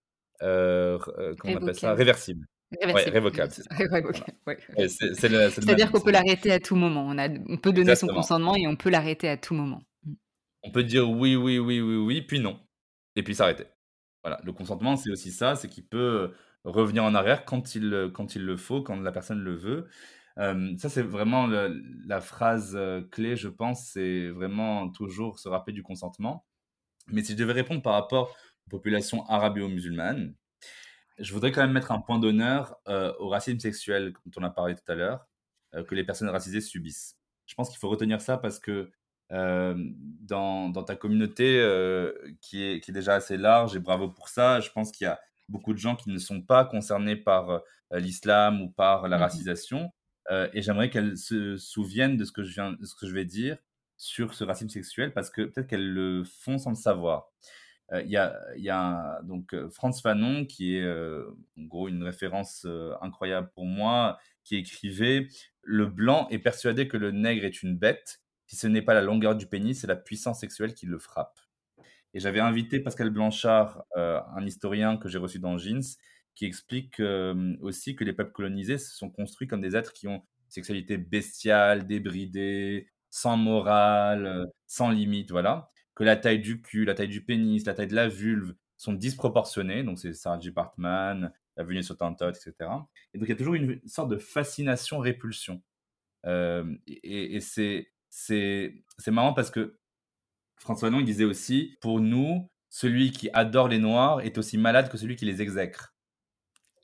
comment 0.40 0.98
on 1.44 1.56
appelle 1.56 1.74
ça? 1.74 1.94
Réversible. 1.94 2.46
Révocable. 2.82 3.52
C'est-à-dire 4.88 5.90
qu'on 5.90 6.00
peut 6.00 6.10
l'arrêter 6.10 6.52
à 6.52 6.60
tout 6.60 6.76
moment. 6.76 7.06
On, 7.06 7.16
a, 7.18 7.28
on 7.48 7.56
peut 7.56 7.72
donner 7.72 7.94
son 7.94 8.08
consentement 8.08 8.54
et 8.56 8.66
on 8.66 8.76
peut 8.76 8.90
l'arrêter 8.90 9.28
à 9.28 9.36
tout 9.36 9.54
moment. 9.54 9.82
Mmh. 10.04 10.12
On 10.64 10.70
peut 10.70 10.84
dire 10.84 11.08
oui, 11.10 11.34
oui, 11.36 11.58
oui, 11.58 11.80
oui, 11.80 11.96
oui, 11.96 12.22
puis 12.22 12.40
non. 12.40 12.60
Et 13.16 13.22
puis 13.22 13.34
s'arrêter. 13.34 13.64
Voilà, 14.22 14.40
le 14.44 14.52
consentement, 14.52 14.96
c'est 14.96 15.10
aussi 15.10 15.32
ça, 15.32 15.56
c'est 15.56 15.68
qu'il 15.68 15.86
peut 15.86 16.34
revenir 16.64 17.04
en 17.04 17.14
arrière 17.14 17.44
quand 17.44 17.74
il, 17.74 18.10
quand 18.12 18.34
il 18.34 18.44
le 18.44 18.56
faut, 18.56 18.82
quand 18.82 19.00
la 19.00 19.12
personne 19.12 19.40
le 19.40 19.54
veut. 19.54 19.88
ça, 20.36 20.88
c'est 20.88 21.02
vraiment 21.02 21.46
la 21.46 22.20
phrase 22.20 22.78
clé, 23.10 23.36
je 23.36 23.48
pense, 23.48 23.90
c'est 23.92 24.28
vraiment 24.28 24.90
toujours 24.90 25.38
se 25.38 25.48
rappeler 25.48 25.72
du 25.72 25.82
consentement. 25.82 26.44
Mais 27.10 27.22
si 27.22 27.32
je 27.32 27.38
devais 27.38 27.54
répondre 27.54 27.80
par 27.80 27.94
rapport 27.94 28.36
aux 28.66 28.70
populations 28.70 29.24
arabo-musulmanes, 29.26 30.34
je 31.18 31.32
voudrais 31.32 31.52
quand 31.52 31.62
même 31.62 31.72
mettre 31.72 31.92
un 31.92 32.00
point 32.00 32.18
d'honneur 32.18 32.76
au 33.18 33.28
racisme 33.28 33.58
sexuel 33.58 34.12
dont 34.26 34.40
on 34.40 34.44
a 34.44 34.50
parlé 34.50 34.74
tout 34.74 34.90
à 34.90 34.94
l'heure, 34.94 35.26
que 35.86 35.94
les 35.94 36.04
personnes 36.04 36.28
racisées 36.28 36.60
subissent. 36.60 37.16
Je 37.46 37.54
pense 37.54 37.70
qu'il 37.70 37.78
faut 37.78 37.88
retenir 37.88 38.20
ça 38.20 38.38
parce 38.38 38.58
que 38.58 38.90
dans, 39.30 40.68
dans, 40.70 40.82
ta 40.82 40.96
communauté 40.96 41.58
qui, 42.40 42.62
est, 42.62 42.80
qui 42.80 42.90
est 42.90 42.94
déjà 42.94 43.14
assez 43.14 43.36
large, 43.36 43.76
et 43.76 43.80
bravo 43.80 44.08
pour 44.08 44.28
ça, 44.28 44.60
je 44.60 44.70
pense 44.70 44.92
qu'il 44.92 45.06
y 45.06 45.08
a 45.08 45.20
beaucoup 45.48 45.72
de 45.72 45.78
gens 45.78 45.96
qui 45.96 46.10
ne 46.10 46.18
sont 46.18 46.42
pas 46.42 46.64
concernés 46.64 47.16
par 47.16 47.62
l'islam 47.92 48.62
ou 48.62 48.70
par 48.70 49.08
la 49.08 49.16
mmh 49.16 49.20
racisation. 49.20 49.92
et 50.30 50.62
j'aimerais 50.62 50.90
qu'elles 50.90 51.16
se 51.16 51.56
souviennent 51.56 52.16
de 52.16 52.24
ce, 52.24 52.32
que 52.32 52.42
je 52.42 52.52
viens, 52.52 52.72
de 52.72 52.84
ce 52.84 52.94
que 52.94 53.06
je 53.06 53.14
vais 53.14 53.24
dire 53.24 53.58
sur 53.96 54.34
ce 54.34 54.44
racisme 54.44 54.70
sexuel 54.70 55.12
parce 55.12 55.30
que 55.30 55.42
peut-être 55.42 55.66
qu'elles 55.66 55.92
le 55.92 56.24
font 56.24 56.58
sans 56.58 56.70
le 56.70 56.76
savoir. 56.76 57.32
Il 57.92 58.10
y 58.10 58.16
a, 58.18 59.20
donc 59.22 59.54
Franz 59.70 60.00
Fanon 60.02 60.44
qui 60.44 60.76
est 60.76 60.90
en 60.90 61.62
gros 61.62 61.88
une 61.88 62.02
référence 62.02 62.66
incroyable 63.00 63.50
pour 63.54 63.64
moi, 63.64 64.18
qui 64.44 64.56
écrivait 64.56 65.28
Le 65.62 65.86
blanc 65.86 66.28
est 66.30 66.38
persuadé 66.38 66.86
que 66.86 66.96
le 66.96 67.12
nègre 67.12 67.44
est 67.44 67.62
une 67.62 67.76
bête. 67.78 68.20
Si 68.46 68.56
ce 68.56 68.66
n'est 68.66 68.82
pas 68.82 68.94
la 68.94 69.02
longueur 69.02 69.36
du 69.36 69.46
pénis, 69.46 69.80
c'est 69.80 69.86
la 69.86 69.96
puissance 69.96 70.40
sexuelle 70.40 70.74
qui 70.74 70.86
le 70.86 70.98
frappe. 70.98 71.38
Et 72.14 72.20
j'avais 72.20 72.40
invité 72.40 72.80
Pascal 72.80 73.10
Blanchard, 73.10 73.82
un 73.96 74.46
historien 74.46 74.96
que 74.96 75.08
j'ai 75.08 75.18
reçu 75.18 75.38
dans 75.38 75.56
Jeans, 75.56 75.82
qui 76.34 76.44
explique 76.44 77.00
aussi 77.60 77.96
que 77.96 78.04
les 78.04 78.12
peuples 78.12 78.32
colonisés 78.32 78.78
se 78.78 78.96
sont 78.96 79.10
construits 79.10 79.48
comme 79.48 79.62
des 79.62 79.76
êtres 79.76 79.92
qui 79.92 80.08
ont 80.08 80.16
une 80.16 80.50
sexualité 80.50 80.98
bestiale, 80.98 81.86
débridée, 81.86 82.88
sans 83.10 83.38
morale, 83.38 84.46
sans 84.66 84.90
limite, 84.90 85.30
voilà 85.30 85.70
que 85.98 86.04
la 86.04 86.14
taille 86.14 86.38
du 86.38 86.62
cul, 86.62 86.84
la 86.84 86.94
taille 86.94 87.08
du 87.08 87.24
pénis, 87.24 87.66
la 87.66 87.74
taille 87.74 87.88
de 87.88 87.96
la 87.96 88.06
vulve 88.06 88.54
sont 88.76 88.92
disproportionnées. 88.92 89.82
Donc, 89.82 89.98
c'est 89.98 90.12
Sarah 90.12 90.38
J. 90.38 90.52
Partman, 90.52 91.32
la 91.56 91.64
venue 91.64 91.82
sur 91.82 91.96
Tantot, 91.96 92.30
etc. 92.30 92.52
Et 93.12 93.18
donc, 93.18 93.26
il 93.26 93.30
y 93.30 93.32
a 93.32 93.36
toujours 93.36 93.54
une 93.54 93.80
sorte 93.84 94.08
de 94.08 94.16
fascination-répulsion. 94.16 95.60
Euh, 96.24 96.72
et, 96.86 97.40
c'est, 97.40 97.90
c'est, 98.10 98.80
c'est 98.96 99.10
marrant 99.10 99.32
parce 99.32 99.50
que 99.50 99.76
François 100.54 100.88
il 100.88 101.04
disait 101.04 101.24
aussi, 101.24 101.76
pour 101.80 101.98
nous, 101.98 102.48
celui 102.70 103.10
qui 103.10 103.28
adore 103.32 103.66
les 103.66 103.78
Noirs 103.78 104.20
est 104.20 104.38
aussi 104.38 104.56
malade 104.56 104.88
que 104.90 104.98
celui 104.98 105.16
qui 105.16 105.24
les 105.24 105.42
exècre. 105.42 105.96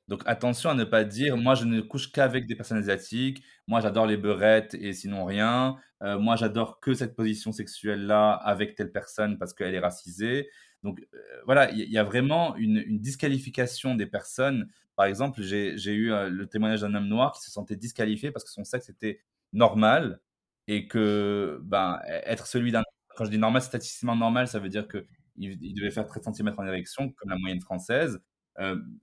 Donc 0.08 0.22
attention 0.26 0.70
à 0.70 0.74
ne 0.74 0.84
pas 0.84 1.04
dire, 1.04 1.36
moi 1.36 1.54
je 1.54 1.64
ne 1.64 1.80
couche 1.80 2.12
qu'avec 2.12 2.46
des 2.46 2.54
personnes 2.54 2.78
asiatiques, 2.78 3.42
moi 3.66 3.80
j'adore 3.80 4.06
les 4.06 4.18
beurettes 4.18 4.74
et 4.74 4.92
sinon 4.92 5.24
rien, 5.24 5.76
euh, 6.02 6.18
moi 6.18 6.36
j'adore 6.36 6.78
que 6.80 6.92
cette 6.92 7.16
position 7.16 7.52
sexuelle-là 7.52 8.32
avec 8.32 8.74
telle 8.74 8.92
personne 8.92 9.38
parce 9.38 9.54
qu'elle 9.54 9.74
est 9.74 9.80
racisée. 9.80 10.48
Donc 10.82 11.00
euh, 11.14 11.18
voilà, 11.46 11.70
il 11.70 11.90
y, 11.90 11.96
a 11.96 12.04
vraiment 12.04 12.54
une, 12.56 12.98
disqualification 12.98 13.94
des 13.94 14.04
personnes. 14.06 14.68
Par 14.96 15.06
exemple, 15.06 15.40
j'ai 15.42 15.74
eu 15.94 16.12
euh, 16.12 16.28
le 16.28 16.46
témoignage 16.46 16.82
d'un 16.82 16.94
homme 16.94 17.08
noir 17.08 17.32
qui 17.32 17.42
se 17.42 17.50
sentait 17.50 17.76
disqualifié 17.76 18.30
parce 18.30 18.44
que 18.44 18.50
son 18.50 18.64
sexe 18.64 18.90
était 18.90 19.20
normal 19.54 20.20
et 20.68 20.86
que 20.86 21.60
ben, 21.62 21.98
e-, 22.06 22.20
être 22.26 22.46
celui 22.46 22.72
d'un... 22.72 22.82
Quand 23.16 23.24
je 23.24 23.30
dis 23.30 23.38
normal, 23.38 23.62
statistiquement 23.62 24.16
normal, 24.16 24.48
ça 24.48 24.58
veut 24.58 24.68
dire 24.68 24.86
qu'il 24.88 25.06
il 25.36 25.74
devait 25.74 25.90
faire 25.90 26.06
13 26.06 26.34
cm 26.34 26.52
en 26.58 26.66
érection, 26.66 27.10
comme 27.12 27.30
la 27.30 27.38
moyenne 27.38 27.60
française. 27.60 28.20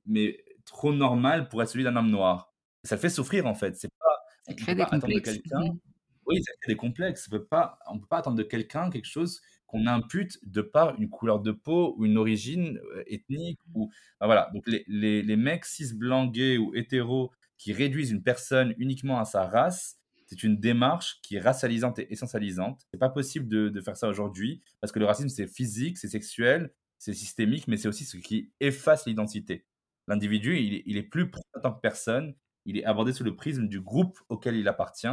mais 0.06 0.38
trop 0.72 0.93
normal 0.93 1.49
pour 1.49 1.61
être 1.61 1.69
celui 1.69 1.84
d'un 1.84 1.95
homme 1.95 2.09
noir. 2.09 2.53
Ça 2.84 2.95
le 2.95 3.01
fait 3.01 3.09
souffrir 3.09 3.45
en 3.45 3.53
fait. 3.53 3.76
C'est 3.76 3.89
pas, 3.99 4.26
ça 4.43 4.53
crée 4.53 4.74
des 4.74 4.86
complexes. 4.86 5.39
Mmh. 5.51 5.78
Oui, 6.26 6.41
ça 6.41 6.51
crée 6.61 6.74
des 6.74 6.78
complexes. 6.78 7.28
On 7.28 7.32
peut 7.32 7.45
pas, 7.45 7.78
on 7.88 7.99
peut 7.99 8.07
pas 8.07 8.17
attendre 8.17 8.38
de 8.38 8.43
quelqu'un 8.43 8.89
quelque 8.89 9.05
chose 9.05 9.41
qu'on 9.67 9.86
impute 9.86 10.39
de 10.43 10.61
par 10.61 10.99
une 10.99 11.09
couleur 11.09 11.39
de 11.39 11.51
peau 11.51 11.95
ou 11.97 12.05
une 12.05 12.17
origine 12.17 12.80
euh, 12.95 13.03
ethnique 13.07 13.59
ou 13.74 13.91
voilà. 14.19 14.49
Donc 14.53 14.63
les, 14.67 14.84
les, 14.88 15.22
les, 15.22 15.36
mecs 15.36 15.65
cis 15.65 15.93
blancs 15.93 16.32
gays 16.32 16.57
ou 16.57 16.74
hétéros 16.74 17.32
qui 17.57 17.74
réduisent 17.74 18.11
une 18.11 18.24
personne 18.24 18.74
uniquement 18.78 19.19
à 19.19 19.26
sa 19.26 19.45
race, 19.47 19.99
c'est 20.26 20.43
une 20.43 20.57
démarche 20.57 21.19
qui 21.22 21.36
est 21.36 21.39
racialisante 21.39 21.99
et 21.99 22.11
essentialisante. 22.11 22.82
C'est 22.91 22.99
pas 22.99 23.09
possible 23.09 23.47
de, 23.47 23.69
de 23.69 23.82
faire 23.82 23.97
ça 23.97 24.07
aujourd'hui 24.07 24.61
parce 24.80 24.91
que 24.91 24.99
le 24.99 25.05
racisme 25.05 25.30
c'est 25.30 25.47
physique, 25.47 25.97
c'est 25.97 26.07
sexuel, 26.07 26.72
c'est 26.97 27.13
systémique, 27.13 27.67
mais 27.67 27.78
c'est 27.78 27.88
aussi 27.88 28.05
ce 28.05 28.17
qui 28.17 28.51
efface 28.59 29.05
l'identité. 29.05 29.65
L'individu, 30.12 30.57
il, 30.57 30.97
est 30.97 31.03
plus 31.03 31.32
en 31.55 31.62
tant 31.62 31.72
que 31.72 31.80
personne, 31.80 32.36
il 32.66 32.78
est 32.78 32.84
abordé 32.84 33.14
sous 33.14 33.24
le 33.24 33.34
prisme 33.34 33.70
du 33.70 33.80
groupe 33.80 34.20
auquel 34.28 34.57
il 34.57 34.68
appartient. 34.68 35.07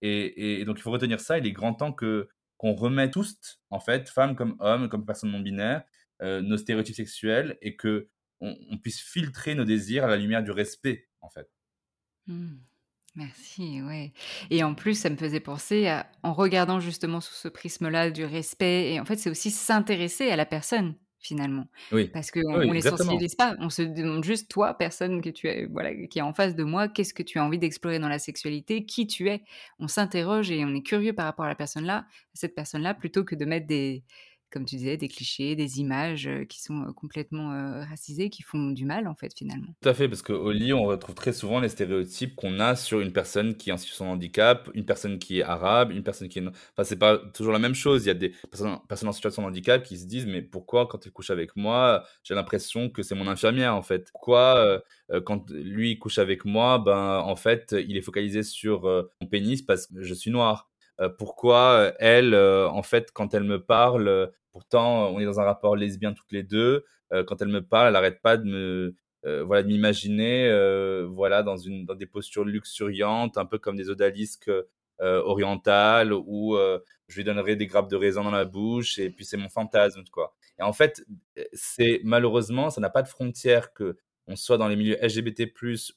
Et, 0.00 0.64
donc, 0.64 0.78
il 0.78 0.82
faut 0.82 0.90
retenir 0.90 1.20
ça. 1.20 1.36
Il 1.36 1.46
est 1.46 1.52
grand 1.52 1.74
temps 1.74 1.92
que 1.92 2.30
qu'on 2.56 2.72
remette 2.72 3.12
tous, 3.12 3.36
en 3.68 3.78
fait, 3.78 4.08
femmes 4.08 4.34
comme 4.34 4.56
hommes, 4.58 4.88
comme 4.88 5.04
personnes 5.04 5.30
non 5.30 5.40
binaires, 5.40 5.84
euh, 6.22 6.40
nos 6.40 6.56
stéréotypes 6.56 6.96
sexuels 6.96 7.58
et 7.60 7.76
que 7.76 8.08
on, 8.40 8.78
puisse 8.78 9.00
filtrer 9.00 9.54
nos 9.54 9.66
désirs 9.66 10.04
à 10.04 10.08
la 10.08 10.16
lumière 10.16 10.42
du 10.42 10.50
respect, 10.50 11.10
en 11.20 11.28
fait. 11.28 11.50
Mmh. 12.26 12.56
Merci, 13.16 13.82
ouais. 13.82 14.14
Et 14.48 14.64
en 14.64 14.74
plus, 14.74 14.94
ça 14.94 15.10
me 15.10 15.16
faisait 15.16 15.40
penser 15.40 15.94
en 16.22 16.32
regardant 16.32 16.80
justement 16.80 17.20
sous 17.20 17.34
ce 17.34 17.48
prisme-là 17.48 18.10
du 18.10 18.24
respect, 18.24 18.94
et 18.94 19.00
en 19.00 19.04
fait, 19.04 19.16
c'est 19.16 19.30
aussi 19.30 19.50
s'intéresser 19.50 20.30
à 20.30 20.36
la 20.36 20.46
personne 20.46 20.94
finalement. 21.20 21.68
Oui. 21.92 22.08
Parce 22.08 22.30
qu'on 22.30 22.40
on 22.46 22.72
les 22.72 22.80
sensibilise 22.80 23.34
pas, 23.34 23.56
on 23.60 23.70
se 23.70 23.82
demande 23.82 24.24
juste, 24.24 24.50
toi, 24.50 24.74
personne 24.74 25.20
que 25.20 25.30
tu 25.30 25.48
es, 25.48 25.66
voilà, 25.66 25.94
qui 26.06 26.18
est 26.18 26.22
en 26.22 26.32
face 26.32 26.54
de 26.54 26.64
moi, 26.64 26.88
qu'est-ce 26.88 27.14
que 27.14 27.22
tu 27.22 27.38
as 27.38 27.44
envie 27.44 27.58
d'explorer 27.58 27.98
dans 27.98 28.08
la 28.08 28.18
sexualité, 28.18 28.84
qui 28.84 29.06
tu 29.06 29.28
es? 29.28 29.42
On 29.78 29.88
s'interroge 29.88 30.50
et 30.50 30.64
on 30.64 30.74
est 30.74 30.82
curieux 30.82 31.12
par 31.12 31.24
rapport 31.24 31.44
à 31.44 31.48
la 31.48 31.54
personne-là, 31.54 32.06
cette 32.34 32.54
personne-là, 32.54 32.94
plutôt 32.94 33.24
que 33.24 33.34
de 33.34 33.44
mettre 33.44 33.66
des, 33.66 34.04
comme 34.50 34.64
tu 34.64 34.76
disais, 34.76 34.96
des 34.96 35.08
clichés, 35.08 35.56
des 35.56 35.80
images 35.80 36.28
qui 36.48 36.60
sont 36.62 36.92
complètement 36.94 37.50
racisées, 37.88 38.30
qui 38.30 38.42
font 38.42 38.70
du 38.70 38.84
mal, 38.84 39.06
en 39.06 39.14
fait, 39.14 39.32
finalement. 39.36 39.74
Tout 39.80 39.88
à 39.88 39.94
fait, 39.94 40.08
parce 40.08 40.22
qu'au 40.22 40.50
lit, 40.50 40.72
on 40.72 40.84
retrouve 40.84 41.14
très 41.14 41.32
souvent 41.32 41.60
les 41.60 41.68
stéréotypes 41.68 42.34
qu'on 42.34 42.58
a 42.60 42.76
sur 42.76 43.00
une 43.00 43.12
personne 43.12 43.56
qui 43.56 43.70
est 43.70 43.72
en 43.72 43.76
situation 43.76 44.06
de 44.06 44.10
handicap, 44.10 44.68
une 44.74 44.84
personne 44.84 45.18
qui 45.18 45.40
est 45.40 45.42
arabe, 45.42 45.92
une 45.92 46.02
personne 46.02 46.28
qui 46.28 46.38
est. 46.38 46.46
Enfin, 46.46 46.84
c'est 46.84 46.98
pas 46.98 47.18
toujours 47.18 47.52
la 47.52 47.58
même 47.58 47.74
chose. 47.74 48.04
Il 48.04 48.08
y 48.08 48.10
a 48.10 48.14
des 48.14 48.32
personnes, 48.50 49.08
en 49.08 49.12
situation 49.12 49.42
de 49.42 49.48
handicap 49.48 49.82
qui 49.82 49.98
se 49.98 50.06
disent 50.06 50.26
Mais 50.26 50.42
pourquoi, 50.42 50.86
quand 50.86 51.04
elle 51.06 51.12
couche 51.12 51.30
avec 51.30 51.56
moi, 51.56 52.04
j'ai 52.24 52.34
l'impression 52.34 52.90
que 52.90 53.02
c'est 53.02 53.14
mon 53.14 53.28
infirmière, 53.28 53.74
en 53.74 53.82
fait? 53.82 54.10
Pourquoi, 54.12 54.82
quand 55.24 55.50
lui 55.50 55.98
couche 55.98 56.18
avec 56.18 56.44
moi, 56.44 56.78
ben, 56.78 57.18
en 57.18 57.36
fait, 57.36 57.74
il 57.78 57.96
est 57.96 58.02
focalisé 58.02 58.42
sur 58.42 58.82
mon 59.20 59.26
pénis 59.26 59.62
parce 59.62 59.86
que 59.86 60.02
je 60.02 60.14
suis 60.14 60.30
noir? 60.30 60.70
Pourquoi 61.18 61.92
elle, 61.98 62.34
en 62.34 62.82
fait, 62.82 63.12
quand 63.12 63.34
elle 63.34 63.44
me 63.44 63.62
parle, 63.62 64.30
pourtant 64.52 65.08
on 65.10 65.20
est 65.20 65.24
dans 65.24 65.40
un 65.40 65.44
rapport 65.44 65.76
lesbien 65.76 66.12
toutes 66.12 66.32
les 66.32 66.42
deux, 66.42 66.84
quand 67.26 67.40
elle 67.40 67.48
me 67.48 67.62
parle, 67.64 67.88
elle 67.88 67.92
n'arrête 67.94 68.20
pas 68.22 68.36
de 68.36 68.44
me, 68.44 68.94
voilà, 69.44 69.62
de 69.62 69.68
m'imaginer, 69.68 70.50
voilà, 71.08 71.42
dans 71.42 71.56
une, 71.56 71.84
dans 71.86 71.94
des 71.94 72.06
postures 72.06 72.44
luxuriantes, 72.44 73.38
un 73.38 73.46
peu 73.46 73.58
comme 73.58 73.76
des 73.76 73.90
odalisques 73.90 74.50
orientales, 75.00 76.12
où 76.12 76.56
je 77.06 77.16
lui 77.16 77.24
donnerai 77.24 77.56
des 77.56 77.66
grappes 77.66 77.88
de 77.90 77.96
raisin 77.96 78.24
dans 78.24 78.30
la 78.30 78.44
bouche, 78.44 78.98
et 78.98 79.10
puis 79.10 79.24
c'est 79.24 79.36
mon 79.36 79.48
fantasme, 79.48 80.02
quoi. 80.10 80.34
Et 80.58 80.62
en 80.62 80.72
fait, 80.72 81.04
c'est 81.52 82.00
malheureusement, 82.04 82.70
ça 82.70 82.80
n'a 82.80 82.90
pas 82.90 83.02
de 83.02 83.08
frontière 83.08 83.72
que 83.72 83.96
on 84.26 84.36
soit 84.36 84.58
dans 84.58 84.68
les 84.68 84.76
milieux 84.76 84.96
LGBT+ 85.00 85.46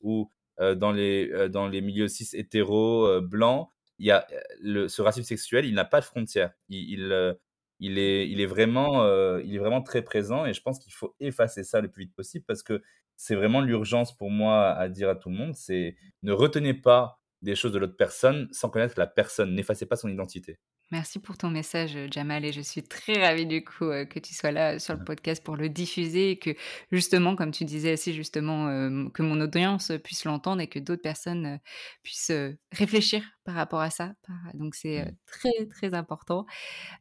ou 0.01 0.29
dans 0.59 0.91
les 0.91 1.49
dans 1.49 1.67
les 1.67 1.81
milieux 1.81 2.07
cis 2.07 2.29
hétéros 2.33 3.19
blancs 3.21 3.69
il 4.01 4.07
y 4.07 4.11
a 4.11 4.27
le, 4.61 4.87
ce 4.87 5.01
racisme 5.01 5.27
sexuel, 5.27 5.65
il 5.65 5.75
n'a 5.75 5.85
pas 5.85 5.99
de 5.99 6.05
frontières. 6.05 6.51
Il, 6.69 6.89
il, 6.91 7.37
il, 7.79 7.99
est, 7.99 8.29
il, 8.29 8.41
est 8.41 8.45
vraiment, 8.47 9.05
il 9.39 9.55
est 9.55 9.59
vraiment 9.59 9.81
très 9.83 10.01
présent 10.01 10.45
et 10.45 10.53
je 10.53 10.61
pense 10.61 10.79
qu'il 10.79 10.91
faut 10.93 11.15
effacer 11.19 11.63
ça 11.63 11.81
le 11.81 11.89
plus 11.89 12.05
vite 12.05 12.15
possible 12.15 12.43
parce 12.47 12.63
que 12.63 12.81
c'est 13.15 13.35
vraiment 13.35 13.61
l'urgence 13.61 14.17
pour 14.17 14.31
moi 14.31 14.71
à 14.71 14.89
dire 14.89 15.07
à 15.09 15.15
tout 15.15 15.29
le 15.29 15.35
monde, 15.35 15.55
c'est 15.55 15.95
ne 16.23 16.31
retenez 16.31 16.73
pas 16.73 17.20
des 17.41 17.55
choses 17.55 17.71
de 17.71 17.79
l'autre 17.79 17.97
personne 17.97 18.47
sans 18.51 18.69
connaître 18.69 18.95
la 18.97 19.07
personne, 19.07 19.55
n'effacez 19.55 19.85
pas 19.85 19.95
son 19.95 20.09
identité. 20.09 20.59
Merci 20.91 21.19
pour 21.19 21.37
ton 21.37 21.49
message, 21.49 21.97
Jamal, 22.11 22.43
et 22.43 22.51
je 22.51 22.59
suis 22.59 22.83
très 22.83 23.25
ravie 23.25 23.45
du 23.45 23.63
coup 23.63 23.85
que 24.09 24.19
tu 24.19 24.33
sois 24.33 24.51
là 24.51 24.77
sur 24.77 24.93
le 24.93 25.01
podcast 25.05 25.41
pour 25.41 25.55
le 25.55 25.69
diffuser 25.69 26.31
et 26.31 26.37
que 26.37 26.49
justement, 26.91 27.37
comme 27.37 27.51
tu 27.51 27.63
disais 27.63 27.93
assez 27.93 28.11
justement, 28.11 28.65
que 29.11 29.21
mon 29.21 29.39
audience 29.39 29.93
puisse 30.03 30.25
l'entendre 30.25 30.61
et 30.61 30.67
que 30.67 30.79
d'autres 30.79 31.01
personnes 31.01 31.61
puissent 32.03 32.33
réfléchir 32.73 33.23
par 33.45 33.55
rapport 33.55 33.79
à 33.79 33.89
ça. 33.89 34.11
Donc 34.53 34.75
c'est 34.75 35.15
très 35.25 35.65
très 35.69 35.93
important. 35.93 36.45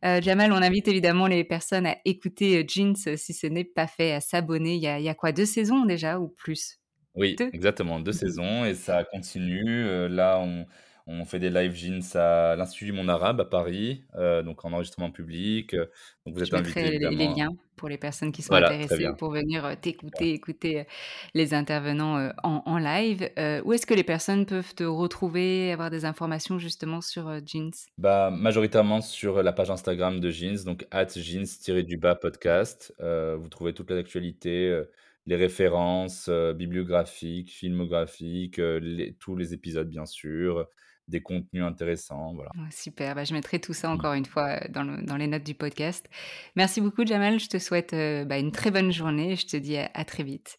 Jamal, 0.05 0.53
on 0.53 0.62
invite 0.62 0.86
évidemment 0.86 1.26
les 1.26 1.43
personnes 1.43 1.86
à 1.86 1.97
écouter 2.05 2.64
Jeans 2.68 2.95
si 2.95 3.34
ce 3.34 3.49
n'est 3.49 3.64
pas 3.64 3.88
fait, 3.88 4.12
à 4.12 4.20
s'abonner. 4.20 4.76
Il 4.76 4.82
y 4.82 5.03
y 5.03 5.09
a 5.09 5.14
quoi, 5.14 5.32
deux 5.32 5.47
saisons 5.47 5.84
déjà 5.84 6.20
ou 6.20 6.28
plus? 6.28 6.80
Oui, 7.14 7.36
exactement, 7.52 8.00
deux 8.00 8.11
mmh 8.11 8.14
saisons 8.14 8.64
et 8.64 8.74
ça 8.74 9.04
continue. 9.04 10.08
là, 10.08 10.38
on 10.38 10.66
On 11.12 11.24
fait 11.24 11.40
des 11.40 11.50
live 11.50 11.74
jeans 11.74 12.02
à 12.14 12.54
l'Institut 12.56 12.84
du 12.84 12.92
Monde 12.92 13.11
Arabe 13.11 13.40
à 13.40 13.44
Paris, 13.44 14.04
euh, 14.14 14.42
donc 14.42 14.64
en 14.64 14.72
enregistrement 14.72 15.11
public. 15.11 15.74
Euh, 15.74 15.86
donc 16.24 16.36
vous 16.36 16.42
êtes 16.42 16.50
Je 16.50 16.54
mettrai 16.54 16.86
invité 16.86 16.98
les, 17.11 17.26
liens 17.26 17.50
pour 17.76 17.88
les 17.88 17.98
personnes 17.98 18.30
qui 18.30 18.42
sont 18.42 18.52
Voilà, 18.52 18.68
intéressées 18.68 19.08
pour 19.18 19.32
venir 19.32 19.64
euh, 19.64 19.74
t'écouter, 19.80 20.32
écouter 20.34 20.86
les 21.34 21.52
intervenants 21.52 22.30
en, 22.44 22.62
en 22.64 22.78
live. 22.78 23.28
Où 23.64 23.72
est-ce 23.72 23.86
que 23.86 23.94
les 23.94 24.04
personnes 24.04 24.46
peuvent 24.46 24.74
te 24.74 24.84
retrouver, 24.84 25.72
avoir 25.72 25.90
des 25.90 26.04
informations 26.04 26.61
justement 26.61 27.00
sur 27.00 27.28
Jeans? 27.44 27.72
Bah, 27.98 28.30
majoritairement 28.30 29.00
sur 29.00 29.42
la 29.42 29.52
page 29.52 29.70
Instagram 29.70 30.20
de 30.20 30.30
Jeans, 30.30 30.62
donc 30.64 30.86
at 30.92 31.08
jeans-du-bas 31.08 32.14
podcast. 32.14 32.94
Vous 33.00 33.48
trouvez 33.48 33.72
toute 33.72 33.90
l'actualité, 33.90 34.84
les 35.27 35.37
références 35.37 36.27
euh, 36.29 36.53
bibliographiques, 36.53 37.51
filmographiques, 37.53 38.59
euh, 38.59 38.81
les- 38.81 39.14
tous 39.14 39.37
les 39.37 39.53
épisodes 39.55 39.89
bien 39.89 40.07
sûr, 40.07 40.66
des 41.09 41.21
contenus 41.23 41.64
intéressants, 41.64 42.35
voilà. 42.35 42.51
Ouais, 42.57 42.68
Super, 42.71 43.14
bah, 43.14 43.25
je 43.25 43.33
mettrai 43.35 43.61
tout 43.61 43.73
ça 43.73 43.89
Mm. 43.89 43.93
encore 43.93 44.12
une 44.14 44.25
fois 44.27 44.61
dans, 44.68 44.83
le- 44.85 45.03
dans 45.05 45.16
les 45.16 45.27
notes 45.27 45.43
du 45.45 45.55
podcast. 45.55 46.09
Merci 46.57 46.81
beaucoup 46.81 47.05
Jamal, 47.05 47.39
je 47.41 47.49
te 47.49 47.59
souhaite 47.59 47.93
euh, 47.95 48.25
bah, 48.25 48.39
une 48.39 48.53
très 48.53 48.71
bonne 48.71 48.93
journée 48.93 49.33
et 49.33 49.37
je 49.37 49.47
te 49.47 49.57
dis 49.57 49.77
à- 49.77 49.91
à 49.95 50.05
très 50.05 50.23
vite. 50.23 50.57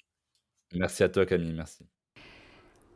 Merci 0.74 1.03
à 1.03 1.09
toi 1.09 1.26
Camille, 1.26 1.53
merci. 1.53 1.90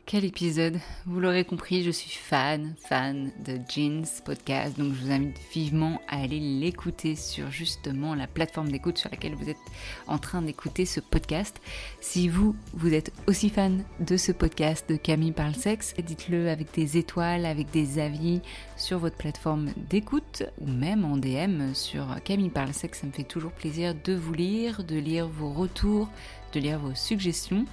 Quel 0.07 0.23
épisode 0.23 0.77
Vous 1.07 1.19
l'aurez 1.19 1.45
compris, 1.45 1.83
je 1.83 1.89
suis 1.89 2.11
fan, 2.11 2.75
fan 2.77 3.31
de 3.43 3.57
Jeans 3.67 4.05
Podcast, 4.23 4.77
donc 4.77 4.93
je 4.93 5.03
vous 5.03 5.11
invite 5.11 5.39
vivement 5.51 5.99
à 6.07 6.21
aller 6.21 6.39
l'écouter 6.39 7.15
sur 7.15 7.49
justement 7.49 8.13
la 8.13 8.27
plateforme 8.27 8.71
d'écoute 8.71 8.99
sur 8.99 9.09
laquelle 9.09 9.33
vous 9.33 9.49
êtes 9.49 9.57
en 10.05 10.19
train 10.19 10.43
d'écouter 10.43 10.85
ce 10.85 10.99
podcast. 10.99 11.59
Si 12.01 12.29
vous, 12.29 12.55
vous 12.73 12.93
êtes 12.93 13.11
aussi 13.25 13.49
fan 13.49 13.83
de 13.99 14.15
ce 14.15 14.31
podcast 14.31 14.87
de 14.87 14.95
Camille 14.95 15.31
Parle 15.31 15.55
Sexe, 15.55 15.95
dites-le 15.97 16.49
avec 16.51 16.71
des 16.75 16.97
étoiles, 16.97 17.47
avec 17.47 17.71
des 17.71 17.97
avis 17.97 18.41
sur 18.77 18.99
votre 18.99 19.17
plateforme 19.17 19.71
d'écoute 19.89 20.43
ou 20.61 20.67
même 20.67 21.03
en 21.03 21.17
DM 21.17 21.73
sur 21.73 22.05
Camille 22.23 22.51
Parle 22.51 22.73
Sexe. 22.73 23.01
Ça 23.01 23.07
me 23.07 23.11
fait 23.11 23.23
toujours 23.23 23.53
plaisir 23.53 23.95
de 24.03 24.13
vous 24.13 24.33
lire, 24.33 24.83
de 24.83 24.97
lire 24.97 25.27
vos 25.27 25.51
retours, 25.51 26.09
de 26.53 26.59
lire 26.59 26.77
vos 26.77 26.93
suggestions. 26.93 27.65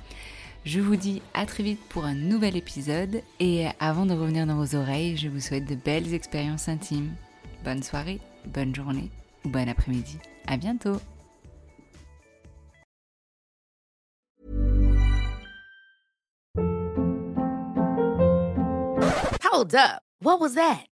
Je 0.65 0.81
vous 0.81 0.95
dis 0.95 1.23
à 1.35 1.45
très 1.45 1.65
vite 1.65 1.81
pour 1.89 2.05
un 2.05 2.15
nouvel 2.15 2.57
épisode 2.57 3.23
et 3.41 3.67
avant 3.81 4.07
de 4.07 4.15
revenir 4.15 4.47
dans 4.47 4.55
vos 4.55 4.77
oreilles, 4.77 5.17
je 5.17 5.29
vous 5.29 5.41
souhaite 5.41 5.65
de 5.65 5.75
belles 5.75 6.15
expériences 6.15 6.69
intimes. 6.69 7.15
Bonne 7.65 7.83
soirée, 7.83 8.21
bonne 8.47 8.73
journée 8.73 9.11
ou 9.45 9.49
bon 9.49 9.69
après-midi. 9.69 10.19
À 10.47 10.57
bientôt. 10.57 11.01
Hold 19.43 19.75
up. 19.75 20.01
What 20.21 20.39
was 20.39 20.55
that? 20.55 20.92